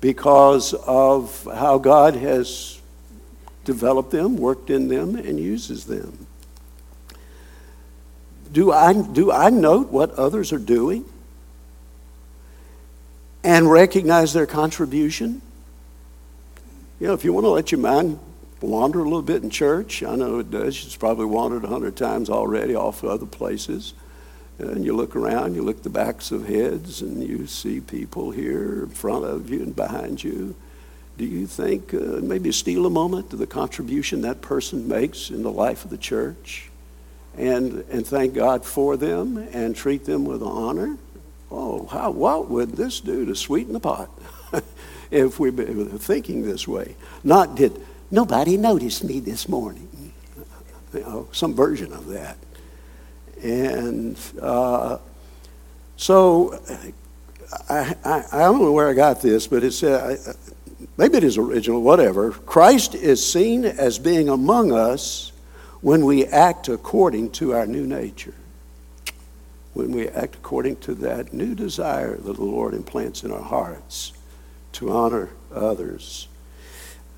because 0.00 0.74
of 0.74 1.44
how 1.44 1.78
God 1.78 2.16
has 2.16 2.80
developed 3.64 4.10
them, 4.10 4.38
worked 4.38 4.70
in 4.70 4.88
them, 4.88 5.14
and 5.14 5.38
uses 5.38 5.84
them? 5.84 6.26
Do 8.50 8.72
I, 8.72 8.92
do 9.00 9.30
I 9.30 9.50
note 9.50 9.92
what 9.92 10.10
others 10.14 10.52
are 10.52 10.58
doing? 10.58 11.04
And 13.42 13.70
recognize 13.70 14.32
their 14.32 14.46
contribution. 14.46 15.42
You 16.98 17.08
know, 17.08 17.14
if 17.14 17.24
you 17.24 17.32
want 17.32 17.44
to 17.44 17.50
let 17.50 17.72
your 17.72 17.80
mind 17.80 18.18
wander 18.60 19.00
a 19.00 19.04
little 19.04 19.22
bit 19.22 19.42
in 19.42 19.50
church, 19.50 20.02
I 20.02 20.16
know 20.16 20.38
it 20.38 20.50
does. 20.50 20.84
It's 20.84 20.96
probably 20.96 21.24
wandered 21.24 21.64
a 21.64 21.68
hundred 21.68 21.96
times 21.96 22.28
already 22.28 22.74
off 22.74 23.02
other 23.02 23.26
places. 23.26 23.94
And 24.58 24.84
you 24.84 24.94
look 24.94 25.16
around, 25.16 25.54
you 25.54 25.62
look 25.62 25.78
at 25.78 25.82
the 25.82 25.90
backs 25.90 26.30
of 26.30 26.46
heads, 26.46 27.00
and 27.00 27.26
you 27.26 27.46
see 27.46 27.80
people 27.80 28.30
here 28.30 28.82
in 28.82 28.90
front 28.90 29.24
of 29.24 29.48
you 29.48 29.62
and 29.62 29.74
behind 29.74 30.22
you. 30.22 30.54
Do 31.16 31.24
you 31.24 31.46
think 31.46 31.94
uh, 31.94 32.20
maybe 32.22 32.52
steal 32.52 32.84
a 32.84 32.90
moment 32.90 33.30
to 33.30 33.36
the 33.36 33.46
contribution 33.46 34.22
that 34.22 34.42
person 34.42 34.86
makes 34.86 35.30
in 35.30 35.42
the 35.42 35.50
life 35.50 35.84
of 35.84 35.90
the 35.90 35.98
church 35.98 36.70
and, 37.36 37.84
and 37.90 38.06
thank 38.06 38.34
God 38.34 38.64
for 38.64 38.96
them 38.96 39.36
and 39.36 39.76
treat 39.76 40.04
them 40.04 40.24
with 40.24 40.42
honor? 40.42 40.96
Oh, 41.50 41.86
how, 41.86 42.10
what 42.10 42.48
would 42.48 42.72
this 42.72 43.00
do 43.00 43.24
to 43.26 43.34
sweeten 43.34 43.72
the 43.72 43.80
pot 43.80 44.10
if 45.10 45.38
we 45.40 45.50
were 45.50 45.84
thinking 45.98 46.42
this 46.42 46.66
way? 46.68 46.96
Not 47.24 47.54
did 47.54 47.80
nobody 48.10 48.56
notice 48.56 49.02
me 49.02 49.20
this 49.20 49.48
morning. 49.48 49.88
You 50.92 51.00
know, 51.00 51.28
some 51.32 51.54
version 51.54 51.92
of 51.92 52.08
that. 52.08 52.36
And 53.42 54.18
uh, 54.40 54.98
so 55.96 56.60
I, 57.68 57.94
I, 58.04 58.24
I, 58.32 58.38
don't 58.40 58.60
know 58.60 58.72
where 58.72 58.88
I 58.88 58.92
got 58.92 59.22
this, 59.22 59.46
but 59.46 59.62
it 59.62 59.72
said, 59.72 60.18
maybe 60.96 61.18
it 61.18 61.24
is 61.24 61.38
original, 61.38 61.80
whatever. 61.80 62.32
Christ 62.32 62.94
is 62.94 63.24
seen 63.24 63.64
as 63.64 63.98
being 63.98 64.28
among 64.28 64.72
us 64.72 65.32
when 65.80 66.04
we 66.04 66.26
act 66.26 66.68
according 66.68 67.30
to 67.30 67.54
our 67.54 67.66
new 67.66 67.86
nature 67.86 68.34
when 69.80 69.92
we 69.92 70.08
act 70.08 70.34
according 70.34 70.76
to 70.76 70.94
that 70.94 71.32
new 71.32 71.54
desire 71.54 72.16
that 72.16 72.36
the 72.36 72.44
Lord 72.44 72.74
implants 72.74 73.24
in 73.24 73.32
our 73.32 73.42
hearts 73.42 74.12
to 74.72 74.90
honor 74.90 75.30
others. 75.54 76.28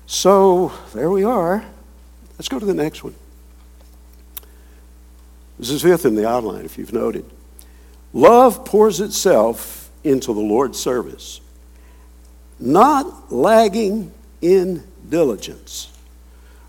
So 0.05 0.71
there 0.93 1.09
we 1.09 1.25
are. 1.25 1.65
Let's 2.37 2.47
go 2.47 2.59
to 2.59 2.65
the 2.65 2.73
next 2.73 3.03
one. 3.03 3.15
This 5.59 5.71
is 5.71 5.81
fifth 5.81 6.05
in 6.05 6.15
the 6.15 6.27
outline, 6.27 6.63
if 6.63 6.77
you've 6.77 6.93
noted. 6.93 7.25
Love 8.13 8.63
pours 8.63 9.01
itself 9.01 9.89
into 10.03 10.33
the 10.33 10.39
Lord's 10.39 10.79
service, 10.79 11.41
not 12.59 13.31
lagging 13.31 14.11
in 14.41 14.83
diligence. 15.09 15.91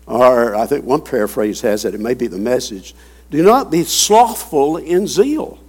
Or 0.07 0.55
I 0.55 0.65
think 0.65 0.83
one 0.83 1.01
paraphrase 1.01 1.61
has 1.61 1.85
it, 1.85 1.95
it 1.95 1.99
may 2.01 2.13
be 2.13 2.27
the 2.27 2.37
message 2.37 2.93
do 3.31 3.41
not 3.41 3.71
be 3.71 3.83
slothful 3.83 4.77
in 4.77 5.07
zeal. 5.07 5.59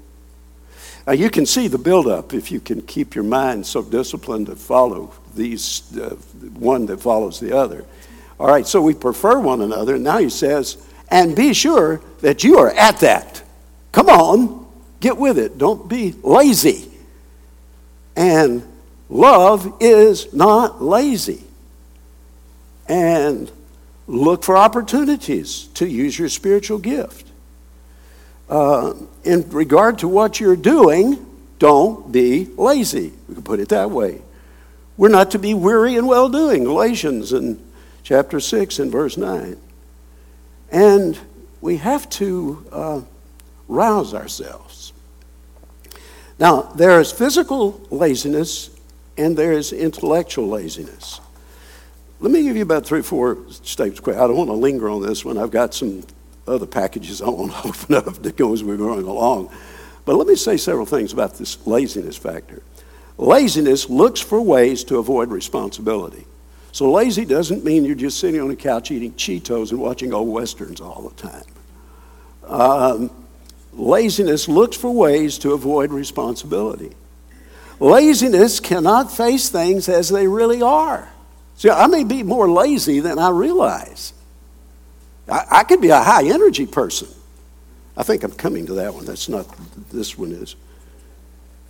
Now, 1.06 1.12
you 1.12 1.30
can 1.30 1.46
see 1.46 1.68
the 1.68 1.78
buildup 1.78 2.34
if 2.34 2.50
you 2.50 2.58
can 2.58 2.82
keep 2.82 3.14
your 3.14 3.22
mind 3.22 3.64
so 3.64 3.80
disciplined 3.80 4.46
to 4.46 4.56
follow 4.56 5.12
these, 5.36 5.96
uh, 5.96 6.16
one 6.58 6.86
that 6.86 7.00
follows 7.00 7.38
the 7.38 7.56
other. 7.56 7.84
All 8.40 8.48
right, 8.48 8.66
so 8.66 8.82
we 8.82 8.92
prefer 8.92 9.38
one 9.38 9.62
another. 9.62 9.98
Now 9.98 10.18
he 10.18 10.28
says, 10.28 10.76
and 11.08 11.36
be 11.36 11.54
sure 11.54 12.00
that 12.20 12.42
you 12.42 12.58
are 12.58 12.70
at 12.70 13.00
that. 13.00 13.42
Come 13.92 14.08
on, 14.08 14.66
get 15.00 15.16
with 15.16 15.38
it. 15.38 15.58
Don't 15.58 15.88
be 15.88 16.14
lazy. 16.22 16.90
And 18.16 18.66
love 19.08 19.76
is 19.80 20.32
not 20.34 20.82
lazy. 20.82 21.44
And 22.88 23.50
look 24.06 24.42
for 24.42 24.56
opportunities 24.56 25.68
to 25.74 25.88
use 25.88 26.18
your 26.18 26.28
spiritual 26.28 26.78
gift 26.78 27.25
uh, 28.48 28.94
in 29.24 29.48
regard 29.50 29.98
to 29.98 30.08
what 30.08 30.40
you're 30.40 30.56
doing, 30.56 31.24
don't 31.58 32.10
be 32.12 32.46
lazy. 32.56 33.12
We 33.28 33.34
can 33.34 33.42
put 33.42 33.60
it 33.60 33.68
that 33.70 33.90
way. 33.90 34.22
We're 34.96 35.08
not 35.08 35.32
to 35.32 35.38
be 35.38 35.54
weary 35.54 35.96
in 35.96 36.06
well 36.06 36.28
doing, 36.28 36.64
Galatians 36.64 37.32
in 37.32 37.62
chapter 38.02 38.40
6 38.40 38.78
and 38.78 38.90
verse 38.90 39.16
9. 39.16 39.58
And 40.70 41.18
we 41.60 41.78
have 41.78 42.08
to 42.10 42.66
uh, 42.72 43.00
rouse 43.68 44.14
ourselves. 44.14 44.92
Now, 46.38 46.62
there 46.62 47.00
is 47.00 47.12
physical 47.12 47.80
laziness 47.90 48.70
and 49.16 49.36
there 49.36 49.52
is 49.52 49.72
intellectual 49.72 50.48
laziness. 50.48 51.20
Let 52.20 52.30
me 52.32 52.42
give 52.42 52.56
you 52.56 52.62
about 52.62 52.86
three 52.86 53.00
or 53.00 53.02
four 53.02 53.38
statements 53.50 54.00
quick. 54.00 54.16
I 54.16 54.26
don't 54.26 54.36
want 54.36 54.48
to 54.48 54.54
linger 54.54 54.88
on 54.88 55.02
this 55.02 55.24
one. 55.24 55.38
I've 55.38 55.50
got 55.50 55.74
some 55.74 56.02
other 56.46 56.66
packages 56.66 57.22
I 57.22 57.28
want 57.28 57.52
to 57.52 57.68
open 57.68 57.94
up 57.94 58.22
to 58.22 58.32
go 58.32 58.52
as 58.52 58.62
we're 58.62 58.76
going 58.76 59.06
along. 59.06 59.50
But 60.04 60.16
let 60.16 60.26
me 60.26 60.36
say 60.36 60.56
several 60.56 60.86
things 60.86 61.12
about 61.12 61.34
this 61.34 61.66
laziness 61.66 62.16
factor. 62.16 62.62
Laziness 63.18 63.88
looks 63.88 64.20
for 64.20 64.40
ways 64.40 64.84
to 64.84 64.98
avoid 64.98 65.30
responsibility. 65.30 66.26
So 66.72 66.90
lazy 66.90 67.24
doesn't 67.24 67.64
mean 67.64 67.84
you're 67.84 67.94
just 67.94 68.20
sitting 68.20 68.40
on 68.40 68.50
a 68.50 68.56
couch 68.56 68.90
eating 68.90 69.12
Cheetos 69.14 69.70
and 69.70 69.80
watching 69.80 70.12
old 70.12 70.28
westerns 70.28 70.80
all 70.80 71.08
the 71.08 71.22
time. 71.22 71.44
Um, 72.44 73.10
laziness 73.72 74.46
looks 74.46 74.76
for 74.76 74.90
ways 74.90 75.38
to 75.38 75.52
avoid 75.52 75.90
responsibility. 75.90 76.92
Laziness 77.80 78.60
cannot 78.60 79.10
face 79.10 79.48
things 79.48 79.88
as 79.88 80.08
they 80.08 80.28
really 80.28 80.62
are. 80.62 81.08
See, 81.56 81.70
I 81.70 81.86
may 81.86 82.04
be 82.04 82.22
more 82.22 82.48
lazy 82.48 83.00
than 83.00 83.18
I 83.18 83.30
realize. 83.30 84.12
I, 85.28 85.44
I 85.50 85.64
could 85.64 85.80
be 85.80 85.90
a 85.90 86.00
high 86.00 86.24
energy 86.24 86.66
person. 86.66 87.08
I 87.96 88.02
think 88.02 88.22
I'm 88.22 88.32
coming 88.32 88.66
to 88.66 88.74
that 88.74 88.94
one. 88.94 89.04
That's 89.04 89.28
not, 89.28 89.46
this 89.90 90.18
one 90.18 90.32
is. 90.32 90.56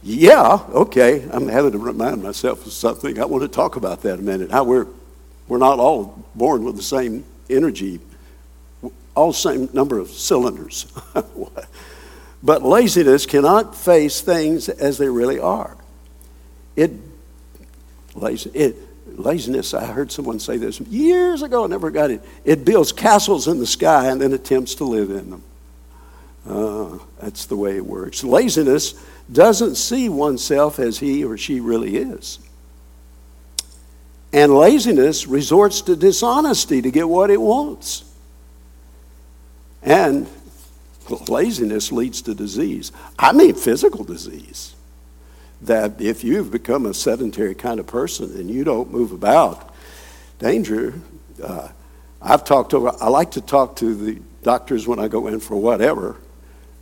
Yeah, 0.03 0.61
okay. 0.71 1.27
I'm 1.31 1.49
having 1.49 1.73
to 1.73 1.79
remind 1.79 2.23
myself 2.23 2.67
of 2.67 2.73
something. 2.73 3.19
I 3.21 3.25
want 3.25 3.43
to 3.43 3.49
talk 3.49 3.77
about 3.77 4.03
that 4.03 4.19
a 4.19 4.23
minute. 4.23 4.51
How 4.51 4.65
we're, 4.65 4.87
we're 5.49 5.59
not 5.59 5.79
all 5.79 6.25
born 6.35 6.65
with 6.65 6.77
the 6.77 6.83
same 6.83 7.25
energy, 7.49 8.01
all 9.15 9.33
same 9.33 9.69
number 9.73 9.99
of 9.99 10.11
cylinders. 10.11 10.87
but 12.43 12.63
laziness 12.63 13.27
cannot 13.27 13.75
face 13.75 14.21
things 14.21 14.69
as 14.69 14.99
they 14.99 15.09
really 15.09 15.39
are. 15.39 15.77
It, 16.75 16.91
lazy, 18.15 18.51
it, 18.51 18.77
laziness, 19.17 19.75
I 19.75 19.87
heard 19.87 20.13
someone 20.13 20.39
say 20.39 20.57
this 20.57 20.81
years 20.81 21.43
ago, 21.43 21.65
I 21.65 21.67
never 21.67 21.91
got 21.91 22.11
it. 22.11 22.23
It 22.45 22.65
builds 22.65 22.93
castles 22.93 23.49
in 23.49 23.59
the 23.59 23.67
sky 23.67 24.11
and 24.11 24.21
then 24.21 24.33
attempts 24.33 24.75
to 24.77 24.85
live 24.85 25.11
in 25.11 25.31
them. 25.31 25.43
Uh, 26.49 26.99
that's 27.21 27.47
the 27.47 27.57
way 27.57 27.77
it 27.77 27.85
works. 27.85 28.23
Laziness 28.23 28.95
doesn't 29.33 29.75
see 29.75 30.09
oneself 30.09 30.79
as 30.79 30.99
he 30.99 31.25
or 31.25 31.37
she 31.37 31.59
really 31.61 31.97
is. 31.97 32.39
And 34.33 34.55
laziness 34.55 35.27
resorts 35.27 35.81
to 35.83 35.97
dishonesty 35.97 36.83
to 36.83 36.91
get 36.91 37.09
what 37.09 37.31
it 37.31 37.41
wants. 37.41 38.05
And 39.83 40.29
laziness 41.29 41.91
leads 41.91 42.23
to 42.23 42.35
disease. 42.35 42.93
I 43.19 43.33
mean, 43.33 43.55
physical 43.55 44.05
disease 44.05 44.76
that 45.63 46.01
if 46.01 46.23
you've 46.23 46.51
become 46.51 46.87
a 46.87 46.95
sedentary 46.95 47.55
kind 47.55 47.81
of 47.81 47.87
person 47.87 48.31
and 48.39 48.51
you 48.51 48.65
don't 48.65 48.91
move 48.91 49.13
about, 49.13 49.75
danger. 50.39 50.95
Uh, 51.43 51.69
I've 52.21 52.45
talked 52.45 52.71
to, 52.71 52.89
I 52.89 53.09
like 53.09 53.33
to 53.33 53.41
talk 53.41 53.77
to 53.77 53.95
the 53.95 54.21
doctors 54.43 54.87
when 54.87 54.99
I 54.99 55.09
go 55.09 55.27
in 55.27 55.41
for 55.41 55.57
whatever, 55.57 56.17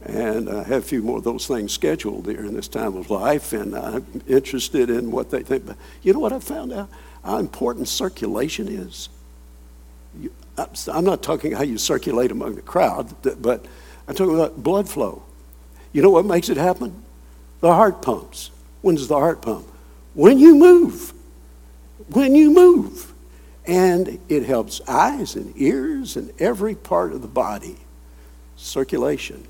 and 0.03 0.51
I 0.51 0.65
have 0.65 0.83
a 0.83 0.87
few 0.87 1.03
more 1.03 1.19
of 1.19 1.25
those 1.25 1.47
things 1.47 1.73
scheduled 1.73 2.25
during 2.25 2.55
this 2.55 2.69
time 2.69 2.97
of 2.97 3.11
life, 3.11 3.53
and 3.53 3.75
I'm 3.75 4.23
interested 4.27 4.91
in 4.91 5.11
what 5.11 5.31
they 5.31 5.43
think. 5.43 5.67
But 5.67 5.77
you 6.03 6.13
know 6.13 6.19
what 6.19 6.33
I 6.33 6.41
found 6.41 6.73
out? 6.73 6.89
How 7.25 7.39
important 7.39 7.89
circulation 7.89 8.69
is. 8.69 9.09
You, 10.19 10.31
I'm 10.57 11.05
not 11.05 11.23
talking 11.23 11.53
how 11.53 11.63
you 11.63 11.79
circulate 11.79 12.31
among 12.31 12.55
the 12.55 12.63
crowd, 12.63 13.15
but 13.41 13.65
I'm 14.07 14.15
talking 14.15 14.35
about 14.35 14.63
blood 14.63 14.89
flow. 14.89 15.23
You 15.93 16.03
know 16.03 16.11
what 16.11 16.27
makes 16.27 16.49
it 16.49 16.57
happen? 16.57 17.03
The 17.61 17.73
heart 17.73 18.03
pumps. 18.03 18.51
When 18.85 18.97
does 18.97 19.09
the 19.09 19.19
heart 19.19 19.41
pump? 19.41 19.67
When 20.13 20.39
you 20.39 20.55
move. 20.57 21.15
When 22.11 22.35
you 22.35 22.53
move. 22.53 23.15
And 23.67 24.21
it 24.29 24.45
helps 24.45 24.83
eyes 24.87 25.37
and 25.37 25.55
ears 25.57 26.17
and 26.17 26.31
every 26.39 26.75
part 26.75 27.13
of 27.13 27.23
the 27.23 27.29
body, 27.29 27.79
circulation. 28.57 29.49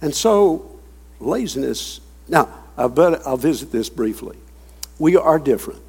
And 0.00 0.14
so, 0.14 0.80
laziness. 1.20 2.00
Now, 2.28 2.48
I 2.78 2.86
bet 2.86 3.26
I'll 3.26 3.36
visit 3.36 3.70
this 3.70 3.90
briefly. 3.90 4.38
We 4.98 5.18
are 5.18 5.38
different. 5.38 5.82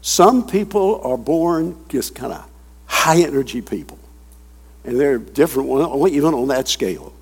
Some 0.00 0.46
people 0.46 1.00
are 1.02 1.18
born 1.18 1.76
just 1.88 2.14
kind 2.14 2.32
of 2.32 2.48
high 2.86 3.22
energy 3.22 3.62
people, 3.62 3.98
and 4.84 5.00
they're 5.00 5.18
different, 5.18 5.68
even 6.12 6.34
on 6.34 6.46
that 6.48 6.68
scale. 6.68 7.12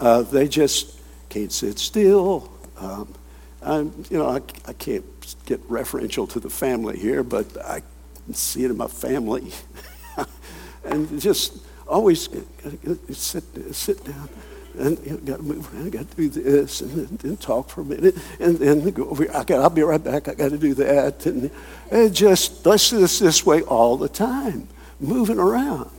Uh, 0.00 0.22
they 0.22 0.48
just 0.48 0.98
can't 1.28 1.52
sit 1.52 1.78
still. 1.78 2.50
Um, 2.78 3.14
I'm, 3.62 4.04
you 4.10 4.18
know, 4.18 4.28
I, 4.28 4.36
I 4.66 4.72
can't 4.72 5.04
get 5.46 5.66
referential 5.68 6.28
to 6.30 6.40
the 6.40 6.50
family 6.50 6.98
here, 6.98 7.22
but 7.22 7.56
I 7.64 7.82
see 8.32 8.64
it 8.64 8.70
in 8.70 8.76
my 8.76 8.86
family. 8.86 9.52
and 10.84 11.20
just 11.20 11.58
always 11.86 12.28
uh, 12.28 12.40
uh, 12.88 12.94
sit, 13.12 13.44
sit 13.74 14.04
down 14.04 14.28
and 14.78 14.98
you 15.04 15.12
know, 15.12 15.16
got 15.18 15.36
to 15.38 15.42
move 15.42 15.74
around, 15.74 15.92
got 15.92 16.10
to 16.10 16.16
do 16.16 16.28
this, 16.28 16.80
and 16.80 17.08
then, 17.18 17.36
talk 17.36 17.68
for 17.68 17.80
a 17.80 17.84
minute, 17.84 18.16
and 18.38 18.58
then 18.58 18.88
go 18.90 19.08
over. 19.08 19.24
Here. 19.24 19.32
I 19.34 19.44
got, 19.44 19.60
I'll 19.60 19.70
be 19.70 19.82
right 19.82 20.02
back. 20.02 20.28
I 20.28 20.34
got 20.34 20.50
to 20.50 20.58
do 20.58 20.74
that, 20.74 21.26
and, 21.26 21.50
and 21.90 22.14
just 22.14 22.64
let's 22.64 22.88
do 22.90 22.98
this 22.98 23.18
this 23.18 23.44
way 23.44 23.62
all 23.62 23.96
the 23.96 24.08
time, 24.08 24.68
moving 25.00 25.38
around. 25.38 25.90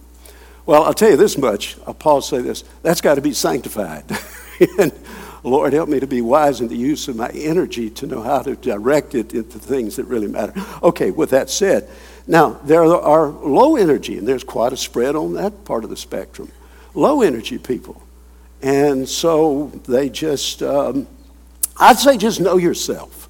Well, 0.65 0.83
I'll 0.83 0.93
tell 0.93 1.09
you 1.09 1.17
this 1.17 1.37
much. 1.37 1.77
I'll 1.87 1.93
pause 1.93 2.29
say 2.29 2.41
this. 2.41 2.63
That's 2.83 3.01
got 3.01 3.15
to 3.15 3.21
be 3.21 3.33
sanctified. 3.33 4.05
and 4.79 4.93
Lord, 5.43 5.73
help 5.73 5.89
me 5.89 5.99
to 5.99 6.07
be 6.07 6.21
wise 6.21 6.61
in 6.61 6.67
the 6.67 6.75
use 6.75 7.07
of 7.07 7.15
my 7.15 7.29
energy 7.29 7.89
to 7.91 8.07
know 8.07 8.21
how 8.21 8.41
to 8.41 8.55
direct 8.55 9.15
it 9.15 9.33
into 9.33 9.57
things 9.59 9.95
that 9.95 10.05
really 10.05 10.27
matter. 10.27 10.53
Okay, 10.83 11.11
with 11.11 11.29
that 11.29 11.49
said, 11.49 11.89
now 12.27 12.59
there 12.63 12.83
are 12.83 13.27
low 13.29 13.75
energy, 13.75 14.17
and 14.17 14.27
there's 14.27 14.43
quite 14.43 14.73
a 14.73 14.77
spread 14.77 15.15
on 15.15 15.33
that 15.33 15.65
part 15.65 15.83
of 15.83 15.89
the 15.89 15.97
spectrum. 15.97 16.51
Low 16.93 17.21
energy 17.21 17.57
people. 17.57 18.01
And 18.61 19.07
so 19.07 19.71
they 19.87 20.09
just, 20.09 20.61
um, 20.61 21.07
I'd 21.77 21.97
say 21.97 22.17
just 22.17 22.41
know 22.41 22.57
yourself 22.57 23.29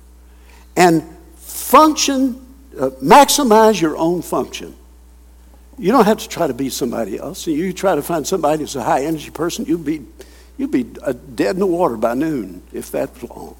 and 0.75 1.03
function, 1.35 2.45
uh, 2.79 2.89
maximize 3.01 3.79
your 3.79 3.95
own 3.95 4.21
function. 4.21 4.75
You 5.77 5.91
don't 5.91 6.05
have 6.05 6.17
to 6.17 6.27
try 6.27 6.47
to 6.47 6.53
be 6.53 6.69
somebody 6.69 7.17
else. 7.17 7.47
You 7.47 7.71
try 7.71 7.95
to 7.95 8.01
find 8.01 8.25
somebody 8.25 8.63
who's 8.63 8.75
a 8.75 8.83
high 8.83 9.03
energy 9.03 9.29
person, 9.29 9.65
you'll 9.65 9.79
be 9.79 10.05
You'd 10.59 10.71
be 10.71 10.83
dead 10.83 11.55
in 11.55 11.59
the 11.59 11.65
water 11.65 11.95
by 11.95 12.15
noon 12.15 12.61
if 12.73 12.91
that's 12.91 13.23
long. 13.23 13.55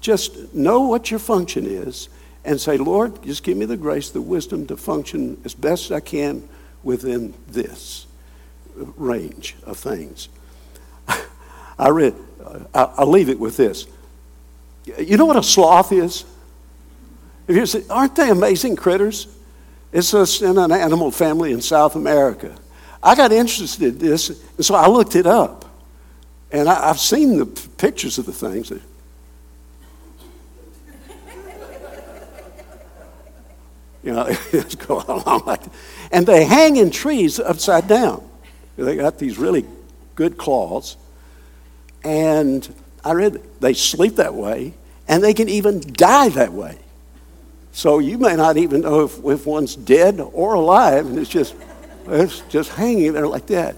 Just 0.00 0.54
know 0.54 0.82
what 0.82 1.10
your 1.10 1.18
function 1.18 1.66
is 1.66 2.08
and 2.44 2.60
say, 2.60 2.78
Lord, 2.78 3.20
just 3.24 3.42
give 3.42 3.56
me 3.56 3.66
the 3.66 3.76
grace, 3.76 4.10
the 4.10 4.20
wisdom 4.20 4.64
to 4.68 4.76
function 4.76 5.40
as 5.44 5.54
best 5.54 5.90
I 5.90 5.98
can 5.98 6.48
within 6.84 7.34
this 7.48 8.06
range 8.76 9.56
of 9.64 9.76
things. 9.76 10.28
I 11.78 11.88
read, 11.88 12.14
I'll 12.72 13.10
leave 13.10 13.28
it 13.28 13.40
with 13.40 13.56
this. 13.56 13.88
You 14.98 15.16
know 15.16 15.26
what 15.26 15.36
a 15.36 15.42
sloth 15.42 15.90
is? 15.90 16.24
If 17.48 17.56
you 17.56 17.66
say, 17.66 17.82
aren't 17.90 18.14
they 18.14 18.30
amazing 18.30 18.76
critters? 18.76 19.26
It's 19.92 20.14
a, 20.14 20.24
in 20.48 20.58
an 20.58 20.70
animal 20.70 21.10
family 21.10 21.50
in 21.50 21.60
South 21.60 21.96
America. 21.96 22.56
I 23.02 23.16
got 23.16 23.32
interested 23.32 23.94
in 23.94 23.98
this, 23.98 24.30
and 24.56 24.64
so 24.64 24.76
I 24.76 24.86
looked 24.86 25.16
it 25.16 25.26
up. 25.26 25.66
And 26.52 26.68
I, 26.68 26.88
have 26.88 26.98
seen 26.98 27.38
the 27.38 27.46
pictures 27.46 28.18
of 28.18 28.26
the 28.26 28.32
things. 28.32 28.72
You 34.02 34.12
know, 34.12 34.26
it's 34.52 34.74
going 34.74 35.06
along 35.08 35.42
like 35.46 35.62
that. 35.62 35.72
And 36.12 36.26
they 36.26 36.44
hang 36.44 36.76
in 36.76 36.90
trees 36.90 37.38
upside 37.38 37.88
down. 37.88 38.28
They 38.76 38.96
got 38.96 39.18
these 39.18 39.38
really 39.38 39.66
good 40.14 40.38
claws. 40.38 40.96
And 42.02 42.74
I 43.04 43.12
read 43.12 43.42
they 43.60 43.74
sleep 43.74 44.16
that 44.16 44.34
way, 44.34 44.72
and 45.06 45.22
they 45.22 45.34
can 45.34 45.48
even 45.48 45.80
die 45.92 46.30
that 46.30 46.52
way. 46.52 46.78
So 47.72 47.98
you 47.98 48.18
may 48.18 48.36
not 48.36 48.56
even 48.56 48.80
know 48.80 49.04
if, 49.04 49.22
if 49.24 49.46
one's 49.46 49.76
dead 49.76 50.18
or 50.18 50.54
alive, 50.54 51.06
and 51.06 51.18
it's 51.18 51.30
just, 51.30 51.54
it's 52.06 52.40
just 52.48 52.70
hanging 52.70 53.12
there 53.12 53.26
like 53.26 53.46
that. 53.48 53.76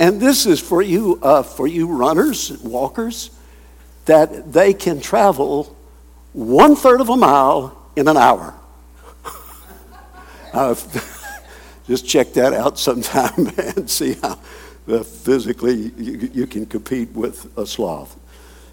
And 0.00 0.20
this 0.20 0.46
is 0.46 0.60
for 0.60 0.80
you, 0.80 1.18
uh, 1.22 1.42
for 1.42 1.66
you 1.66 1.88
runners, 1.88 2.56
walkers, 2.62 3.30
that 4.04 4.52
they 4.52 4.72
can 4.72 5.00
travel 5.00 5.76
one 6.32 6.76
third 6.76 7.00
of 7.00 7.08
a 7.08 7.16
mile 7.16 7.76
in 7.96 8.06
an 8.06 8.16
hour. 8.16 8.54
uh, 10.52 10.74
just 11.86 12.06
check 12.06 12.32
that 12.34 12.52
out 12.52 12.78
sometime 12.78 13.52
and 13.76 13.90
see 13.90 14.14
how 14.14 14.38
uh, 14.88 15.02
physically 15.02 15.92
you, 15.96 16.30
you, 16.32 16.46
can 16.46 16.64
compete 16.64 17.10
with 17.12 17.46
a 17.58 17.66
sloth. 17.66 18.16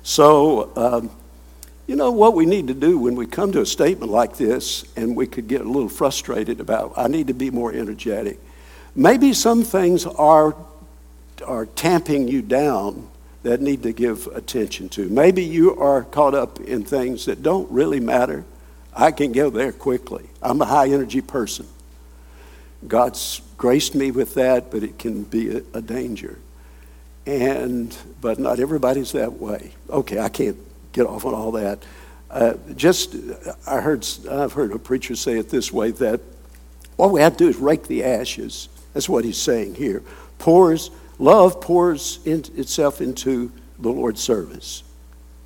So, 0.04 0.72
um, 0.78 1.10
you 1.88 1.96
know 1.96 2.12
what 2.12 2.34
we 2.34 2.46
need 2.46 2.68
to 2.68 2.74
do 2.74 2.98
when 2.98 3.16
we 3.16 3.26
come 3.26 3.52
to 3.52 3.62
a 3.62 3.66
statement 3.66 4.12
like 4.12 4.38
this, 4.38 4.86
and 4.96 5.16
we 5.16 5.28
could 5.28 5.48
get 5.48 5.62
a 5.62 5.66
little 5.66 5.90
frustrated 5.90 6.60
about, 6.60 6.94
I 6.96 7.08
need 7.08 7.28
to 7.28 7.34
be 7.34 7.52
more 7.52 7.74
energetic. 7.74 8.40
Maybe 8.96 9.34
some 9.34 9.64
things 9.64 10.06
are 10.06 10.56
are 11.46 11.66
tamping 11.66 12.28
you 12.28 12.42
down 12.42 13.10
that 13.44 13.62
need 13.62 13.84
to 13.84 13.92
give 13.92 14.28
attention 14.28 14.90
to. 14.90 15.08
Maybe 15.08 15.44
you 15.44 15.80
are 15.80 16.04
caught 16.04 16.34
up 16.34 16.60
in 16.60 16.84
things 16.84 17.26
that 17.26 17.44
don't 17.44 17.70
really 17.72 18.00
matter. 18.00 18.44
I 18.94 19.12
can 19.12 19.32
go 19.32 19.50
there 19.50 19.72
quickly. 19.72 20.26
I'm 20.42 20.62
a 20.62 20.66
high 20.66 20.88
energy 20.88 21.22
person. 21.22 21.68
God's 22.88 23.42
graced 23.58 23.96
me 23.96 24.12
with 24.12 24.34
that, 24.36 24.72
but 24.72 24.84
it 24.84 24.98
can 24.98 25.24
be 25.24 25.58
a, 25.58 25.62
a 25.74 25.82
danger. 25.82 26.40
And 27.26 27.96
but 28.22 28.40
not 28.40 28.60
everybody's 28.60 29.12
that 29.14 29.34
way. 29.34 29.74
Okay, 29.90 30.20
I 30.20 30.30
can't 30.30 30.58
get 30.92 31.06
off 31.06 31.26
on 31.26 31.34
all 31.34 31.52
that. 31.54 31.84
Uh, 32.30 32.54
just 32.76 33.16
I 33.68 33.82
heard 33.82 34.06
I've 34.30 34.54
heard 34.54 34.72
a 34.72 34.80
preacher 34.80 35.16
say 35.16 35.38
it 35.38 35.50
this 35.50 35.72
way 35.72 35.92
that 35.92 36.22
all 36.98 37.12
we 37.12 37.22
have 37.22 37.34
to 37.38 37.46
do 37.46 37.50
is 37.50 37.58
rake 37.58 37.88
the 37.88 38.04
ashes. 38.04 38.70
That's 38.94 39.10
what 39.10 39.26
he's 39.26 39.38
saying 39.38 39.76
here. 39.76 40.04
Pours 40.40 40.92
Love 41.20 41.62
pours 41.62 42.20
in, 42.26 42.44
itself 42.56 43.02
into 43.02 43.52
the 43.80 43.90
Lord's 43.90 44.22
service. 44.22 44.84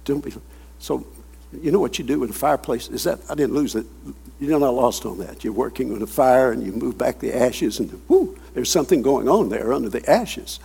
Don't 0.06 0.24
be, 0.24 0.34
so, 0.80 1.06
you 1.54 1.72
know 1.72 1.80
what 1.80 2.00
you 2.00 2.06
do 2.06 2.20
with 2.20 2.30
a 2.32 2.34
fireplace? 2.34 2.90
Is 2.90 3.04
that, 3.04 3.20
I 3.30 3.36
didn't 3.36 3.54
lose 3.54 3.76
it. 3.76 3.86
You're 4.40 4.60
not 4.60 4.74
lost 4.74 5.06
on 5.06 5.20
that. 5.20 5.44
You're 5.44 5.54
working 5.54 5.92
with 5.92 6.02
a 6.02 6.08
fire 6.08 6.52
and 6.52 6.64
you 6.64 6.72
move 6.72 6.98
back 6.98 7.20
the 7.20 7.36
ashes 7.36 7.80
and, 7.80 8.02
whoo, 8.08 8.38
there's 8.54 8.72
something 8.72 9.02
going 9.02 9.28
on 9.28 9.50
there 9.50 9.74
under 9.74 9.90
the 9.90 10.10
ashes. 10.10 10.60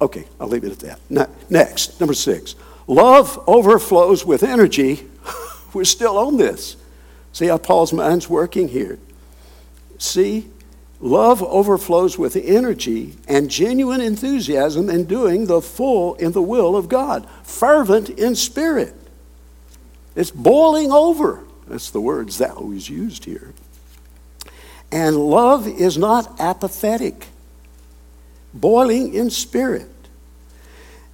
Okay, 0.00 0.26
I'll 0.40 0.48
leave 0.48 0.64
it 0.64 0.72
at 0.72 0.98
that. 1.10 1.30
Next, 1.50 2.00
number 2.00 2.14
six. 2.14 2.54
Love 2.86 3.42
overflows 3.46 4.24
with 4.24 4.42
energy. 4.42 5.06
We're 5.72 5.84
still 5.84 6.18
on 6.18 6.36
this. 6.36 6.76
See 7.32 7.46
how 7.46 7.58
Paul's 7.58 7.92
mind's 7.92 8.28
working 8.28 8.68
here. 8.68 8.98
See, 9.98 10.48
Love 11.00 11.42
overflows 11.42 12.18
with 12.18 12.36
energy 12.36 13.14
and 13.28 13.50
genuine 13.50 14.00
enthusiasm 14.00 14.88
in 14.88 15.04
doing 15.04 15.46
the 15.46 15.60
full 15.60 16.14
in 16.14 16.32
the 16.32 16.42
will 16.42 16.74
of 16.74 16.88
God, 16.88 17.28
fervent 17.42 18.08
in 18.08 18.34
spirit. 18.34 18.94
It's 20.14 20.30
boiling 20.30 20.90
over. 20.90 21.44
That's 21.68 21.90
the 21.90 22.00
words 22.00 22.38
that 22.38 22.64
was 22.64 22.88
used 22.88 23.26
here. 23.26 23.52
And 24.90 25.16
love 25.16 25.66
is 25.66 25.98
not 25.98 26.40
apathetic, 26.40 27.26
boiling 28.54 29.12
in 29.12 29.28
spirit. 29.28 29.90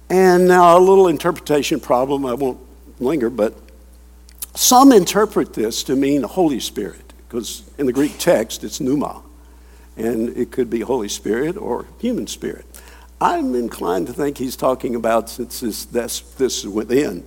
And 0.09 0.47
now 0.47 0.77
a 0.77 0.79
little 0.79 1.07
interpretation 1.07 1.79
problem, 1.79 2.25
I 2.25 2.35
won't 2.35 2.59
linger, 2.99 3.29
but 3.29 3.53
some 4.55 4.93
interpret 4.93 5.53
this 5.53 5.83
to 5.83 5.95
mean 5.95 6.21
the 6.21 6.27
Holy 6.27 6.59
Spirit, 6.59 7.11
because 7.27 7.63
in 7.77 7.87
the 7.87 7.93
Greek 7.93 8.17
text 8.19 8.63
it's 8.63 8.79
pneuma 8.79 9.22
and 9.97 10.29
it 10.37 10.51
could 10.51 10.69
be 10.69 10.81
Holy 10.81 11.07
Spirit 11.07 11.57
or 11.57 11.85
human 11.99 12.27
spirit. 12.27 12.65
I'm 13.21 13.55
inclined 13.55 14.07
to 14.07 14.13
think 14.13 14.37
he's 14.37 14.55
talking 14.55 14.95
about, 14.95 15.29
since 15.29 15.61
this, 15.61 15.85
this, 15.85 16.19
this 16.19 16.59
is 16.59 16.67
within, 16.67 17.23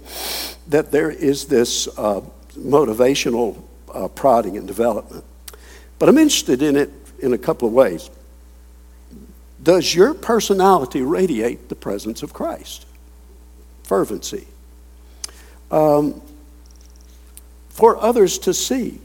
that 0.69 0.91
there 0.91 1.11
is 1.11 1.47
this 1.47 1.89
uh, 1.97 2.21
motivational 2.59 3.63
uh, 3.95 4.09
prodding 4.09 4.57
and 4.57 4.67
development. 4.67 5.25
But 5.99 6.09
I'm 6.09 6.19
interested 6.19 6.61
in 6.63 6.77
it 6.77 6.91
in 7.21 7.33
a 7.33 7.39
couple 7.39 7.67
of 7.67 7.73
ways. 7.73 8.11
Does 9.63 9.95
your 9.95 10.13
personality 10.13 11.01
radiate 11.03 11.69
the 11.69 11.75
presence 11.75 12.23
of 12.23 12.33
Christ? 12.33 12.85
Fervency. 13.85 14.47
Um, 15.71 16.21
for 17.71 17.97
others 17.97 18.39
to 18.41 18.55
see. 18.55 19.01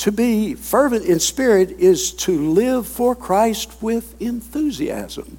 To 0.00 0.10
be 0.10 0.54
fervent 0.54 1.04
in 1.04 1.20
spirit 1.20 1.72
is 1.72 2.12
to 2.12 2.52
live 2.52 2.88
for 2.88 3.14
Christ 3.14 3.82
with 3.82 4.18
enthusiasm. 4.18 5.38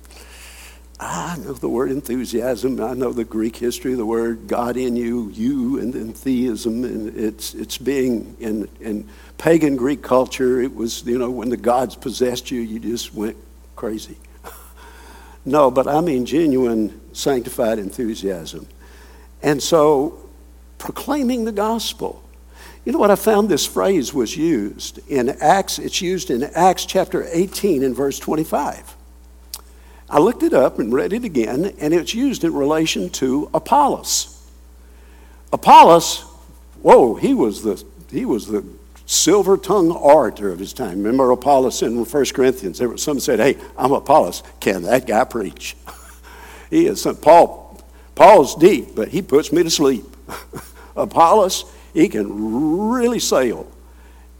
I 0.99 1.35
know 1.37 1.53
the 1.53 1.67
word 1.67 1.89
enthusiasm. 1.89 2.79
I 2.79 2.93
know 2.93 3.11
the 3.11 3.23
Greek 3.23 3.55
history, 3.55 3.93
of 3.93 3.97
the 3.97 4.05
word 4.05 4.45
God 4.45 4.77
in 4.77 4.95
you, 4.95 5.31
you, 5.31 5.79
and 5.79 5.91
then 5.91 6.13
theism. 6.13 6.83
And 6.83 7.17
it's, 7.17 7.55
it's 7.55 7.79
being 7.79 8.37
in, 8.39 8.69
in 8.79 9.09
pagan 9.39 9.77
Greek 9.77 10.03
culture, 10.03 10.61
it 10.61 10.75
was, 10.75 11.03
you 11.07 11.17
know, 11.17 11.31
when 11.31 11.49
the 11.49 11.57
gods 11.57 11.95
possessed 11.95 12.51
you, 12.51 12.61
you 12.61 12.77
just 12.77 13.15
went 13.15 13.37
crazy. 13.75 14.17
no, 15.43 15.71
but 15.71 15.87
I 15.87 16.01
mean 16.01 16.23
genuine 16.23 17.01
sanctified 17.13 17.79
enthusiasm. 17.79 18.67
And 19.41 19.63
so, 19.63 20.29
proclaiming 20.77 21.45
the 21.45 21.51
gospel. 21.51 22.23
You 22.83 22.91
know 22.91 22.99
what? 22.99 23.11
I 23.11 23.15
found 23.15 23.47
this 23.47 23.65
phrase 23.65 24.13
was 24.13 24.35
used 24.35 24.99
in 25.07 25.29
Acts, 25.29 25.77
it's 25.77 26.01
used 26.01 26.31
in 26.31 26.43
Acts 26.43 26.85
chapter 26.85 27.27
18 27.31 27.83
and 27.83 27.95
verse 27.95 28.17
25. 28.17 28.95
I 30.09 30.19
looked 30.19 30.43
it 30.43 30.53
up 30.53 30.79
and 30.79 30.91
read 30.91 31.13
it 31.13 31.23
again, 31.23 31.73
and 31.79 31.93
it's 31.93 32.13
used 32.13 32.43
in 32.43 32.53
relation 32.53 33.09
to 33.11 33.49
Apollos. 33.53 34.37
Apollos, 35.53 36.21
whoa, 36.81 37.15
he 37.15 37.33
was 37.33 37.61
the, 37.61 37.81
he 38.09 38.25
was 38.25 38.47
the 38.47 38.65
silver 39.05 39.57
tongued 39.57 39.91
orator 39.91 40.51
of 40.51 40.57
his 40.57 40.73
time. 40.73 40.97
Remember 40.97 41.29
Apollos 41.31 41.81
in 41.83 42.03
1 42.03 42.25
Corinthians? 42.33 42.79
There 42.79 42.89
was, 42.89 43.03
some 43.03 43.19
said, 43.19 43.39
Hey, 43.39 43.57
I'm 43.77 43.91
Apollos. 43.91 44.41
Can 44.59 44.83
that 44.83 45.05
guy 45.05 45.23
preach? 45.23 45.75
he 46.69 46.87
is 46.87 47.05
Paul, 47.21 47.79
Paul's 48.15 48.55
deep, 48.55 48.95
but 48.95 49.09
he 49.09 49.21
puts 49.21 49.51
me 49.51 49.63
to 49.63 49.69
sleep. 49.69 50.05
Apollos, 50.95 51.65
he 51.93 52.09
can 52.09 52.89
really 52.89 53.19
sail. 53.19 53.69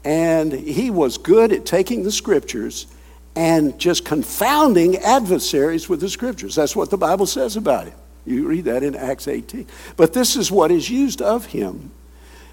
And 0.04 0.52
he 0.52 0.90
was 0.90 1.18
good 1.18 1.52
at 1.52 1.64
taking 1.64 2.02
the 2.02 2.12
scriptures 2.12 2.86
and 3.34 3.78
just 3.78 4.04
confounding 4.04 4.96
adversaries 4.98 5.88
with 5.88 6.00
the 6.00 6.08
scriptures. 6.08 6.54
That's 6.54 6.76
what 6.76 6.90
the 6.90 6.98
Bible 6.98 7.26
says 7.26 7.56
about 7.56 7.86
him. 7.86 7.94
You 8.26 8.46
read 8.46 8.64
that 8.66 8.82
in 8.82 8.94
Acts 8.94 9.26
18. 9.26 9.66
But 9.96 10.12
this 10.12 10.36
is 10.36 10.50
what 10.50 10.70
is 10.70 10.88
used 10.88 11.22
of 11.22 11.46
him 11.46 11.90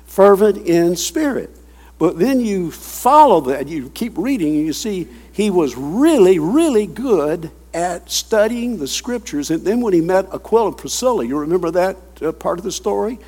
fervent 0.06 0.58
in 0.68 0.96
spirit. 0.96 1.56
But 2.00 2.18
then 2.18 2.40
you 2.40 2.72
follow 2.72 3.42
that, 3.42 3.68
you 3.68 3.90
keep 3.90 4.18
reading, 4.18 4.56
and 4.56 4.66
you 4.66 4.74
see 4.74 5.08
he 5.34 5.50
was 5.52 5.76
really, 5.76 6.40
really 6.40 6.88
good 6.88 7.52
at 7.74 8.10
studying 8.10 8.80
the 8.80 8.88
scriptures. 8.88 9.52
And 9.52 9.64
then 9.64 9.82
when 9.82 9.94
he 9.94 10.02
met 10.02 10.34
Aquila 10.34 10.70
and 10.70 10.78
Priscilla, 10.78 11.26
you 11.26 11.38
remember 11.38 11.70
that 11.72 11.98
uh, 12.22 12.32
part 12.32 12.58
of 12.58 12.64
the 12.64 12.72
story? 12.72 13.20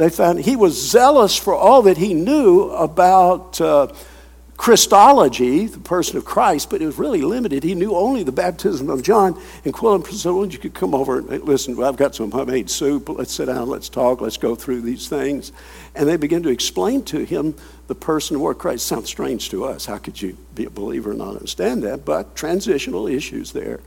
They 0.00 0.08
found 0.08 0.40
he 0.40 0.56
was 0.56 0.80
zealous 0.80 1.36
for 1.36 1.54
all 1.54 1.82
that 1.82 1.98
he 1.98 2.14
knew 2.14 2.70
about. 2.70 3.60
Uh, 3.60 3.92
Christology, 4.56 5.64
the 5.68 5.78
person 5.78 6.18
of 6.18 6.26
Christ, 6.26 6.68
but 6.68 6.82
it 6.82 6.86
was 6.86 6.98
really 6.98 7.22
limited. 7.22 7.64
He 7.64 7.74
knew 7.74 7.94
only 7.94 8.24
the 8.24 8.30
baptism 8.30 8.90
of 8.90 9.02
John. 9.02 9.40
Aquila 9.64 9.94
and 9.94 10.04
Priscilla, 10.04 10.46
you 10.46 10.58
could 10.58 10.74
come 10.74 10.94
over 10.94 11.16
and 11.16 11.44
listen, 11.44 11.76
well, 11.76 11.88
I've 11.88 11.96
got 11.96 12.14
some 12.14 12.30
homemade 12.30 12.68
soup. 12.68 13.08
Let's 13.08 13.32
sit 13.32 13.46
down, 13.46 13.70
let's 13.70 13.88
talk, 13.88 14.20
let's 14.20 14.36
go 14.36 14.54
through 14.54 14.82
these 14.82 15.08
things. 15.08 15.52
And 15.94 16.06
they 16.06 16.18
began 16.18 16.42
to 16.42 16.50
explain 16.50 17.04
to 17.04 17.24
him 17.24 17.54
the 17.86 17.94
person 17.94 18.36
of 18.36 18.58
Christ. 18.58 18.86
Sounds 18.86 19.08
strange 19.08 19.48
to 19.48 19.64
us. 19.64 19.86
How 19.86 19.96
could 19.96 20.20
you 20.20 20.36
be 20.54 20.66
a 20.66 20.70
believer 20.70 21.12
and 21.12 21.20
not 21.20 21.36
understand 21.36 21.82
that? 21.84 22.04
But 22.04 22.36
transitional 22.36 23.06
issues 23.06 23.52
there, 23.52 23.80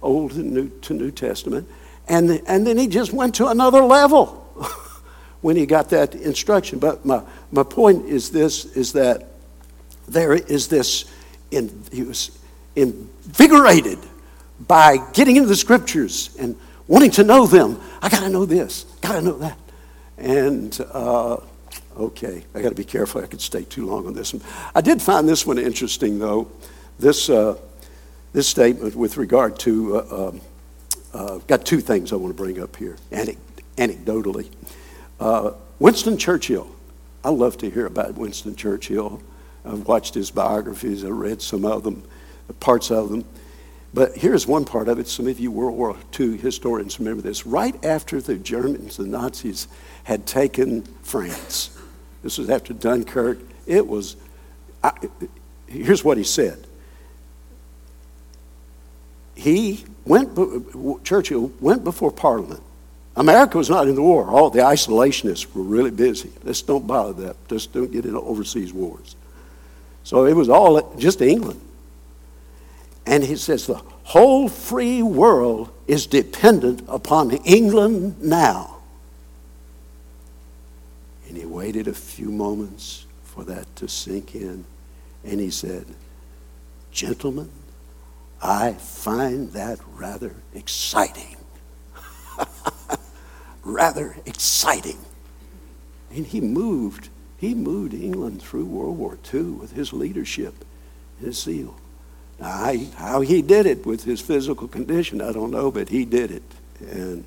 Old 0.00 0.34
and 0.34 0.52
New 0.52 0.68
to 0.82 0.94
New 0.94 1.10
Testament. 1.10 1.68
And, 2.06 2.40
and 2.46 2.64
then 2.64 2.78
he 2.78 2.86
just 2.86 3.12
went 3.12 3.34
to 3.34 3.48
another 3.48 3.82
level 3.82 4.46
when 5.40 5.56
he 5.56 5.66
got 5.66 5.90
that 5.90 6.14
instruction. 6.14 6.78
But 6.78 7.04
my, 7.04 7.22
my 7.52 7.62
point 7.62 8.06
is 8.06 8.30
this, 8.30 8.64
is 8.76 8.92
that 8.92 9.26
there 10.08 10.34
is 10.34 10.68
this, 10.68 11.04
in, 11.50 11.84
he 11.92 12.02
was 12.02 12.38
invigorated 12.76 13.98
by 14.66 14.98
getting 15.12 15.36
into 15.36 15.48
the 15.48 15.56
scriptures 15.56 16.36
and 16.38 16.56
wanting 16.88 17.10
to 17.12 17.24
know 17.24 17.46
them. 17.46 17.80
I 18.02 18.08
got 18.08 18.20
to 18.20 18.28
know 18.28 18.44
this, 18.44 18.84
got 19.00 19.12
to 19.12 19.22
know 19.22 19.38
that. 19.38 19.58
And 20.18 20.78
uh, 20.92 21.38
okay, 21.96 22.44
I 22.54 22.60
got 22.60 22.70
to 22.70 22.74
be 22.74 22.84
careful. 22.84 23.22
I 23.22 23.26
could 23.26 23.40
stay 23.40 23.64
too 23.64 23.86
long 23.86 24.06
on 24.06 24.14
this 24.14 24.34
one. 24.34 24.42
I 24.74 24.80
did 24.80 25.00
find 25.00 25.28
this 25.28 25.46
one 25.46 25.58
interesting, 25.58 26.18
though. 26.18 26.50
This, 26.98 27.30
uh, 27.30 27.56
this 28.32 28.48
statement 28.48 28.94
with 28.94 29.16
regard 29.16 29.58
to, 29.60 29.96
uh, 29.96 30.28
um, 30.28 30.40
uh, 31.14 31.38
got 31.46 31.64
two 31.64 31.80
things 31.80 32.12
I 32.12 32.16
want 32.16 32.36
to 32.36 32.42
bring 32.42 32.60
up 32.60 32.76
here, 32.76 32.96
anecdotally. 33.10 34.50
Uh, 35.20 35.52
Winston 35.78 36.16
Churchill. 36.16 36.74
I 37.22 37.28
love 37.28 37.58
to 37.58 37.68
hear 37.68 37.84
about 37.84 38.14
Winston 38.14 38.56
Churchill. 38.56 39.20
I've 39.66 39.86
watched 39.86 40.14
his 40.14 40.30
biographies, 40.30 41.04
I've 41.04 41.12
read 41.12 41.42
some 41.42 41.66
of 41.66 41.84
them, 41.84 42.02
parts 42.58 42.90
of 42.90 43.10
them. 43.10 43.26
But 43.92 44.16
here's 44.16 44.46
one 44.46 44.64
part 44.64 44.88
of 44.88 44.98
it. 44.98 45.08
Some 45.08 45.26
of 45.26 45.38
you 45.38 45.50
World 45.50 45.76
War 45.76 45.96
II 46.18 46.38
historians 46.38 46.98
remember 46.98 47.20
this. 47.20 47.44
Right 47.44 47.84
after 47.84 48.20
the 48.20 48.36
Germans, 48.36 48.96
the 48.96 49.06
Nazis, 49.06 49.68
had 50.04 50.26
taken 50.26 50.82
France, 51.02 51.76
this 52.22 52.38
was 52.38 52.48
after 52.48 52.72
Dunkirk, 52.72 53.38
it 53.66 53.86
was, 53.86 54.16
I, 54.82 54.92
here's 55.66 56.02
what 56.02 56.16
he 56.16 56.24
said. 56.24 56.66
He 59.34 59.84
went, 60.06 61.04
Churchill 61.04 61.52
went 61.60 61.84
before 61.84 62.10
Parliament. 62.10 62.62
America 63.20 63.58
was 63.58 63.68
not 63.68 63.86
in 63.86 63.94
the 63.94 64.00
war. 64.00 64.30
All 64.30 64.48
the 64.48 64.60
isolationists 64.60 65.54
were 65.54 65.62
really 65.62 65.90
busy. 65.90 66.32
Let's 66.42 66.62
don't 66.62 66.86
bother 66.86 67.12
that. 67.24 67.48
Just 67.48 67.70
don't 67.70 67.92
get 67.92 68.06
into 68.06 68.18
overseas 68.18 68.72
wars. 68.72 69.14
So 70.04 70.24
it 70.24 70.34
was 70.34 70.48
all 70.48 70.96
just 70.96 71.20
England. 71.20 71.60
And 73.04 73.22
he 73.22 73.36
says 73.36 73.66
the 73.66 73.82
whole 74.04 74.48
free 74.48 75.02
world 75.02 75.70
is 75.86 76.06
dependent 76.06 76.82
upon 76.88 77.32
England 77.44 78.22
now. 78.22 78.78
And 81.28 81.36
he 81.36 81.44
waited 81.44 81.88
a 81.88 81.94
few 81.94 82.30
moments 82.30 83.04
for 83.22 83.44
that 83.44 83.76
to 83.76 83.86
sink 83.86 84.34
in. 84.34 84.64
And 85.24 85.40
he 85.40 85.50
said, 85.50 85.84
Gentlemen, 86.90 87.50
I 88.40 88.72
find 88.72 89.52
that 89.52 89.78
rather 89.94 90.34
exciting. 90.54 91.36
rather 93.70 94.16
exciting. 94.26 94.98
And 96.10 96.26
he 96.26 96.40
moved 96.40 97.08
he 97.40 97.54
moved 97.54 97.94
England 97.94 98.42
through 98.42 98.66
World 98.66 98.98
War 98.98 99.18
II 99.32 99.42
with 99.42 99.72
his 99.72 99.94
leadership, 99.94 100.54
his 101.18 101.40
zeal. 101.42 101.74
Now, 102.38 102.74
how 102.96 103.22
he 103.22 103.40
did 103.40 103.64
it 103.64 103.86
with 103.86 104.04
his 104.04 104.20
physical 104.20 104.68
condition, 104.68 105.22
I 105.22 105.32
don't 105.32 105.50
know, 105.50 105.70
but 105.70 105.88
he 105.88 106.04
did 106.04 106.30
it. 106.30 106.42
And 106.80 107.24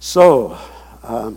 so, 0.00 0.58
um, 1.02 1.36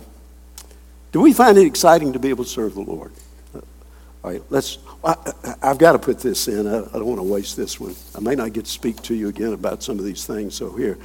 do 1.12 1.20
we 1.20 1.34
find 1.34 1.58
it 1.58 1.66
exciting 1.66 2.14
to 2.14 2.18
be 2.18 2.30
able 2.30 2.44
to 2.44 2.50
serve 2.50 2.74
the 2.74 2.80
Lord? 2.80 3.12
All 3.54 4.30
right, 4.30 4.42
let's. 4.48 4.78
I, 5.04 5.16
have 5.60 5.78
got 5.78 5.92
to 5.92 5.98
put 5.98 6.20
this 6.20 6.48
in. 6.48 6.66
I, 6.66 6.78
I 6.78 6.92
don't 6.92 7.06
want 7.06 7.18
to 7.18 7.24
waste 7.24 7.56
this 7.56 7.78
one. 7.78 7.94
I 8.14 8.20
may 8.20 8.34
not 8.34 8.54
get 8.54 8.64
to 8.64 8.70
speak 8.70 9.02
to 9.02 9.14
you 9.14 9.28
again 9.28 9.52
about 9.52 9.82
some 9.82 9.98
of 9.98 10.04
these 10.04 10.24
things. 10.24 10.54
So 10.54 10.70
here, 10.72 10.96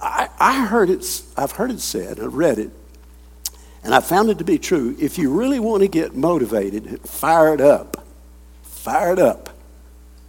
I, 0.00 0.28
I 0.38 0.66
heard 0.66 0.90
it. 0.90 1.22
I've 1.36 1.52
heard 1.52 1.70
it 1.70 1.80
said. 1.80 2.20
I've 2.20 2.34
read 2.34 2.58
it 2.58 2.70
and 3.82 3.94
I 3.94 4.00
found 4.00 4.28
it 4.28 4.38
to 4.38 4.44
be 4.44 4.58
true. 4.58 4.96
If 4.98 5.18
you 5.18 5.32
really 5.32 5.60
want 5.60 5.82
to 5.82 5.88
get 5.88 6.14
motivated, 6.14 7.00
fired 7.02 7.60
up, 7.60 8.04
fired 8.62 9.18
up. 9.18 9.48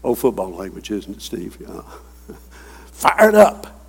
Old 0.03 0.17
football 0.17 0.51
language, 0.51 0.91
isn't 0.91 1.17
it, 1.17 1.21
Steve? 1.21 1.57
Yeah. 1.59 1.81
fired 2.91 3.35
up. 3.35 3.81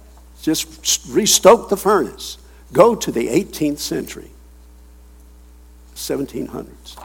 Just 0.43 1.07
restoke 1.09 1.69
the 1.69 1.77
furnace. 1.77 2.38
Go 2.73 2.95
to 2.97 3.12
the 3.12 3.29
18th 3.29 3.79
century, 3.79 4.31
1700s. 5.95 7.01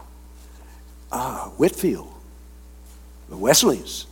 Ah, 1.12 1.52
Whitefield, 1.58 2.12
the 3.30 3.38
Wesleys. 3.38 4.06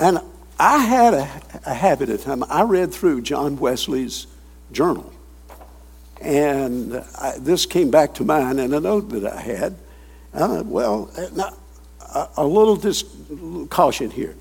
And 0.00 0.20
I 0.58 0.78
had 0.78 1.14
a, 1.14 1.42
a 1.66 1.74
habit 1.74 2.10
of 2.10 2.22
time. 2.22 2.42
I 2.48 2.62
read 2.62 2.92
through 2.92 3.22
John 3.22 3.58
Wesley's 3.58 4.26
journal 4.72 5.12
and 6.20 7.04
I, 7.16 7.38
this 7.38 7.66
came 7.66 7.90
back 7.90 8.14
to 8.14 8.24
mind 8.24 8.58
in 8.60 8.74
a 8.74 8.80
note 8.80 9.10
that 9.10 9.24
I 9.24 9.40
had. 9.40 9.76
Uh, 10.34 10.62
well, 10.64 11.10
now, 11.34 11.54
a, 12.14 12.28
a 12.38 12.46
little 12.46 12.76
dis- 12.76 13.04
caution 13.70 14.10
here. 14.10 14.36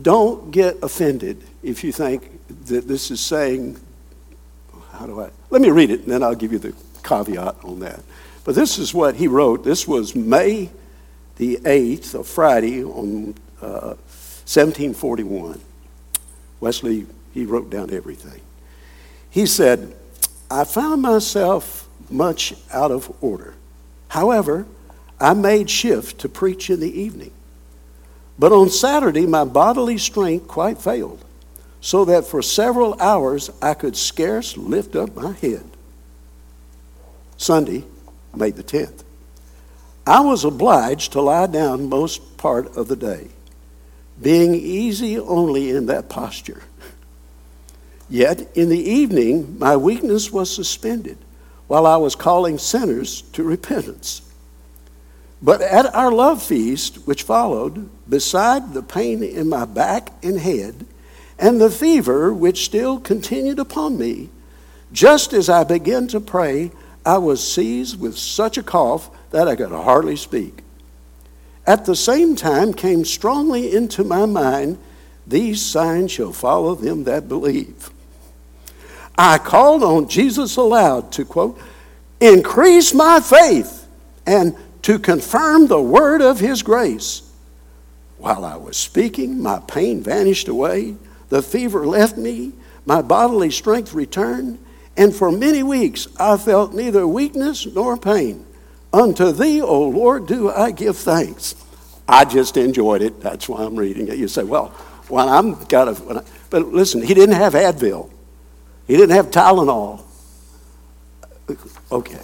Don't 0.00 0.50
get 0.50 0.82
offended 0.82 1.42
if 1.62 1.82
you 1.82 1.92
think 1.92 2.30
that 2.66 2.86
this 2.86 3.10
is 3.10 3.20
saying, 3.20 3.80
how 4.92 5.06
do 5.06 5.20
I? 5.20 5.30
Let 5.50 5.62
me 5.62 5.70
read 5.70 5.90
it 5.90 6.00
and 6.00 6.10
then 6.10 6.22
I'll 6.22 6.34
give 6.34 6.52
you 6.52 6.58
the 6.58 6.74
caveat 7.02 7.56
on 7.64 7.80
that. 7.80 8.00
But 8.44 8.54
this 8.54 8.78
is 8.78 8.92
what 8.92 9.16
he 9.16 9.26
wrote. 9.26 9.64
This 9.64 9.88
was 9.88 10.14
May 10.14 10.70
the 11.36 11.56
8th, 11.56 12.14
of 12.14 12.28
Friday, 12.28 12.84
on 12.84 13.34
uh, 13.62 13.94
1741. 14.46 15.60
Wesley, 16.60 17.06
he 17.32 17.44
wrote 17.44 17.70
down 17.70 17.92
everything. 17.92 18.40
He 19.30 19.46
said, 19.46 19.94
I 20.50 20.64
found 20.64 21.02
myself 21.02 21.88
much 22.10 22.54
out 22.72 22.90
of 22.90 23.12
order. 23.20 23.54
However, 24.08 24.66
I 25.20 25.34
made 25.34 25.68
shift 25.70 26.20
to 26.20 26.28
preach 26.28 26.70
in 26.70 26.80
the 26.80 27.00
evening. 27.00 27.32
But 28.38 28.52
on 28.52 28.68
Saturday, 28.70 29.26
my 29.26 29.44
bodily 29.44 29.98
strength 29.98 30.48
quite 30.48 30.80
failed. 30.80 31.24
so 31.84 32.06
that 32.06 32.24
for 32.24 32.40
several 32.40 32.98
hours 32.98 33.50
I 33.60 33.74
could 33.74 33.94
scarce 33.94 34.56
lift 34.56 34.96
up 34.96 35.14
my 35.14 35.32
head. 35.32 35.64
Sunday, 37.36 37.84
May 38.34 38.50
the 38.52 38.64
10th. 38.64 39.04
I 40.06 40.20
was 40.20 40.44
obliged 40.44 41.12
to 41.12 41.20
lie 41.20 41.46
down 41.46 41.90
most 41.90 42.38
part 42.38 42.74
of 42.74 42.88
the 42.88 42.96
day, 42.96 43.28
being 44.20 44.54
easy 44.54 45.18
only 45.18 45.70
in 45.70 45.86
that 45.86 46.08
posture. 46.08 46.62
Yet 48.08 48.48
in 48.54 48.68
the 48.68 48.78
evening, 48.78 49.58
my 49.58 49.76
weakness 49.76 50.30
was 50.30 50.54
suspended 50.54 51.18
while 51.66 51.86
I 51.86 51.96
was 51.96 52.14
calling 52.14 52.58
sinners 52.58 53.22
to 53.32 53.42
repentance. 53.42 54.22
But 55.42 55.60
at 55.60 55.94
our 55.94 56.12
love 56.12 56.42
feast, 56.42 57.06
which 57.06 57.22
followed, 57.22 57.88
beside 58.08 58.72
the 58.72 58.82
pain 58.82 59.22
in 59.22 59.48
my 59.48 59.64
back 59.64 60.10
and 60.22 60.38
head, 60.38 60.86
and 61.38 61.60
the 61.60 61.70
fever 61.70 62.32
which 62.32 62.64
still 62.64 63.00
continued 63.00 63.58
upon 63.58 63.98
me, 63.98 64.30
just 64.92 65.32
as 65.32 65.48
I 65.48 65.64
began 65.64 66.06
to 66.08 66.20
pray, 66.20 66.70
I 67.04 67.18
was 67.18 67.46
seized 67.46 68.00
with 68.00 68.16
such 68.16 68.56
a 68.56 68.62
cough 68.62 69.10
that 69.30 69.48
I 69.48 69.56
could 69.56 69.70
hardly 69.70 70.16
speak. 70.16 70.63
At 71.66 71.86
the 71.86 71.96
same 71.96 72.36
time 72.36 72.74
came 72.74 73.04
strongly 73.04 73.74
into 73.74 74.04
my 74.04 74.26
mind, 74.26 74.78
These 75.26 75.62
signs 75.62 76.12
shall 76.12 76.32
follow 76.32 76.74
them 76.74 77.04
that 77.04 77.28
believe. 77.28 77.90
I 79.16 79.38
called 79.38 79.82
on 79.82 80.08
Jesus 80.08 80.56
aloud 80.56 81.12
to 81.12 81.24
quote, 81.24 81.58
increase 82.20 82.92
my 82.92 83.20
faith 83.20 83.86
and 84.26 84.56
to 84.82 84.98
confirm 84.98 85.66
the 85.66 85.80
word 85.80 86.20
of 86.20 86.40
his 86.40 86.62
grace. 86.62 87.22
While 88.18 88.44
I 88.44 88.56
was 88.56 88.76
speaking, 88.76 89.40
my 89.40 89.60
pain 89.60 90.02
vanished 90.02 90.48
away, 90.48 90.96
the 91.30 91.42
fever 91.42 91.86
left 91.86 92.16
me, 92.16 92.52
my 92.84 93.00
bodily 93.00 93.50
strength 93.50 93.94
returned, 93.94 94.58
and 94.96 95.14
for 95.14 95.32
many 95.32 95.62
weeks 95.62 96.06
I 96.18 96.36
felt 96.36 96.74
neither 96.74 97.06
weakness 97.06 97.66
nor 97.66 97.96
pain. 97.96 98.44
Unto 98.94 99.32
thee, 99.32 99.60
O 99.60 99.88
Lord, 99.88 100.28
do 100.28 100.52
I 100.52 100.70
give 100.70 100.96
thanks. 100.96 101.56
I 102.08 102.24
just 102.24 102.56
enjoyed 102.56 103.02
it. 103.02 103.20
That's 103.20 103.48
why 103.48 103.64
I'm 103.64 103.74
reading 103.74 104.06
it. 104.06 104.18
You 104.18 104.28
say, 104.28 104.44
well, 104.44 104.68
when 105.08 105.28
I'm 105.28 105.64
got 105.64 105.88
a, 105.88 106.24
but 106.48 106.68
listen, 106.68 107.02
he 107.02 107.12
didn't 107.12 107.34
have 107.34 107.54
Advil. 107.54 108.08
He 108.86 108.96
didn't 108.96 109.16
have 109.16 109.32
Tylenol. 109.32 110.04
Okay. 111.90 112.20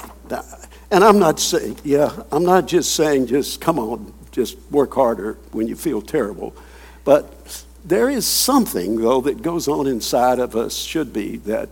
And 0.92 1.02
I'm 1.02 1.18
not 1.18 1.40
saying, 1.40 1.78
yeah, 1.82 2.22
I'm 2.30 2.44
not 2.44 2.68
just 2.68 2.94
saying 2.94 3.26
just 3.26 3.60
come 3.60 3.80
on, 3.80 4.14
just 4.30 4.56
work 4.70 4.94
harder 4.94 5.38
when 5.50 5.66
you 5.66 5.74
feel 5.74 6.00
terrible. 6.00 6.54
But 7.02 7.64
there 7.84 8.08
is 8.08 8.28
something, 8.28 9.00
though, 9.00 9.20
that 9.22 9.42
goes 9.42 9.66
on 9.66 9.88
inside 9.88 10.38
of 10.38 10.54
us, 10.54 10.76
should 10.76 11.12
be, 11.12 11.38
that 11.38 11.70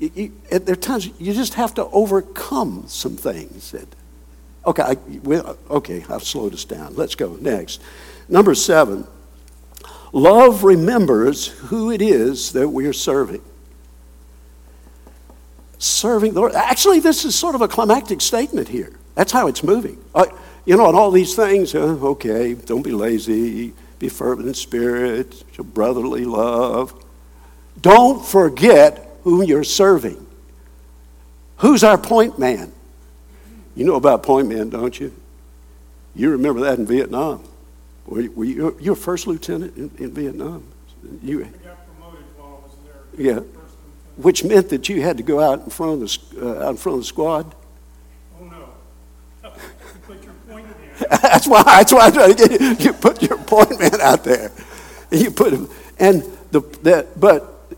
you, 0.00 0.32
at 0.50 0.66
there 0.66 0.74
times 0.74 1.08
you 1.20 1.32
just 1.32 1.54
have 1.54 1.74
to 1.74 1.84
overcome 1.86 2.84
some 2.88 3.16
things. 3.16 3.70
That, 3.70 3.86
okay, 4.68 4.82
I, 4.82 4.94
we, 5.22 5.38
okay, 5.70 6.04
I've 6.08 6.24
slowed 6.24 6.54
us 6.54 6.64
down. 6.64 6.94
Let's 6.94 7.14
go 7.14 7.36
next. 7.40 7.80
Number 8.28 8.54
seven, 8.54 9.06
love 10.12 10.64
remembers 10.64 11.46
who 11.46 11.90
it 11.90 12.02
is 12.02 12.52
that 12.52 12.68
we 12.68 12.86
are 12.86 12.92
serving. 12.92 13.42
Serving 15.78 16.34
the 16.34 16.40
Lord. 16.40 16.54
Actually, 16.54 17.00
this 17.00 17.24
is 17.24 17.34
sort 17.34 17.54
of 17.54 17.62
a 17.62 17.68
climactic 17.68 18.20
statement 18.20 18.68
here. 18.68 18.92
That's 19.14 19.32
how 19.32 19.46
it's 19.46 19.62
moving. 19.62 20.02
Uh, 20.14 20.26
you 20.64 20.76
know, 20.76 20.86
and 20.88 20.96
all 20.96 21.10
these 21.10 21.34
things, 21.34 21.74
uh, 21.74 21.78
okay, 21.78 22.54
don't 22.54 22.82
be 22.82 22.92
lazy, 22.92 23.72
be 23.98 24.08
fervent 24.08 24.48
in 24.48 24.54
spirit, 24.54 25.44
show 25.52 25.62
brotherly 25.62 26.24
love. 26.24 26.94
Don't 27.80 28.24
forget 28.24 29.18
who 29.22 29.42
you're 29.42 29.64
serving. 29.64 30.26
Who's 31.58 31.82
our 31.84 31.98
point 31.98 32.38
man? 32.38 32.72
You 33.78 33.84
know 33.84 33.94
about 33.94 34.24
point 34.24 34.48
man, 34.48 34.70
don't 34.70 34.98
you? 34.98 35.14
You 36.16 36.30
remember 36.30 36.62
that 36.62 36.80
in 36.80 36.84
Vietnam. 36.84 37.44
Were 38.06 38.22
you, 38.22 38.32
were 38.32 38.44
you, 38.44 38.76
you 38.80 38.92
a 38.92 38.96
first 38.96 39.28
lieutenant 39.28 39.76
in, 39.76 39.92
in 39.98 40.10
Vietnam? 40.10 40.66
You, 41.22 41.44
I 41.44 41.44
got 41.44 41.86
promoted 41.86 42.24
while 42.36 42.60
I 42.60 42.66
was 42.66 42.76
there. 42.84 43.24
Yeah. 43.24 43.40
Which 44.16 44.42
meant 44.42 44.70
that 44.70 44.88
you 44.88 45.00
had 45.02 45.16
to 45.18 45.22
go 45.22 45.38
out 45.38 45.62
in 45.62 45.70
front 45.70 45.92
of 45.92 46.00
the, 46.00 46.44
uh, 46.44 46.66
out 46.66 46.70
in 46.70 46.76
front 46.76 46.94
of 46.94 47.02
the 47.02 47.06
squad? 47.06 47.54
Oh, 48.40 48.44
no. 48.46 48.68
You 49.44 49.50
put 50.08 50.24
your 50.24 50.32
point 50.48 50.66
man. 50.66 51.06
that's 51.22 51.46
why, 51.46 51.62
that's 51.62 51.92
why 51.92 52.06
I 52.06 52.10
try 52.10 52.32
to 52.32 52.34
get 52.34 52.60
you. 52.60 52.76
You 52.80 52.92
put 52.94 53.22
your 53.22 53.38
point 53.38 53.78
man 53.78 54.00
out 54.00 54.24
there. 54.24 54.50
You 55.12 55.30
put 55.30 55.52
him, 55.52 55.68
and 56.00 56.24
the, 56.50 56.62
that, 56.82 57.20
but 57.20 57.70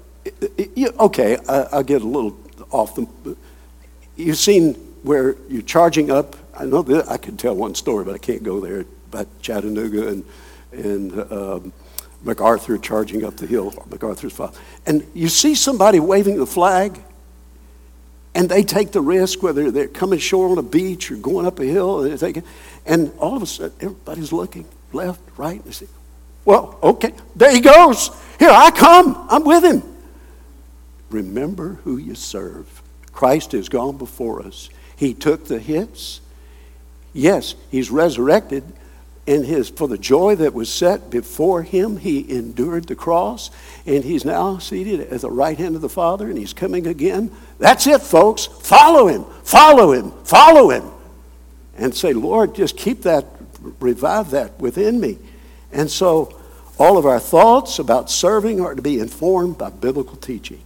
you, 0.75 0.95
okay, 0.99 1.37
I, 1.47 1.77
will 1.77 1.83
get 1.83 2.01
a 2.01 2.07
little 2.07 2.39
off 2.71 2.95
the. 2.95 3.07
You've 4.17 4.39
seen 4.39 4.90
where 5.03 5.37
you're 5.49 5.63
charging 5.63 6.11
up. 6.11 6.37
I 6.55 6.65
know 6.65 6.83
that 6.83 7.09
I 7.09 7.17
could 7.17 7.39
tell 7.39 7.55
one 7.55 7.75
story, 7.75 8.05
but 8.05 8.15
I 8.15 8.19
can't 8.19 8.43
go 8.43 8.61
there 8.61 8.85
about 9.09 9.29
Chattanooga 9.41 10.09
and 10.09 10.25
and 10.73 11.33
um, 11.33 11.73
MacArthur 12.23 12.79
charging 12.79 13.25
up 13.25 13.37
the 13.37 13.47
hill. 13.47 13.73
MacArthur's 13.91 14.33
father, 14.33 14.59
and 14.87 15.07
you 15.15 15.29
see 15.29 15.55
somebody 15.55 16.01
waving 16.01 16.39
the 16.39 16.47
flag, 16.47 17.01
and 18.35 18.49
they 18.49 18.63
take 18.63 18.93
the 18.93 19.01
risk 19.01 19.43
whether 19.43 19.71
they're 19.71 19.89
coming 19.89 20.19
ashore 20.19 20.51
on 20.51 20.59
a 20.59 20.63
beach 20.63 21.11
or 21.11 21.17
going 21.17 21.47
up 21.47 21.59
a 21.59 21.65
hill, 21.65 22.05
and, 22.05 22.19
they 22.19 22.43
and 22.87 23.13
all 23.19 23.37
of 23.37 23.43
a 23.43 23.47
sudden 23.47 23.77
everybody's 23.81 24.33
looking 24.33 24.67
left, 24.93 25.21
right, 25.37 25.57
and 25.57 25.65
they 25.65 25.73
say, 25.73 25.87
"Well, 26.45 26.79
okay, 26.83 27.15
there 27.35 27.53
he 27.53 27.61
goes. 27.61 28.11
Here 28.39 28.51
I 28.51 28.71
come. 28.71 29.27
I'm 29.31 29.45
with 29.45 29.65
him." 29.65 29.83
Remember 31.11 31.81
who 31.85 31.97
you 31.97 32.15
serve. 32.15 32.83
Christ 33.13 33.53
has 33.53 33.69
gone 33.69 33.99
before 33.99 34.43
us. 34.43 34.71
He 35.01 35.15
took 35.15 35.47
the 35.47 35.59
hits. 35.59 36.21
Yes, 37.15 37.55
he's 37.71 37.91
resurrected. 37.91 38.63
And 39.27 39.47
his, 39.47 39.71
for 39.71 39.89
the 39.89 39.97
joy 39.97 40.35
that 40.35 40.53
was 40.53 40.71
set 40.71 41.09
before 41.09 41.63
him, 41.63 41.97
he 41.97 42.31
endured 42.31 42.87
the 42.87 42.95
cross. 42.95 43.51
And 43.87 44.05
he's 44.05 44.27
now 44.27 44.59
seated 44.59 45.01
at 45.01 45.23
the 45.23 45.31
right 45.31 45.57
hand 45.57 45.75
of 45.75 45.81
the 45.81 45.89
Father, 45.89 46.29
and 46.29 46.37
he's 46.37 46.53
coming 46.53 46.87
again. 46.87 47.31
That's 47.59 47.87
it, 47.87 48.03
folks. 48.03 48.45
Follow 48.45 49.07
him, 49.07 49.25
follow 49.43 49.93
him, 49.93 50.13
follow 50.25 50.69
him. 50.69 50.91
And 51.79 51.95
say, 51.95 52.13
Lord, 52.13 52.55
just 52.55 52.77
keep 52.77 53.01
that, 53.05 53.25
revive 53.81 54.33
that 54.33 54.61
within 54.61 55.01
me. 55.01 55.17
And 55.73 55.91
so, 55.91 56.39
all 56.79 56.99
of 56.99 57.07
our 57.07 57.21
thoughts 57.21 57.79
about 57.79 58.11
serving 58.11 58.61
are 58.61 58.75
to 58.75 58.83
be 58.83 58.99
informed 58.99 59.57
by 59.57 59.71
biblical 59.71 60.17
teaching. 60.17 60.61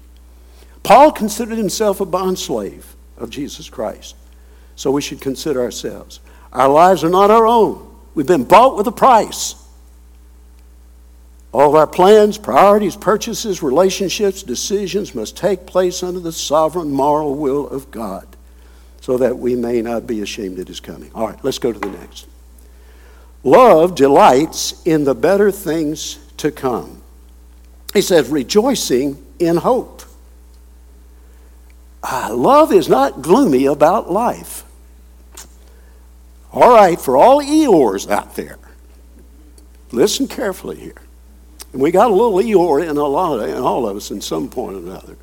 Paul 0.82 1.12
considered 1.12 1.56
himself 1.56 2.00
a 2.00 2.06
bondslave 2.06 2.82
of 3.16 3.30
Jesus 3.30 3.70
Christ. 3.70 4.16
So 4.76 4.90
we 4.90 5.02
should 5.02 5.20
consider 5.20 5.62
ourselves. 5.62 6.20
Our 6.52 6.68
lives 6.68 7.04
are 7.04 7.10
not 7.10 7.30
our 7.30 7.46
own. 7.46 7.94
We've 8.14 8.26
been 8.26 8.44
bought 8.44 8.76
with 8.76 8.86
a 8.86 8.92
price. 8.92 9.56
All 11.52 11.68
of 11.68 11.74
our 11.76 11.86
plans, 11.86 12.36
priorities, 12.36 12.96
purchases, 12.96 13.62
relationships, 13.62 14.42
decisions 14.42 15.14
must 15.14 15.36
take 15.36 15.66
place 15.66 16.02
under 16.02 16.18
the 16.18 16.32
sovereign 16.32 16.90
moral 16.90 17.36
will 17.36 17.68
of 17.68 17.90
God 17.90 18.26
so 19.00 19.18
that 19.18 19.38
we 19.38 19.54
may 19.54 19.82
not 19.82 20.06
be 20.06 20.22
ashamed 20.22 20.58
at 20.58 20.66
his 20.66 20.80
coming. 20.80 21.10
All 21.14 21.28
right, 21.28 21.38
let's 21.44 21.58
go 21.58 21.72
to 21.72 21.78
the 21.78 21.90
next. 21.90 22.26
Love 23.42 23.94
delights 23.94 24.82
in 24.86 25.04
the 25.04 25.14
better 25.14 25.50
things 25.50 26.18
to 26.38 26.50
come. 26.50 27.02
He 27.92 28.00
says, 28.00 28.30
rejoicing 28.30 29.24
in 29.38 29.56
hope. 29.58 30.03
Ah, 32.06 32.28
love 32.30 32.70
is 32.70 32.86
not 32.86 33.22
gloomy 33.22 33.64
about 33.64 34.12
life. 34.12 34.62
All 36.52 36.74
right, 36.74 37.00
for 37.00 37.16
all 37.16 37.42
Eeyores 37.42 38.10
out 38.10 38.36
there, 38.36 38.58
listen 39.90 40.28
carefully 40.28 40.76
here. 40.76 41.00
We 41.72 41.90
got 41.90 42.10
a 42.10 42.14
little 42.14 42.34
Eeyore 42.34 42.86
in 42.86 42.98
a 42.98 43.02
lot 43.02 43.40
of, 43.40 43.48
in 43.48 43.56
all 43.56 43.88
of 43.88 43.96
us 43.96 44.10
in 44.10 44.20
some 44.20 44.50
point 44.50 44.76
or 44.76 44.80
another. 44.80 45.16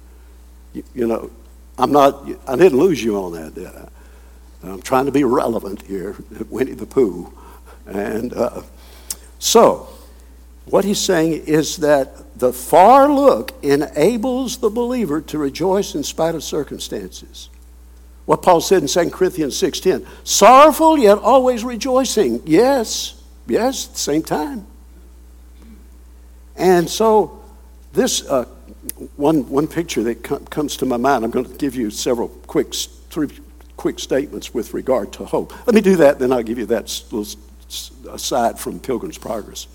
You, 0.74 0.84
you 0.96 1.08
know, 1.08 1.30
I'm 1.78 1.92
not, 1.92 2.28
I 2.48 2.56
didn't 2.56 2.80
lose 2.80 3.04
you 3.04 3.16
on 3.16 3.34
that, 3.34 3.54
did 3.54 3.68
I? 3.68 3.88
I'm 4.64 4.82
trying 4.82 5.06
to 5.06 5.12
be 5.12 5.24
relevant 5.24 5.84
here, 5.84 6.16
Winnie 6.50 6.74
the 6.74 6.88
Pooh. 6.88 7.32
And 7.86 8.34
uh, 8.34 8.64
so, 9.38 9.88
what 10.66 10.86
he's 10.86 11.00
saying 11.00 11.34
is 11.46 11.78
that 11.78 12.40
the 12.40 12.54
far 12.54 13.12
look 13.12 13.54
enables 13.64 14.58
the 14.58 14.70
believer 14.70 15.22
to 15.22 15.38
rejoice 15.38 15.96
in 15.96 16.04
spite 16.04 16.36
of 16.36 16.44
circumstances. 16.44 17.50
What 18.26 18.42
Paul 18.44 18.62
said 18.62 18.82
in 18.82 18.88
2 18.88 19.12
Corinthians 19.12 19.58
6:10, 19.58 20.06
sorrowful 20.24 20.98
yet 20.98 21.18
always 21.18 21.64
rejoicing. 21.64 22.42
Yes, 22.46 23.22
yes, 23.48 23.88
at 23.88 23.94
the 23.94 24.00
same 24.00 24.22
time. 24.22 24.66
And 26.56 26.90
so 26.90 27.42
this 27.94 28.28
uh, 28.30 28.46
one, 29.16 29.50
one 29.50 29.68
picture 29.68 30.04
that 30.04 30.24
com- 30.24 30.46
comes 30.46 30.78
to 30.78 30.86
my 30.86 30.98
mind, 30.98 31.26
I'm 31.26 31.32
going 31.32 31.46
to 31.46 31.58
give 31.58 31.76
you 31.76 31.90
several 31.90 32.30
quick, 32.30 32.74
three 32.74 33.30
quick 33.78 34.00
statements 34.00 34.54
with 34.54 34.74
regard 34.74 35.12
to 35.14 35.26
hope. 35.26 35.54
Let 35.66 35.76
me 35.76 35.82
do 35.82 35.96
that, 35.98 36.20
then 36.20 36.32
I'll 36.32 36.44
give 36.44 36.60
you 36.60 36.68
that 36.68 37.04
little 37.12 37.40
aside 38.12 38.60
from 38.60 38.80
Pilgrim's 38.80 39.18
Progress. 39.18 39.68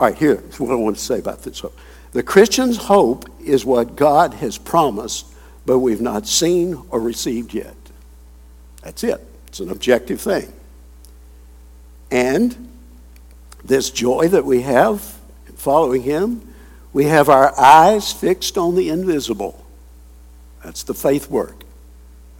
All 0.00 0.08
right, 0.08 0.16
here's 0.16 0.58
what 0.58 0.72
I 0.72 0.74
want 0.74 0.96
to 0.96 1.02
say 1.02 1.18
about 1.18 1.42
this 1.42 1.60
hope. 1.60 1.78
The 2.12 2.22
Christian's 2.22 2.76
hope 2.76 3.28
is 3.40 3.64
what 3.64 3.96
God 3.96 4.34
has 4.34 4.58
promised, 4.58 5.26
but 5.66 5.78
we've 5.78 6.00
not 6.00 6.26
seen 6.26 6.80
or 6.90 7.00
received 7.00 7.54
yet. 7.54 7.74
That's 8.82 9.02
it. 9.04 9.20
It's 9.48 9.60
an 9.60 9.70
objective 9.70 10.20
thing. 10.20 10.52
And 12.10 12.70
this 13.64 13.90
joy 13.90 14.28
that 14.28 14.44
we 14.44 14.62
have 14.62 15.14
following 15.56 16.02
Him, 16.02 16.46
we 16.92 17.06
have 17.06 17.30
our 17.30 17.58
eyes 17.58 18.12
fixed 18.12 18.58
on 18.58 18.74
the 18.74 18.90
invisible. 18.90 19.64
That's 20.62 20.82
the 20.82 20.94
faith 20.94 21.30
work. 21.30 21.64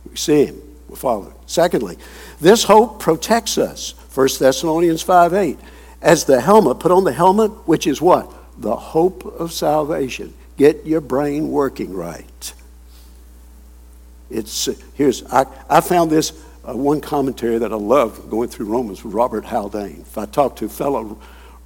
We 0.09 0.16
see 0.16 0.44
Him, 0.46 0.61
we 0.88 0.96
follow 0.96 1.24
Him. 1.24 1.34
Secondly, 1.46 1.96
this 2.40 2.64
hope 2.64 3.00
protects 3.00 3.57
us. 3.57 3.94
1 4.14 4.28
Thessalonians 4.38 5.02
5 5.02 5.32
8. 5.32 5.59
As 6.05 6.26
the 6.26 6.38
helmet, 6.38 6.80
put 6.80 6.92
on 6.92 7.05
the 7.05 7.12
helmet, 7.12 7.50
which 7.66 7.86
is 7.86 8.00
what? 8.00 8.30
The 8.61 8.76
hope 8.76 9.24
of 9.24 9.52
salvation. 9.52 10.34
Get 10.59 10.84
your 10.84 11.00
brain 11.00 11.50
working 11.50 11.94
right. 11.94 12.52
It's 14.30 14.68
here's 14.94 15.24
I, 15.32 15.46
I 15.68 15.80
found 15.80 16.11
this 16.11 16.32
uh, 16.62 16.76
one 16.76 17.00
commentary 17.00 17.59
that 17.59 17.72
I 17.72 17.76
love 17.76 18.28
going 18.28 18.50
through 18.50 18.66
Romans 18.66 19.02
with 19.02 19.14
Robert 19.14 19.46
Haldane. 19.46 20.00
If 20.02 20.18
I 20.18 20.26
talk 20.26 20.57
to 20.57 20.68
fellow 20.68 21.18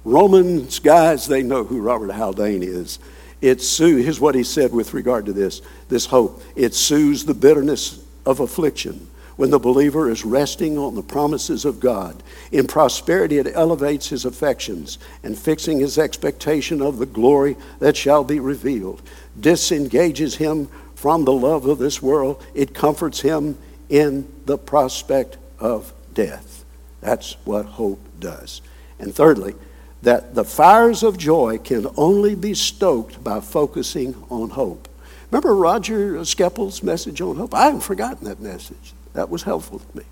Romans 0.05 0.79
guys, 0.79 1.27
they 1.27 1.43
know 1.43 1.65
who 1.65 1.81
Robert 1.81 2.11
Haldane 2.11 2.63
is. 2.63 2.99
It 3.41 3.61
soothes, 3.61 4.05
here's 4.05 4.19
what 4.21 4.35
he 4.35 4.43
said 4.43 4.71
with 4.71 4.93
regard 4.93 5.25
to 5.25 5.33
this, 5.33 5.61
this 5.89 6.05
hope. 6.05 6.41
It 6.55 6.73
soothes 6.73 7.25
the 7.25 7.33
bitterness 7.33 8.03
of 8.25 8.39
affliction 8.39 9.07
when 9.39 9.51
the 9.51 9.57
believer 9.57 10.09
is 10.09 10.25
resting 10.25 10.77
on 10.77 10.95
the 10.95 11.01
promises 11.01 11.63
of 11.63 11.79
God. 11.79 12.21
In 12.51 12.67
prosperity, 12.67 13.37
it 13.37 13.47
elevates 13.55 14.09
his 14.09 14.25
affections 14.25 14.99
and 15.23 15.37
fixing 15.39 15.79
his 15.79 15.97
expectation 15.97 16.81
of 16.81 16.97
the 16.97 17.05
glory 17.05 17.55
that 17.79 17.95
shall 17.95 18.25
be 18.25 18.41
revealed. 18.41 19.01
Disengages 19.39 20.35
him 20.35 20.67
from 20.93 21.23
the 21.23 21.31
love 21.31 21.65
of 21.67 21.77
this 21.77 22.01
world. 22.01 22.45
It 22.53 22.73
comforts 22.73 23.21
him 23.21 23.57
in 23.87 24.29
the 24.45 24.57
prospect 24.57 25.37
of 25.57 25.93
death. 26.13 26.65
That's 26.99 27.37
what 27.45 27.65
hope 27.65 28.01
does. 28.19 28.61
And 28.99 29.15
thirdly, 29.15 29.55
that 30.01 30.35
the 30.35 30.43
fires 30.43 31.01
of 31.01 31.17
joy 31.17 31.59
can 31.59 31.87
only 31.95 32.35
be 32.35 32.53
stoked 32.53 33.23
by 33.23 33.39
focusing 33.39 34.21
on 34.29 34.49
hope. 34.49 34.89
Remember 35.31 35.55
Roger 35.55 36.15
Skeppel's 36.25 36.83
message 36.83 37.21
on 37.21 37.37
hope? 37.37 37.53
I 37.53 37.67
haven't 37.67 37.83
forgotten 37.83 38.25
that 38.25 38.41
message. 38.41 38.93
That 39.13 39.29
was 39.29 39.43
helpful 39.43 39.79
to 39.79 39.97
me. 39.97 40.03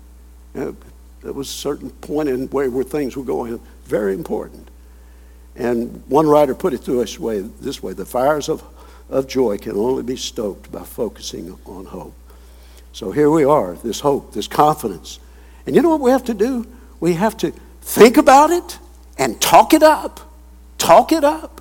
You 0.54 0.60
know, 0.60 0.76
that 1.22 1.32
was 1.34 1.48
a 1.48 1.52
certain 1.52 1.90
point 1.90 2.28
in 2.28 2.46
where, 2.48 2.70
where 2.70 2.84
things 2.84 3.16
were 3.16 3.24
going, 3.24 3.60
very 3.84 4.14
important. 4.14 4.68
And 5.56 6.02
one 6.06 6.26
writer 6.26 6.54
put 6.54 6.72
it 6.72 6.84
to 6.84 7.00
us 7.00 7.18
way, 7.18 7.40
this 7.40 7.82
way 7.82 7.92
the 7.92 8.06
fires 8.06 8.48
of, 8.48 8.62
of 9.10 9.26
joy 9.26 9.58
can 9.58 9.76
only 9.76 10.02
be 10.02 10.16
stoked 10.16 10.70
by 10.70 10.84
focusing 10.84 11.58
on 11.64 11.86
hope. 11.86 12.14
So 12.92 13.10
here 13.10 13.30
we 13.30 13.44
are, 13.44 13.74
this 13.74 14.00
hope, 14.00 14.32
this 14.32 14.48
confidence. 14.48 15.18
And 15.66 15.74
you 15.74 15.82
know 15.82 15.90
what 15.90 16.00
we 16.00 16.10
have 16.10 16.24
to 16.24 16.34
do? 16.34 16.66
We 17.00 17.14
have 17.14 17.36
to 17.38 17.52
think 17.82 18.16
about 18.16 18.50
it 18.50 18.78
and 19.18 19.40
talk 19.40 19.74
it 19.74 19.82
up. 19.82 20.20
Talk 20.78 21.12
it 21.12 21.24
up. 21.24 21.60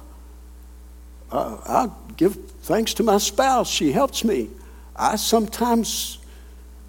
Uh, 1.32 1.58
I 1.66 1.90
give 2.16 2.36
thanks 2.62 2.94
to 2.96 3.04
my 3.04 3.18
spouse. 3.18 3.70
She 3.70 3.92
helps 3.92 4.24
me. 4.24 4.50
I 4.96 5.16
sometimes 5.16 6.20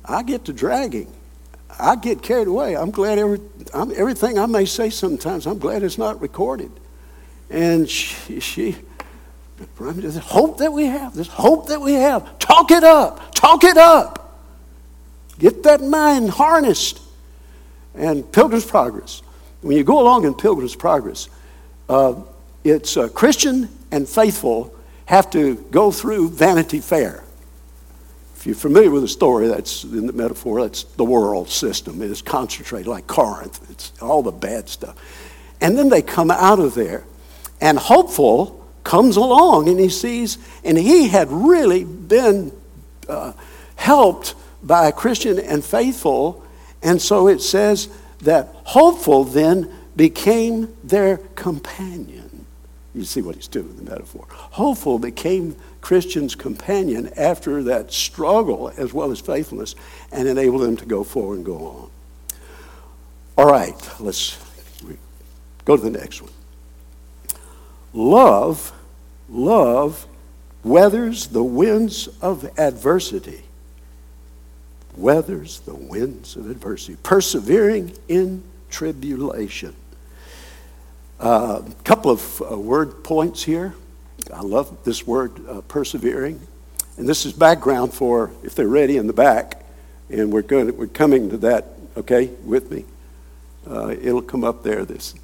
I 0.09 0.23
get 0.23 0.47
to 0.47 0.53
dragging. 0.53 1.13
I 1.79 1.97
get 1.97 2.23
carried 2.23 2.49
away. 2.49 2.77
I'm 2.77 2.91
glad 2.91 3.19
every, 3.19 3.41
I'm, 3.75 3.93
everything 3.93 4.39
I 4.39 4.47
may 4.47 4.65
say 4.65 4.91
sometimes, 4.91 5.47
I'm 5.47 5.59
glad 5.59 5.83
it's 5.83 5.99
not 5.99 6.21
recorded. 6.21 6.71
And 7.51 7.89
she, 7.89 8.41
she 8.41 8.77
this 9.79 10.17
hope 10.19 10.59
that 10.59 10.73
we 10.73 10.87
have, 10.87 11.15
this 11.15 11.29
hope 11.29 11.69
that 11.69 11.81
we 11.81 11.95
have, 11.95 12.39
talk 12.39 12.71
it 12.71 12.85
up, 12.85 13.35
talk 13.35 13.65
it 13.65 13.77
up. 13.77 14.41
Get 15.39 15.63
that 15.65 15.81
mind 15.81 16.31
harnessed. 16.31 17.01
And 17.95 18.31
Pilgrim's 18.33 18.67
Progress. 18.67 19.23
When 19.61 19.77
you 19.77 19.85
go 19.85 20.01
along 20.01 20.25
in 20.25 20.35
Pilgrim's 20.35 20.77
Progress, 20.77 21.29
uh, 21.89 22.15
it's 22.65 22.97
uh, 22.97 23.09
Christian 23.09 23.69
and 23.91 24.09
faithful 24.09 24.75
have 25.07 25.31
to 25.31 25.57
go 25.71 25.91
through 25.91 26.31
Vanity 26.31 26.81
Fair. 26.81 27.25
You're 28.49 28.57
familiar 28.57 28.90
with 28.90 29.03
the 29.03 29.09
story, 29.09 29.46
that's 29.46 29.84
in 29.84 30.07
the 30.07 30.12
metaphor, 30.14 30.62
that's 30.62 30.84
the 30.84 31.05
world 31.05 31.51
system. 31.51 32.01
It 32.01 32.11
is 32.11 32.22
concentrated 32.22 32.86
like 32.86 33.07
Corinth, 33.07 33.61
it's 33.70 33.92
all 34.01 34.22
the 34.22 34.32
bad 34.32 34.70
stuff. 34.70 34.96
And 35.61 35.76
then 35.76 35.90
they 35.90 36.01
come 36.01 36.30
out 36.30 36.59
of 36.59 36.74
there, 36.74 37.05
and 37.61 37.76
hopeful 37.76 38.66
comes 38.84 39.18
along 39.18 39.68
and 39.68 39.78
he 39.78 39.90
sees, 39.90 40.38
and 40.64 40.78
he 40.78 41.09
had 41.09 41.30
really 41.30 41.84
been 41.84 42.51
uh, 43.07 43.34
helped 43.76 44.34
by 44.62 44.88
a 44.88 44.92
Christian 44.92 45.38
and 45.38 45.62
faithful. 45.62 46.42
And 46.82 47.03
so 47.03 47.28
it 47.28 47.42
says 47.42 47.90
that 48.20 48.49
hopeful 48.64 49.24
then 49.24 49.70
became 49.94 50.74
their 50.82 51.18
companion. 51.34 52.46
You 52.94 53.05
see 53.05 53.20
what 53.20 53.34
he's 53.34 53.46
doing 53.46 53.68
in 53.68 53.84
the 53.84 53.90
metaphor. 53.90 54.26
Hopeful 54.30 54.99
became 54.99 55.55
Christian's 55.89 56.34
companion 56.34 57.11
after 57.16 57.62
that 57.62 57.91
struggle 57.91 58.70
as 58.76 58.93
well 58.93 59.11
as 59.11 59.20
faithfulness 59.20 59.74
and 60.12 60.28
enable 60.28 60.59
them 60.59 60.76
to 60.76 60.84
go 60.84 61.03
forward 61.03 61.36
and 61.36 61.47
go 61.47 61.57
on. 61.57 61.91
All 63.39 63.51
right, 63.51 63.74
let's 63.99 64.39
go 65.64 65.78
to 65.78 65.82
the 65.82 65.99
next 65.99 66.20
one. 66.20 66.30
Love, 67.95 68.70
love 69.30 70.07
weathers 70.62 71.28
the 71.28 71.43
winds 71.43 72.07
of 72.20 72.45
adversity 72.59 73.45
weathers 74.95 75.61
the 75.61 75.74
winds 75.74 76.36
of 76.36 76.51
adversity, 76.51 76.99
persevering 77.03 77.97
in 78.09 78.43
tribulation. 78.68 79.74
A 81.18 81.24
uh, 81.24 81.62
couple 81.82 82.11
of 82.11 82.43
uh, 82.43 82.59
word 82.59 83.03
points 83.03 83.43
here. 83.43 83.72
I 84.33 84.43
love 84.43 84.85
this 84.85 85.07
word, 85.07 85.33
uh, 85.49 85.61
persevering. 85.62 86.41
And 86.97 87.09
this 87.09 87.25
is 87.25 87.33
background 87.33 87.95
for, 87.95 88.33
if 88.43 88.55
they're 88.55 88.69
ready 88.69 88.97
in 88.97 89.07
the 89.07 89.12
back, 89.12 89.64
and 90.11 90.33
we're, 90.33 90.43
going, 90.43 90.77
we're 90.77 90.87
coming 90.87 91.31
to 91.31 91.37
that, 91.39 91.66
okay, 91.97 92.27
with 92.45 92.71
me. 92.71 92.85
Uh, 93.66 93.95
it'll 94.01 94.23
come 94.23 94.45
up 94.45 94.62
there. 94.62 94.85
This, 94.85 95.14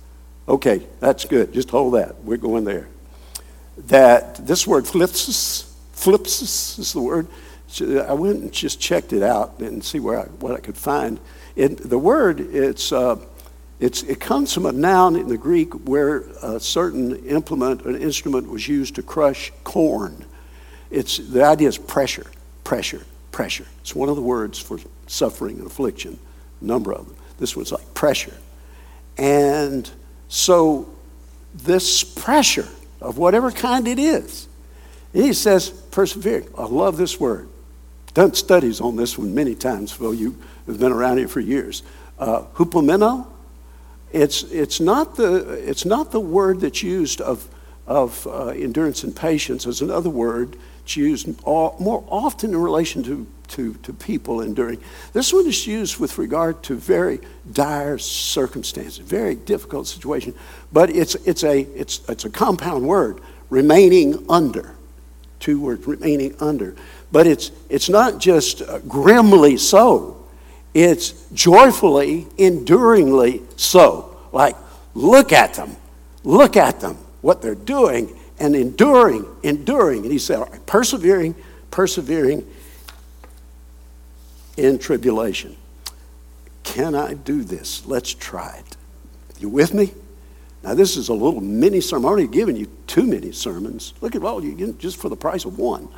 okay, 0.46 0.86
that's 1.00 1.24
good. 1.24 1.52
Just 1.52 1.70
hold 1.70 1.94
that. 1.94 2.22
We're 2.22 2.36
going 2.36 2.64
there. 2.64 2.88
That 3.76 4.46
this 4.46 4.66
word 4.66 4.84
thlipsis, 4.84 5.72
thlipsis 5.94 6.78
is 6.78 6.92
the 6.92 7.00
word. 7.00 7.26
I 7.80 8.12
went 8.12 8.40
and 8.40 8.52
just 8.52 8.80
checked 8.80 9.12
it 9.12 9.22
out 9.22 9.58
and 9.58 9.82
see 9.82 9.98
where 9.98 10.20
I, 10.20 10.24
what 10.24 10.54
I 10.54 10.60
could 10.60 10.76
find. 10.76 11.18
It, 11.56 11.88
the 11.88 11.98
word, 11.98 12.40
it's, 12.40 12.92
uh, 12.92 13.16
it's, 13.80 14.02
it 14.02 14.20
comes 14.20 14.52
from 14.52 14.66
a 14.66 14.72
noun 14.72 15.16
in 15.16 15.28
the 15.28 15.36
Greek 15.36 15.72
where 15.88 16.20
a 16.42 16.60
certain 16.60 17.24
implement, 17.26 17.84
an 17.84 17.96
instrument 17.96 18.48
was 18.48 18.68
used 18.68 18.94
to 18.94 19.02
crush 19.02 19.52
corn. 19.64 20.24
It's, 20.90 21.18
the 21.18 21.44
idea 21.44 21.68
is 21.68 21.78
pressure, 21.78 22.26
pressure, 22.62 23.04
pressure. 23.32 23.66
It's 23.80 23.94
one 23.94 24.08
of 24.08 24.16
the 24.16 24.22
words 24.22 24.58
for 24.58 24.78
suffering 25.06 25.58
and 25.58 25.66
affliction, 25.66 26.18
a 26.60 26.64
number 26.64 26.92
of 26.92 27.06
them. 27.06 27.16
This 27.38 27.56
one's 27.56 27.72
like 27.72 27.94
pressure. 27.94 28.36
And 29.18 29.90
so 30.28 30.88
this 31.52 32.04
pressure 32.04 32.68
of 33.00 33.18
whatever 33.18 33.50
kind 33.50 33.88
it 33.88 33.98
is, 33.98 34.48
he 35.12 35.32
says 35.32 35.70
persevering. 35.70 36.48
I 36.56 36.64
love 36.64 36.96
this 36.96 37.18
word 37.18 37.48
done 38.14 38.32
studies 38.32 38.80
on 38.80 38.96
this 38.96 39.18
one 39.18 39.34
many 39.34 39.54
times, 39.54 39.92
Phil. 39.92 40.14
You 40.14 40.38
have 40.66 40.78
been 40.78 40.92
around 40.92 41.18
here 41.18 41.28
for 41.28 41.40
years. 41.40 41.82
Uh, 42.16 42.44
hupomeno, 42.54 43.26
it's, 44.14 44.44
it's, 44.44 44.78
not 44.78 45.16
the, 45.16 45.34
it's 45.68 45.84
not 45.84 46.12
the 46.12 46.20
word 46.20 46.60
that's 46.60 46.84
used 46.84 47.20
of, 47.20 47.48
of 47.86 48.24
uh, 48.28 48.46
endurance 48.46 49.02
and 49.02 49.14
patience 49.14 49.66
as 49.66 49.82
another 49.82 50.08
word. 50.08 50.56
It's 50.84 50.96
used 50.96 51.26
more 51.44 52.04
often 52.08 52.50
in 52.50 52.56
relation 52.56 53.02
to, 53.04 53.26
to, 53.48 53.74
to 53.74 53.92
people 53.92 54.40
enduring. 54.40 54.80
This 55.12 55.32
one 55.32 55.46
is 55.46 55.66
used 55.66 55.98
with 55.98 56.16
regard 56.16 56.62
to 56.64 56.76
very 56.76 57.18
dire 57.52 57.98
circumstances, 57.98 58.98
very 58.98 59.34
difficult 59.34 59.88
situation. 59.88 60.32
But 60.72 60.90
it's, 60.90 61.16
it's, 61.16 61.42
a, 61.42 61.62
it's, 61.62 62.00
it's 62.08 62.24
a 62.24 62.30
compound 62.30 62.86
word, 62.86 63.20
remaining 63.50 64.24
under. 64.28 64.76
Two 65.40 65.60
words, 65.60 65.86
remaining 65.88 66.36
under. 66.38 66.76
But 67.10 67.26
it's, 67.26 67.50
it's 67.68 67.88
not 67.88 68.18
just 68.18 68.62
uh, 68.62 68.78
grimly 68.80 69.56
so, 69.56 70.23
it's 70.74 71.28
joyfully, 71.32 72.26
enduringly 72.36 73.42
so. 73.56 74.16
Like, 74.32 74.56
look 74.94 75.32
at 75.32 75.54
them, 75.54 75.76
look 76.24 76.56
at 76.56 76.80
them, 76.80 76.96
what 77.22 77.40
they're 77.40 77.54
doing, 77.54 78.18
and 78.40 78.56
enduring, 78.56 79.24
enduring. 79.44 80.02
And 80.02 80.12
he 80.12 80.18
said, 80.18 80.44
persevering, 80.66 81.36
persevering 81.70 82.44
in 84.56 84.78
tribulation. 84.78 85.56
Can 86.64 86.94
I 86.94 87.14
do 87.14 87.42
this? 87.44 87.86
Let's 87.86 88.12
try 88.12 88.56
it. 88.58 88.76
You 89.38 89.48
with 89.48 89.74
me? 89.74 89.92
Now, 90.64 90.74
this 90.74 90.96
is 90.96 91.08
a 91.08 91.14
little 91.14 91.40
mini 91.40 91.80
sermon. 91.80 92.06
I'm 92.06 92.10
already 92.10 92.26
giving 92.26 92.56
you 92.56 92.66
two 92.86 93.02
mini 93.02 93.32
sermons. 93.32 93.92
Look 94.00 94.16
at 94.16 94.22
all 94.22 94.42
you 94.42 94.54
get 94.54 94.78
just 94.78 94.96
for 94.96 95.08
the 95.08 95.16
price 95.16 95.44
of 95.44 95.58
one. 95.58 95.88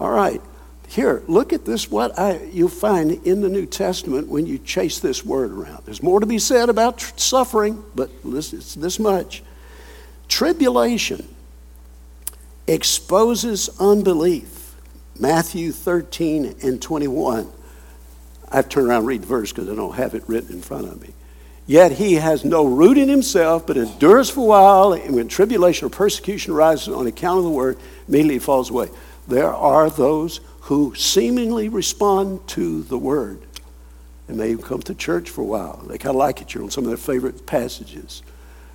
All 0.00 0.10
right. 0.10 0.42
Here, 0.88 1.22
look 1.28 1.52
at 1.52 1.66
this, 1.66 1.90
what 1.90 2.18
I, 2.18 2.40
you'll 2.50 2.70
find 2.70 3.12
in 3.26 3.42
the 3.42 3.48
New 3.50 3.66
Testament 3.66 4.26
when 4.26 4.46
you 4.46 4.58
chase 4.58 5.00
this 5.00 5.22
word 5.22 5.52
around. 5.52 5.84
There's 5.84 6.02
more 6.02 6.18
to 6.18 6.26
be 6.26 6.38
said 6.38 6.70
about 6.70 6.98
tr- 6.98 7.12
suffering, 7.16 7.84
but 7.94 8.10
it's 8.24 8.74
this 8.74 8.98
much. 8.98 9.42
Tribulation 10.28 11.28
exposes 12.66 13.68
unbelief. 13.78 14.74
Matthew 15.20 15.72
13 15.72 16.56
and 16.62 16.80
21. 16.80 17.52
I 18.50 18.56
have 18.56 18.68
to 18.68 18.74
turn 18.74 18.86
around 18.86 19.00
and 19.00 19.06
read 19.06 19.22
the 19.22 19.26
verse 19.26 19.52
because 19.52 19.68
I 19.68 19.74
don't 19.74 19.96
have 19.96 20.14
it 20.14 20.24
written 20.26 20.54
in 20.54 20.62
front 20.62 20.86
of 20.86 21.00
me. 21.02 21.12
Yet 21.66 21.92
he 21.92 22.14
has 22.14 22.46
no 22.46 22.64
root 22.64 22.96
in 22.96 23.10
himself, 23.10 23.66
but 23.66 23.76
endures 23.76 24.30
for 24.30 24.40
a 24.40 24.44
while, 24.44 24.92
and 24.94 25.14
when 25.14 25.28
tribulation 25.28 25.86
or 25.86 25.90
persecution 25.90 26.54
arises 26.54 26.88
on 26.88 27.06
account 27.06 27.38
of 27.38 27.44
the 27.44 27.50
word, 27.50 27.78
immediately 28.08 28.38
falls 28.38 28.70
away. 28.70 28.88
There 29.26 29.52
are 29.52 29.90
those 29.90 30.40
who 30.68 30.94
seemingly 30.94 31.66
respond 31.66 32.46
to 32.46 32.82
the 32.82 32.98
word. 32.98 33.40
They 34.26 34.34
may 34.34 34.50
even 34.50 34.62
come 34.62 34.82
to 34.82 34.94
church 34.94 35.30
for 35.30 35.40
a 35.40 35.46
while. 35.46 35.78
They 35.88 35.96
kind 35.96 36.10
of 36.10 36.16
like 36.16 36.42
it. 36.42 36.52
You're 36.52 36.62
on 36.62 36.70
some 36.70 36.84
of 36.84 36.90
their 36.90 36.98
favorite 36.98 37.46
passages 37.46 38.22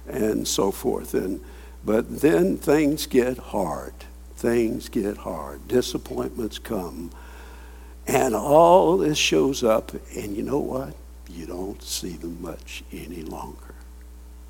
and 0.08 0.48
so 0.48 0.72
forth. 0.72 1.14
And, 1.14 1.40
but 1.86 2.22
then 2.22 2.58
things 2.58 3.06
get 3.06 3.38
hard. 3.38 3.94
Things 4.36 4.90
get 4.90 5.18
hard. 5.18 5.68
Disappointments 5.68 6.58
come. 6.58 7.12
And 8.08 8.34
all 8.34 8.98
this 8.98 9.20
shows 9.20 9.64
up, 9.64 9.92
and 10.16 10.36
you 10.36 10.42
know 10.42 10.60
what? 10.60 10.96
You 11.30 11.46
don't 11.46 11.82
see 11.84 12.14
them 12.14 12.42
much 12.42 12.84
any 12.92 13.22
longer. 13.22 13.76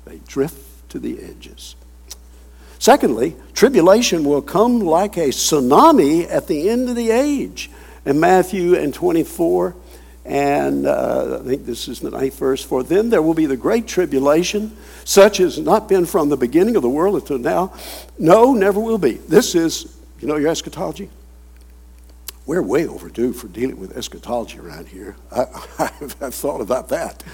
They 0.06 0.16
drift 0.26 0.88
to 0.88 0.98
the 0.98 1.22
edges. 1.22 1.76
Secondly, 2.84 3.34
tribulation 3.54 4.24
will 4.24 4.42
come 4.42 4.80
like 4.80 5.16
a 5.16 5.28
tsunami 5.28 6.30
at 6.30 6.48
the 6.48 6.68
end 6.68 6.90
of 6.90 6.94
the 6.94 7.10
age. 7.12 7.70
In 8.04 8.20
Matthew 8.20 8.74
and 8.74 8.92
24, 8.92 9.74
and 10.26 10.86
uh, 10.86 11.38
I 11.40 11.44
think 11.44 11.64
this 11.64 11.88
is 11.88 12.00
the 12.00 12.10
ninth 12.10 12.38
verse. 12.38 12.62
For 12.62 12.82
then 12.82 13.08
there 13.08 13.22
will 13.22 13.32
be 13.32 13.46
the 13.46 13.56
great 13.56 13.86
tribulation, 13.86 14.76
such 15.06 15.40
as 15.40 15.58
not 15.58 15.88
been 15.88 16.04
from 16.04 16.28
the 16.28 16.36
beginning 16.36 16.76
of 16.76 16.82
the 16.82 16.90
world 16.90 17.14
until 17.14 17.38
now. 17.38 17.72
No, 18.18 18.52
never 18.52 18.78
will 18.78 18.98
be. 18.98 19.12
This 19.12 19.54
is, 19.54 19.96
you 20.20 20.28
know, 20.28 20.36
your 20.36 20.50
eschatology. 20.50 21.08
We're 22.44 22.60
way 22.60 22.86
overdue 22.86 23.32
for 23.32 23.48
dealing 23.48 23.80
with 23.80 23.96
eschatology 23.96 24.58
around 24.58 24.88
here. 24.88 25.16
I, 25.32 25.46
have 26.20 26.34
thought 26.34 26.60
about 26.60 26.90
that. 26.90 27.24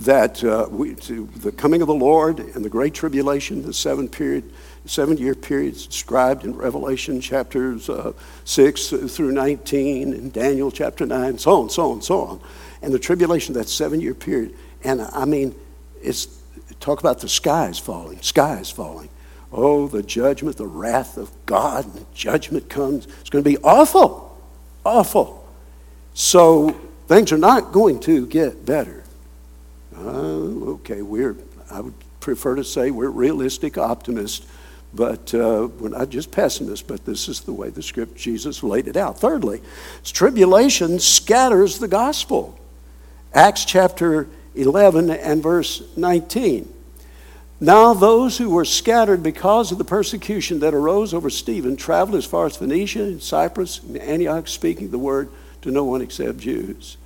That 0.00 0.42
uh, 0.42 0.66
we, 0.68 0.94
the 0.94 1.52
coming 1.52 1.80
of 1.80 1.86
the 1.86 1.94
Lord 1.94 2.40
and 2.40 2.64
the 2.64 2.68
great 2.68 2.92
tribulation, 2.92 3.62
the 3.62 3.72
seven 3.72 4.08
period, 4.08 4.52
seven 4.86 5.16
year 5.16 5.34
periods 5.34 5.86
described 5.86 6.44
in 6.44 6.56
Revelation 6.56 7.20
chapters 7.20 7.88
uh, 7.88 8.12
6 8.44 8.88
through 8.88 9.32
19 9.32 10.12
and 10.12 10.32
Daniel 10.32 10.70
chapter 10.70 11.06
9, 11.06 11.38
so 11.38 11.62
on, 11.62 11.70
so 11.70 11.92
on, 11.92 12.02
so 12.02 12.20
on. 12.22 12.40
And 12.82 12.92
the 12.92 12.98
tribulation, 12.98 13.54
that 13.54 13.68
seven 13.68 14.00
year 14.00 14.14
period. 14.14 14.54
And 14.84 15.00
I 15.00 15.24
mean, 15.24 15.54
it's 16.02 16.28
talk 16.80 17.00
about 17.00 17.20
the 17.20 17.28
skies 17.28 17.78
falling, 17.78 18.20
skies 18.22 18.70
falling. 18.70 19.08
Oh, 19.52 19.86
the 19.86 20.02
judgment, 20.02 20.56
the 20.56 20.66
wrath 20.66 21.16
of 21.16 21.30
God, 21.46 21.84
and 21.84 21.94
the 21.94 22.06
judgment 22.14 22.68
comes. 22.68 23.06
It's 23.20 23.30
going 23.30 23.42
to 23.42 23.48
be 23.48 23.58
awful 23.58 24.26
awful. 24.86 25.46
So 26.14 26.70
things 27.08 27.32
are 27.32 27.38
not 27.38 27.72
going 27.72 28.00
to 28.00 28.26
get 28.26 28.64
better. 28.64 29.02
Uh, 29.94 30.70
okay, 30.76 31.02
we're, 31.02 31.36
I 31.70 31.80
would 31.80 31.94
prefer 32.20 32.54
to 32.54 32.64
say 32.64 32.90
we're 32.90 33.10
realistic 33.10 33.76
optimists, 33.76 34.46
but 34.96 35.32
uh, 35.34 35.68
we're 35.78 35.90
not 35.90 36.08
just 36.08 36.30
pessimists, 36.30 36.86
but 36.86 37.04
this 37.04 37.28
is 37.28 37.40
the 37.40 37.52
way 37.52 37.68
the 37.70 37.82
script 37.82 38.16
Jesus 38.16 38.62
laid 38.62 38.88
it 38.88 38.96
out. 38.96 39.20
Thirdly, 39.20 39.60
tribulation 40.02 40.98
scatters 40.98 41.78
the 41.78 41.88
gospel. 41.88 42.58
Acts 43.34 43.64
chapter 43.64 44.26
11 44.54 45.10
and 45.10 45.42
verse 45.42 45.82
19. 45.96 46.72
Now, 47.60 47.94
those 47.94 48.36
who 48.36 48.50
were 48.50 48.64
scattered 48.64 49.22
because 49.22 49.72
of 49.72 49.78
the 49.78 49.84
persecution 49.84 50.60
that 50.60 50.74
arose 50.74 51.14
over 51.14 51.30
Stephen 51.30 51.76
traveled 51.76 52.16
as 52.16 52.26
far 52.26 52.46
as 52.46 52.56
Phoenicia 52.56 53.02
and 53.02 53.22
Cyprus 53.22 53.80
and 53.82 53.96
Antioch, 53.96 54.48
speaking 54.48 54.90
the 54.90 54.98
word 54.98 55.30
to 55.62 55.70
no 55.70 55.84
one 55.84 56.02
except 56.02 56.38
Jews. 56.38 56.96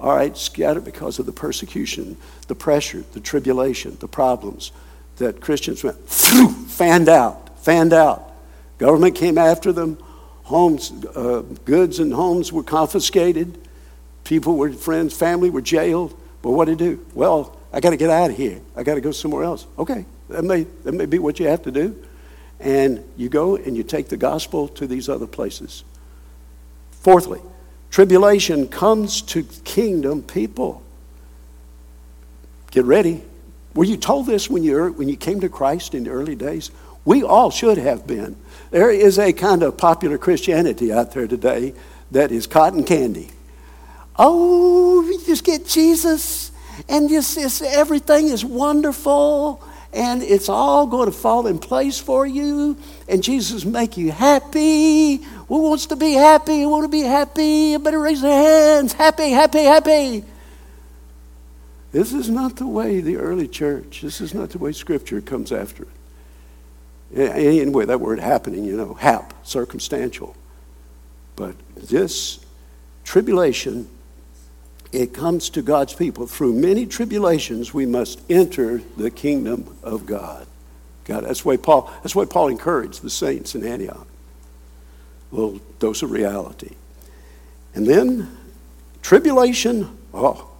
All 0.00 0.16
right, 0.16 0.36
scattered 0.36 0.84
because 0.84 1.20
of 1.20 1.26
the 1.26 1.32
persecution, 1.32 2.16
the 2.48 2.56
pressure, 2.56 3.04
the 3.12 3.20
tribulation, 3.20 3.96
the 4.00 4.08
problems 4.08 4.72
that 5.16 5.40
Christians 5.40 5.84
went 5.84 5.96
fanned 6.08 7.08
out, 7.08 7.64
fanned 7.64 7.92
out. 7.92 8.32
Government 8.78 9.14
came 9.14 9.38
after 9.38 9.72
them. 9.72 9.98
Homes, 10.42 10.92
uh, 11.14 11.42
goods 11.64 11.98
and 11.98 12.12
homes 12.12 12.52
were 12.52 12.64
confiscated. 12.64 13.58
People 14.24 14.56
were 14.56 14.72
friends, 14.72 15.16
family 15.16 15.50
were 15.50 15.60
jailed. 15.60 16.18
But 16.42 16.50
what 16.50 16.66
did 16.66 16.80
he 16.80 16.86
do? 16.86 17.06
Well, 17.14 17.56
I 17.72 17.80
got 17.80 17.90
to 17.90 17.96
get 17.96 18.10
out 18.10 18.30
of 18.30 18.36
here. 18.36 18.60
I 18.76 18.82
got 18.82 18.94
to 18.96 19.00
go 19.00 19.12
somewhere 19.12 19.44
else. 19.44 19.66
Okay, 19.78 20.04
that 20.28 20.44
may, 20.44 20.64
that 20.84 20.92
may 20.92 21.06
be 21.06 21.18
what 21.18 21.38
you 21.38 21.46
have 21.46 21.62
to 21.62 21.70
do. 21.70 21.96
And 22.60 23.04
you 23.16 23.28
go 23.28 23.56
and 23.56 23.76
you 23.76 23.82
take 23.82 24.08
the 24.08 24.16
gospel 24.16 24.68
to 24.68 24.86
these 24.86 25.08
other 25.08 25.26
places. 25.26 25.84
Fourthly, 26.90 27.40
tribulation 27.90 28.68
comes 28.68 29.22
to 29.22 29.42
kingdom 29.64 30.22
people. 30.22 30.82
Get 32.70 32.84
ready. 32.84 33.22
Were 33.74 33.84
you 33.84 33.96
told 33.96 34.26
this 34.26 34.50
when 34.50 34.62
you, 34.62 34.92
when 34.92 35.08
you 35.08 35.16
came 35.16 35.40
to 35.40 35.48
Christ 35.48 35.94
in 35.94 36.04
the 36.04 36.10
early 36.10 36.34
days? 36.34 36.70
We 37.04 37.22
all 37.22 37.50
should 37.50 37.78
have 37.78 38.06
been. 38.06 38.36
There 38.70 38.90
is 38.90 39.18
a 39.18 39.32
kind 39.32 39.62
of 39.62 39.76
popular 39.76 40.18
Christianity 40.18 40.92
out 40.92 41.12
there 41.12 41.26
today 41.26 41.74
that 42.10 42.30
is 42.30 42.46
cotton 42.46 42.84
candy. 42.84 43.30
Oh, 44.16 45.02
you 45.02 45.24
just 45.24 45.44
get 45.44 45.66
Jesus 45.66 46.52
and 46.88 47.08
just, 47.08 47.34
just 47.38 47.62
everything 47.62 48.28
is 48.28 48.44
wonderful 48.44 49.62
and 49.92 50.22
it's 50.22 50.48
all 50.48 50.86
going 50.86 51.10
to 51.10 51.16
fall 51.16 51.46
in 51.46 51.58
place 51.58 51.98
for 51.98 52.26
you 52.26 52.76
and 53.08 53.22
jesus 53.22 53.64
make 53.64 53.96
you 53.96 54.10
happy 54.10 55.16
who 55.16 55.62
wants 55.68 55.86
to 55.86 55.96
be 55.96 56.14
happy 56.14 56.62
who 56.62 56.70
want 56.70 56.84
to 56.84 56.88
be 56.88 57.02
happy 57.02 57.76
better 57.76 58.00
raise 58.00 58.22
their 58.22 58.42
hands 58.42 58.94
happy 58.94 59.30
happy 59.30 59.62
happy 59.62 60.24
this 61.92 62.12
is 62.12 62.28
not 62.28 62.56
the 62.56 62.66
way 62.66 63.00
the 63.00 63.16
early 63.16 63.48
church 63.48 64.00
this 64.02 64.20
is 64.20 64.34
not 64.34 64.50
the 64.50 64.58
way 64.58 64.72
scripture 64.72 65.20
comes 65.20 65.52
after 65.52 65.86
it 67.12 67.30
anyway 67.30 67.84
that 67.84 68.00
word 68.00 68.18
happening 68.18 68.64
you 68.64 68.76
know 68.76 68.94
hap 68.94 69.34
circumstantial 69.46 70.36
but 71.36 71.54
this 71.76 72.44
tribulation 73.04 73.88
it 74.92 75.14
comes 75.14 75.48
to 75.50 75.62
God's 75.62 75.94
people. 75.94 76.26
Through 76.26 76.52
many 76.52 76.84
tribulations, 76.86 77.72
we 77.72 77.86
must 77.86 78.20
enter 78.30 78.82
the 78.96 79.10
kingdom 79.10 79.74
of 79.82 80.04
God. 80.04 80.46
God, 81.04 81.24
that's 81.24 81.44
why 81.44 81.56
Paul, 81.56 81.90
that's 82.02 82.14
why 82.14 82.26
Paul 82.26 82.48
encouraged 82.48 83.02
the 83.02 83.10
saints 83.10 83.54
in 83.54 83.66
Antioch. 83.66 84.06
A 85.32 85.34
little 85.34 85.60
dose 85.78 86.02
of 86.02 86.10
reality. 86.10 86.76
And 87.74 87.86
then 87.86 88.36
tribulation. 89.00 89.98
Oh, 90.12 90.50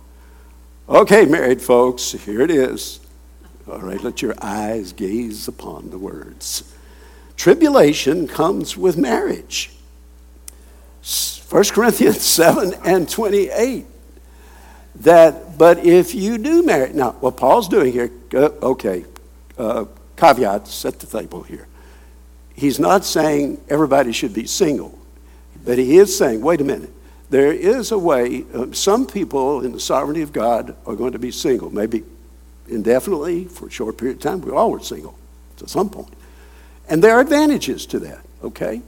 okay, 0.89 1.25
married 1.27 1.63
folks, 1.63 2.13
here 2.13 2.41
it 2.41 2.51
is. 2.51 3.01
All 3.69 3.81
right, 3.81 4.03
let 4.03 4.23
your 4.23 4.35
eyes 4.43 4.93
gaze 4.93 5.49
upon 5.49 5.91
the 5.91 5.99
words. 5.99 6.75
Tribulation 7.37 8.27
comes 8.27 8.77
with 8.77 8.97
marriage. 8.97 9.71
1 11.49 11.65
Corinthians 11.65 12.23
7 12.23 12.75
and 12.85 13.09
28 13.09 13.87
that, 14.97 15.59
but 15.59 15.85
if 15.85 16.15
you 16.15 16.39
do 16.39 16.63
marry, 16.63 16.93
now, 16.93 17.13
what 17.13 17.37
Paul's 17.37 17.69
doing 17.69 17.93
here, 17.93 18.11
uh, 18.35 18.51
okay, 18.63 19.05
uh, 19.59 19.87
caveat, 20.17 20.69
set 20.69 20.99
the 20.99 21.07
table 21.07 21.43
here. 21.43 21.67
He's 22.55 22.79
not 22.79 23.05
saying 23.05 23.61
everybody 23.69 24.13
should 24.13 24.35
be 24.35 24.47
single, 24.47 24.99
but 25.65 25.79
he 25.79 25.97
is 25.97 26.17
saying, 26.17 26.43
wait 26.43 26.61
a 26.61 26.65
minute, 26.65 26.93
there 27.33 27.51
is 27.51 27.93
a 27.93 27.99
way, 27.99 28.45
uh, 28.53 28.67
some 28.73 29.07
people 29.07 29.63
in 29.63 29.73
the 29.73 29.81
sovereignty 29.81 30.21
of 30.21 30.35
God 30.35 30.77
are 30.85 30.95
going 30.95 31.13
to 31.13 31.19
be 31.19 31.31
single, 31.31 31.71
maybe 31.71 32.05
indefinitely 32.69 33.47
for 33.47 33.69
a 33.69 33.71
short 33.71 33.97
period 33.97 34.19
of 34.19 34.23
time. 34.23 34.43
We 34.43 34.53
all 34.53 34.71
were 34.71 34.81
single 34.81 35.17
to 35.57 35.67
some 35.67 35.89
point. 35.89 36.13
And 36.91 37.03
there 37.03 37.17
are 37.17 37.23
advantages 37.23 37.87
to 37.87 38.01
that, 38.01 38.21
okay? 38.45 38.83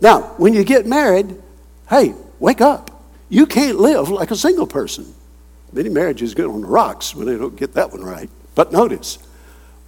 Now, 0.00 0.22
when 0.36 0.52
you 0.52 0.64
get 0.64 0.84
married, 0.84 1.40
hey, 1.88 2.12
wake 2.40 2.60
up. 2.60 2.90
You 3.28 3.46
can't 3.46 3.78
live 3.78 4.08
like 4.08 4.32
a 4.32 4.36
single 4.36 4.66
person. 4.66 5.14
Many 5.72 5.88
marriages 5.88 6.34
get 6.34 6.46
on 6.46 6.62
the 6.62 6.66
rocks 6.66 7.14
when 7.14 7.28
they 7.28 7.36
don't 7.36 7.54
get 7.54 7.74
that 7.74 7.92
one 7.92 8.02
right. 8.02 8.28
But 8.56 8.72
notice, 8.72 9.18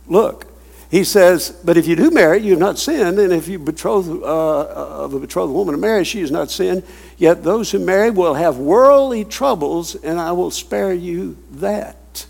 look, 0.07 0.47
he 0.91 1.05
says, 1.05 1.51
but 1.65 1.77
if 1.77 1.87
you 1.87 1.97
do 1.97 2.11
marry, 2.11 2.41
you 2.41 2.53
have 2.53 2.61
not 2.61 2.79
sinned, 2.79 3.19
and 3.19 3.33
if 3.33 3.47
you 3.47 3.59
betroth 3.59 4.09
uh, 4.09 5.05
of 5.05 5.13
a 5.13 5.21
betrothed 5.21 5.53
woman 5.53 5.75
to 5.75 5.81
marry, 5.81 6.05
she 6.05 6.21
has 6.21 6.31
not 6.31 6.51
sinned. 6.51 6.83
Yet 7.19 7.45
those 7.45 7.71
who 7.71 7.79
marry 7.79 8.11
will 8.11 8.35
have 8.35 8.57
worldly 8.57 9.25
troubles, 9.27 9.95
and 9.97 10.19
I 10.19 10.33
will 10.33 10.51
spare 10.51 10.95
you 10.95 11.37
that. 11.53 12.27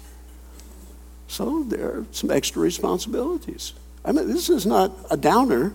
So 1.29 1.63
there 1.63 1.87
are 1.87 2.07
some 2.11 2.33
extra 2.33 2.61
responsibilities. 2.61 3.75
I 4.05 4.11
mean, 4.11 4.29
this 4.29 4.51
is 4.51 4.67
not 4.67 4.93
a 5.09 5.17
downer, 5.17 5.73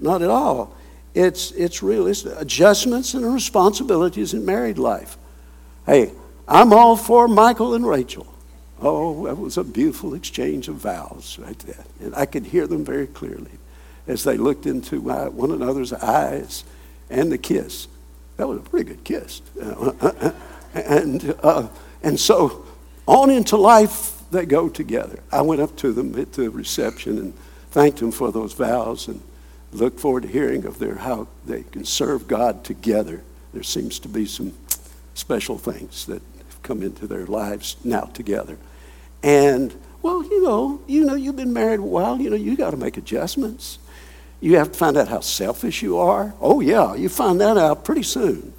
not 0.00 0.22
at 0.22 0.30
all. 0.30 0.74
It's, 1.14 1.50
it's 1.50 1.82
realistic. 1.82 2.32
Adjustments 2.38 3.12
and 3.12 3.34
responsibilities 3.34 4.32
in 4.32 4.46
married 4.46 4.78
life. 4.78 5.18
Hey, 5.84 6.12
I'm 6.48 6.72
all 6.72 6.96
for 6.96 7.28
Michael 7.28 7.74
and 7.74 7.86
Rachel. 7.86 8.31
Oh, 8.84 9.26
that 9.26 9.38
was 9.38 9.56
a 9.58 9.64
beautiful 9.64 10.14
exchange 10.14 10.66
of 10.66 10.74
vows 10.76 11.38
right 11.40 11.58
there. 11.60 11.84
And 12.00 12.14
I 12.16 12.26
could 12.26 12.46
hear 12.46 12.66
them 12.66 12.84
very 12.84 13.06
clearly 13.06 13.52
as 14.08 14.24
they 14.24 14.36
looked 14.36 14.66
into 14.66 15.00
one 15.00 15.52
another's 15.52 15.92
eyes 15.92 16.64
and 17.08 17.30
the 17.30 17.38
kiss. 17.38 17.86
That 18.38 18.48
was 18.48 18.58
a 18.58 18.62
pretty 18.62 18.90
good 18.90 19.04
kiss. 19.04 19.40
Uh, 19.60 19.92
uh, 20.00 20.06
uh, 20.10 20.32
and, 20.74 21.36
uh, 21.44 21.68
and 22.02 22.18
so 22.18 22.66
on 23.06 23.30
into 23.30 23.56
life 23.56 24.20
they 24.32 24.46
go 24.46 24.68
together. 24.68 25.20
I 25.30 25.42
went 25.42 25.60
up 25.60 25.76
to 25.76 25.92
them 25.92 26.18
at 26.18 26.32
the 26.32 26.50
reception 26.50 27.18
and 27.18 27.34
thanked 27.70 27.98
them 27.98 28.10
for 28.10 28.32
those 28.32 28.54
vows 28.54 29.06
and 29.06 29.20
look 29.72 30.00
forward 30.00 30.24
to 30.24 30.28
hearing 30.28 30.64
of 30.64 30.78
their 30.78 30.96
how 30.96 31.28
they 31.46 31.62
can 31.62 31.84
serve 31.84 32.26
God 32.26 32.64
together. 32.64 33.22
There 33.52 33.62
seems 33.62 34.00
to 34.00 34.08
be 34.08 34.26
some 34.26 34.52
special 35.14 35.58
things 35.58 36.06
that 36.06 36.22
have 36.48 36.62
come 36.62 36.82
into 36.82 37.06
their 37.06 37.26
lives 37.26 37.76
now 37.84 38.06
together. 38.12 38.58
And 39.22 39.74
well, 40.02 40.24
you 40.24 40.42
know, 40.42 40.80
you 40.86 41.04
know, 41.04 41.14
you've 41.14 41.36
been 41.36 41.52
married 41.52 41.78
a 41.78 41.82
while, 41.82 42.20
you 42.20 42.30
know, 42.30 42.36
you 42.36 42.56
got 42.56 42.70
to 42.70 42.76
make 42.76 42.96
adjustments. 42.96 43.78
You 44.40 44.56
have 44.56 44.72
to 44.72 44.78
find 44.78 44.96
out 44.96 45.06
how 45.06 45.20
selfish 45.20 45.82
you 45.82 45.98
are. 45.98 46.34
Oh, 46.40 46.60
yeah, 46.60 46.96
you 46.96 47.08
find 47.08 47.40
that 47.40 47.56
out 47.56 47.84
pretty 47.84 48.02
soon. 48.02 48.52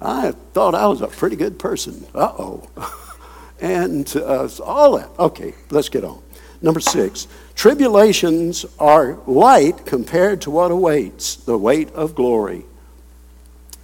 I 0.00 0.32
thought 0.52 0.74
I 0.74 0.86
was 0.86 1.00
a 1.00 1.06
pretty 1.06 1.36
good 1.36 1.58
person. 1.58 2.06
Uh 2.14 2.32
oh. 2.38 2.68
and 3.60 4.14
uh, 4.16 4.48
all 4.62 4.98
that. 4.98 5.08
Okay, 5.18 5.54
let's 5.70 5.88
get 5.88 6.04
on. 6.04 6.22
Number 6.60 6.80
six, 6.80 7.26
tribulations 7.54 8.66
are 8.78 9.18
light 9.26 9.86
compared 9.86 10.42
to 10.42 10.50
what 10.50 10.70
awaits 10.70 11.36
the 11.36 11.56
weight 11.56 11.90
of 11.94 12.14
glory. 12.14 12.64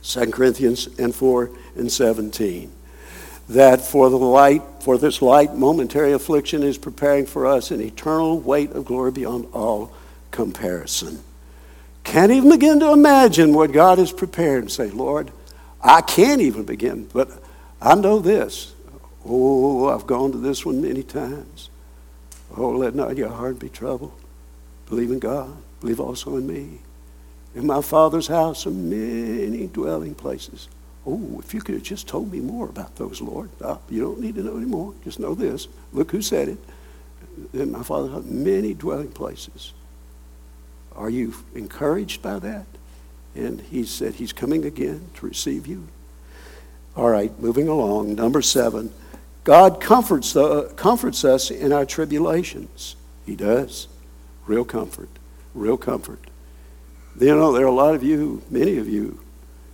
2 0.03 0.31
Corinthians 0.31 0.87
and 0.99 1.15
4 1.15 1.51
and 1.77 1.91
17. 1.91 2.73
That 3.51 3.81
for 3.81 4.09
the 4.11 4.17
light, 4.17 4.63
for 4.81 4.97
this 4.97 5.21
light 5.21 5.57
momentary 5.57 6.13
affliction 6.13 6.63
is 6.63 6.79
preparing 6.79 7.27
for 7.27 7.47
us 7.47 7.73
an 7.73 7.81
eternal 7.81 8.39
weight 8.39 8.71
of 8.71 8.85
glory 8.85 9.11
beyond 9.11 9.49
all 9.53 9.93
comparison. 10.31 11.21
Can't 12.05 12.31
even 12.31 12.51
begin 12.51 12.79
to 12.79 12.93
imagine 12.93 13.53
what 13.53 13.73
God 13.73 13.99
has 13.99 14.13
prepared 14.13 14.63
and 14.63 14.71
say, 14.71 14.91
Lord, 14.91 15.33
I 15.83 16.01
can't 16.01 16.41
even 16.41 16.63
begin, 16.63 17.09
but 17.13 17.29
I 17.83 17.97
know 17.97 18.21
this. 18.21 18.73
Oh, 19.27 19.89
I've 19.89 20.07
gone 20.07 20.31
to 20.31 20.39
this 20.39 20.65
one 20.65 20.81
many 20.81 21.03
times. 21.03 21.71
Oh, 22.57 22.71
let 22.71 22.95
not 22.95 23.17
your 23.17 23.31
heart 23.31 23.59
be 23.59 23.69
troubled. 23.69 24.13
Believe 24.87 25.11
in 25.11 25.19
God. 25.19 25.57
Believe 25.81 25.99
also 25.99 26.37
in 26.37 26.47
me. 26.47 26.79
In 27.57 27.67
my 27.67 27.83
Father's 27.83 28.29
house 28.29 28.65
are 28.65 28.71
many 28.71 29.67
dwelling 29.67 30.15
places. 30.15 30.69
Oh, 31.07 31.41
if 31.43 31.55
you 31.55 31.61
could 31.61 31.75
have 31.75 31.85
just 31.85 32.07
told 32.07 32.31
me 32.31 32.41
more 32.41 32.69
about 32.69 32.97
those, 32.97 33.21
Lord. 33.21 33.49
Uh, 33.61 33.79
you 33.89 34.01
don't 34.01 34.21
need 34.21 34.35
to 34.35 34.43
know 34.43 34.57
anymore. 34.57 34.95
Just 35.03 35.19
know 35.19 35.35
this. 35.35 35.67
Look 35.93 36.11
who 36.11 36.21
said 36.21 36.49
it. 36.49 36.59
In 37.55 37.73
my 37.73 37.83
father 37.83 38.11
house, 38.11 38.25
many 38.25 38.75
dwelling 38.75 39.11
places. 39.11 39.73
Are 40.95 41.09
you 41.09 41.35
encouraged 41.55 42.21
by 42.21 42.39
that? 42.41 42.67
And 43.35 43.61
he 43.61 43.85
said 43.85 44.15
he's 44.15 44.33
coming 44.33 44.65
again 44.65 45.09
to 45.15 45.27
receive 45.27 45.67
you. 45.67 45.89
All 46.97 47.09
right, 47.09 47.37
moving 47.41 47.69
along. 47.69 48.15
Number 48.17 48.43
seven. 48.43 48.93
God 49.45 49.81
comforts, 49.81 50.35
the, 50.35 50.65
comforts 50.77 51.25
us 51.25 51.51
in 51.51 51.73
our 51.73 51.87
tribulations. 51.87 52.97
He 53.25 53.37
does. 53.37 53.89
Real 54.47 54.65
comfort. 54.65 55.09
Real 55.55 55.79
comfort. 55.79 56.21
You 57.19 57.35
know, 57.35 57.53
there 57.53 57.65
are 57.65 57.69
a 57.69 57.73
lot 57.73 57.95
of 57.95 58.03
you, 58.03 58.43
many 58.51 58.77
of 58.77 58.89
you, 58.89 59.21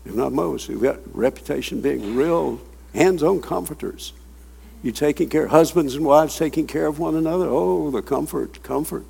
if 0.06 0.14
not 0.14 0.32
most, 0.32 0.66
who've 0.66 0.82
got 0.82 0.98
reputation 1.14 1.80
being 1.80 2.14
real 2.14 2.60
hands-on 2.94 3.42
comforters. 3.42 4.12
You 4.82 4.92
taking 4.92 5.28
care, 5.28 5.48
husbands 5.48 5.94
and 5.94 6.04
wives 6.04 6.36
taking 6.36 6.66
care 6.66 6.86
of 6.86 6.98
one 6.98 7.16
another. 7.16 7.46
Oh, 7.48 7.90
the 7.90 8.02
comfort, 8.02 8.62
comfort. 8.62 9.06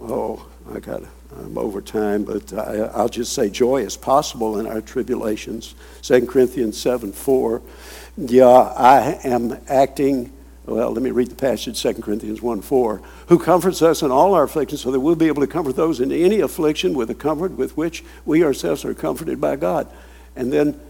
Oh, 0.00 0.46
I 0.72 0.80
got 0.80 1.02
I'm 1.36 1.58
over 1.58 1.80
time, 1.80 2.24
but 2.24 2.52
I, 2.52 3.02
will 3.02 3.08
just 3.08 3.32
say 3.32 3.50
joy 3.50 3.82
is 3.82 3.96
possible 3.96 4.58
in 4.58 4.66
our 4.66 4.80
tribulations. 4.80 5.74
2 6.02 6.26
Corinthians 6.26 6.80
7 6.80 7.12
4. 7.12 7.62
Yeah, 8.16 8.46
I 8.46 9.18
am 9.24 9.58
acting. 9.68 10.32
Well, 10.66 10.90
let 10.92 11.02
me 11.02 11.10
read 11.10 11.28
the 11.28 11.34
passage, 11.34 11.82
2 11.82 11.94
Corinthians 11.94 12.40
1 12.40 12.62
4. 12.62 13.02
Who 13.28 13.38
comforts 13.38 13.82
us 13.82 14.02
in 14.02 14.10
all 14.10 14.34
our 14.34 14.44
afflictions 14.44 14.80
so 14.80 14.90
that 14.90 15.00
we'll 15.00 15.14
be 15.14 15.26
able 15.26 15.42
to 15.42 15.46
comfort 15.46 15.76
those 15.76 16.00
in 16.00 16.10
any 16.10 16.40
affliction 16.40 16.94
with 16.94 17.08
the 17.08 17.14
comfort 17.14 17.52
with 17.52 17.76
which 17.76 18.02
we 18.24 18.42
ourselves 18.42 18.84
are 18.84 18.94
comforted 18.94 19.40
by 19.40 19.56
God. 19.56 19.88
And 20.34 20.52
then 20.52 20.80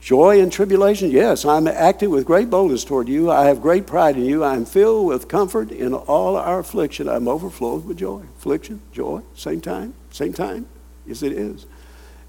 Joy 0.00 0.40
and 0.40 0.50
tribulation, 0.50 1.10
yes, 1.10 1.44
I'm 1.44 1.68
acting 1.68 2.08
with 2.08 2.24
great 2.24 2.48
boldness 2.48 2.84
toward 2.84 3.06
you. 3.06 3.30
I 3.30 3.46
have 3.46 3.60
great 3.60 3.86
pride 3.86 4.16
in 4.16 4.24
you. 4.24 4.42
I 4.42 4.56
am 4.56 4.64
filled 4.64 5.06
with 5.06 5.28
comfort 5.28 5.70
in 5.70 5.92
all 5.92 6.36
our 6.36 6.60
affliction. 6.60 7.06
I'm 7.06 7.28
overflowed 7.28 7.84
with 7.84 7.98
joy. 7.98 8.22
Affliction, 8.38 8.80
joy, 8.92 9.20
same 9.34 9.60
time, 9.60 9.92
same 10.10 10.32
time. 10.32 10.66
Yes, 11.06 11.22
it 11.22 11.32
is. 11.32 11.66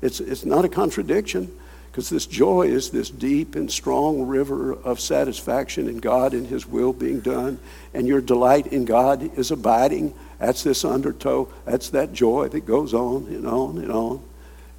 It's, 0.01 0.19
it's 0.19 0.43
not 0.43 0.65
a 0.65 0.69
contradiction 0.69 1.57
because 1.91 2.09
this 2.09 2.25
joy 2.25 2.67
is 2.67 2.89
this 2.89 3.09
deep 3.09 3.55
and 3.55 3.69
strong 3.69 4.25
river 4.25 4.73
of 4.73 5.01
satisfaction 5.01 5.89
in 5.89 5.99
God 5.99 6.33
and 6.33 6.47
His 6.47 6.65
will 6.65 6.93
being 6.93 7.19
done. 7.19 7.59
And 7.93 8.07
your 8.07 8.21
delight 8.21 8.67
in 8.67 8.85
God 8.85 9.37
is 9.37 9.51
abiding. 9.51 10.13
That's 10.39 10.63
this 10.63 10.85
undertow. 10.85 11.49
That's 11.65 11.89
that 11.89 12.13
joy 12.13 12.47
that 12.49 12.65
goes 12.65 12.93
on 12.93 13.27
and 13.27 13.45
on 13.45 13.77
and 13.77 13.91
on. 13.91 14.23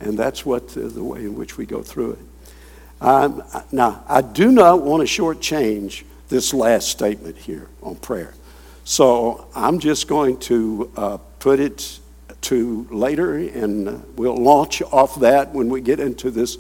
And 0.01 0.19
that's 0.19 0.47
what 0.47 0.75
uh, 0.75 0.89
the 0.89 1.05
way 1.05 1.21
in 1.21 1.35
which 1.35 1.59
we 1.59 1.67
go 1.67 1.83
through 1.83 2.13
it. 2.13 2.19
Um, 3.03 3.43
now, 3.71 4.03
I 4.09 4.23
do 4.23 4.51
not 4.51 4.81
want 4.81 5.07
to 5.07 5.23
shortchange 5.23 6.05
this 6.31 6.55
last 6.55 6.89
statement 6.89 7.37
here 7.37 7.69
on 7.83 7.97
prayer. 7.97 8.33
So 8.85 9.49
I'm 9.55 9.81
just 9.81 10.09
going 10.09 10.39
to 10.41 10.91
uh, 10.97 11.19
put 11.41 11.61
it 11.61 12.01
to 12.43 12.87
later, 12.91 13.37
and 13.37 14.17
we'll 14.17 14.37
launch 14.37 14.81
off 14.81 15.21
that 15.21 15.53
when 15.53 15.69
we 15.69 15.83
get 15.83 16.01
into 16.01 16.31
this 16.31 16.57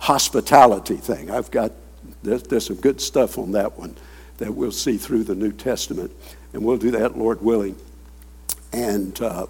hospitality 0.00 0.96
thing. 0.96 1.30
I've 1.30 1.50
got 1.50 1.72
there's, 2.22 2.42
there's 2.44 2.66
some 2.66 2.76
good 2.76 3.00
stuff 3.00 3.38
on 3.38 3.52
that 3.52 3.78
one 3.78 3.96
that 4.38 4.54
we'll 4.54 4.72
see 4.72 4.96
through 4.96 5.24
the 5.24 5.34
New 5.34 5.52
Testament, 5.52 6.10
and 6.52 6.64
we'll 6.64 6.78
do 6.78 6.90
that, 6.92 7.16
Lord 7.16 7.42
willing. 7.42 7.76
And 8.72 9.20
uh, 9.20 9.46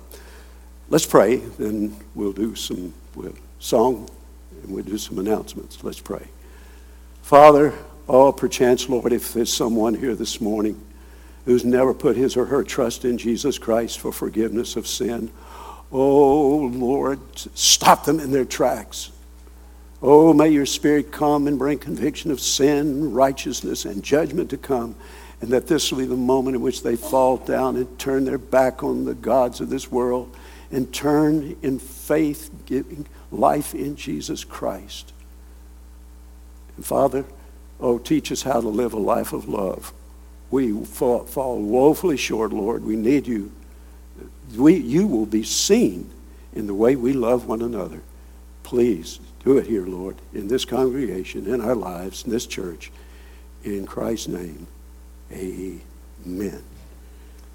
let's 0.89 1.07
pray, 1.07 1.37
then 1.37 1.97
we'll 2.15 2.33
do 2.33 2.55
some 2.55 2.93
we'll 3.15 3.35
song 3.59 4.09
and 4.63 4.75
we'll 4.75 4.85
do 4.85 4.99
some 4.99 5.19
announcements. 5.19 5.83
Let's 5.83 6.01
pray. 6.01 6.27
Father, 7.23 7.73
oh, 8.09 8.33
perchance, 8.33 8.89
Lord, 8.89 9.13
if 9.13 9.33
there's 9.33 9.53
someone 9.53 9.95
here 9.95 10.15
this 10.15 10.41
morning 10.41 10.81
who's 11.45 11.65
never 11.65 11.95
put 11.95 12.17
his 12.17 12.37
or 12.37 12.47
her 12.47 12.65
trust 12.65 13.05
in 13.05 13.19
Jesus 13.19 13.59
Christ 13.59 14.01
for 14.01 14.13
forgiveness 14.13 14.77
of 14.77 14.87
sin, 14.87 15.31
oh, 15.93 16.71
Lord, 16.73 17.21
stop 17.55 18.05
them 18.05 18.19
in 18.19 18.33
their 18.33 18.45
tracks. 18.45 19.13
Oh, 20.03 20.33
may 20.33 20.49
your 20.49 20.67
Spirit 20.67 21.13
come 21.13 21.47
and 21.47 21.59
bring 21.59 21.79
conviction 21.79 22.31
of 22.31 22.41
sin, 22.41 23.13
righteousness, 23.13 23.85
and 23.85 24.03
judgment 24.03 24.51
to 24.51 24.57
come. 24.57 24.95
And 25.43 25.51
that 25.51 25.67
this 25.67 25.91
will 25.91 25.99
be 25.99 26.07
the 26.07 26.17
moment 26.17 26.57
in 26.57 26.63
which 26.63 26.83
they 26.83 26.97
fall 26.97 27.39
down 27.39 27.77
and 27.77 27.99
turn 27.99 28.25
their 28.25 28.39
back 28.39 28.83
on 28.83 29.05
the 29.05 29.15
gods 29.15 29.61
of 29.61 29.71
this 29.71 29.91
world 29.91 30.35
and 30.71 30.93
turn 30.93 31.57
in 31.63 31.79
faith, 31.79 32.51
giving 32.67 33.07
life 33.33 33.75
in 33.75 33.97
Jesus 33.97 34.45
Christ. 34.45 35.13
And 36.77 36.85
Father, 36.85 37.25
oh, 37.79 37.99
teach 37.99 38.31
us 38.31 38.43
how 38.43 38.61
to 38.61 38.69
live 38.69 38.93
a 38.93 38.99
life 38.99 39.33
of 39.33 39.49
love. 39.49 39.93
We 40.51 40.73
fall, 40.85 41.25
fall 41.25 41.59
woefully 41.61 42.17
short, 42.17 42.53
Lord. 42.53 42.85
We 42.85 42.97
need 42.97 43.27
you. 43.27 43.51
We, 44.57 44.75
you 44.77 45.07
will 45.07 45.27
be 45.27 45.43
seen 45.43 46.11
in 46.53 46.67
the 46.67 46.75
way 46.75 46.97
we 46.97 47.13
love 47.13 47.47
one 47.47 47.63
another. 47.63 48.03
Please 48.63 49.21
do 49.45 49.59
it 49.59 49.67
here, 49.67 49.87
Lord, 49.87 50.17
in 50.33 50.49
this 50.49 50.65
congregation, 50.65 51.47
in 51.47 51.61
our 51.61 51.75
lives, 51.75 52.25
in 52.25 52.31
this 52.31 52.47
church. 52.47 52.93
In 53.65 53.87
Christ's 53.87 54.29
name, 54.29 54.67
amen. 55.33 56.63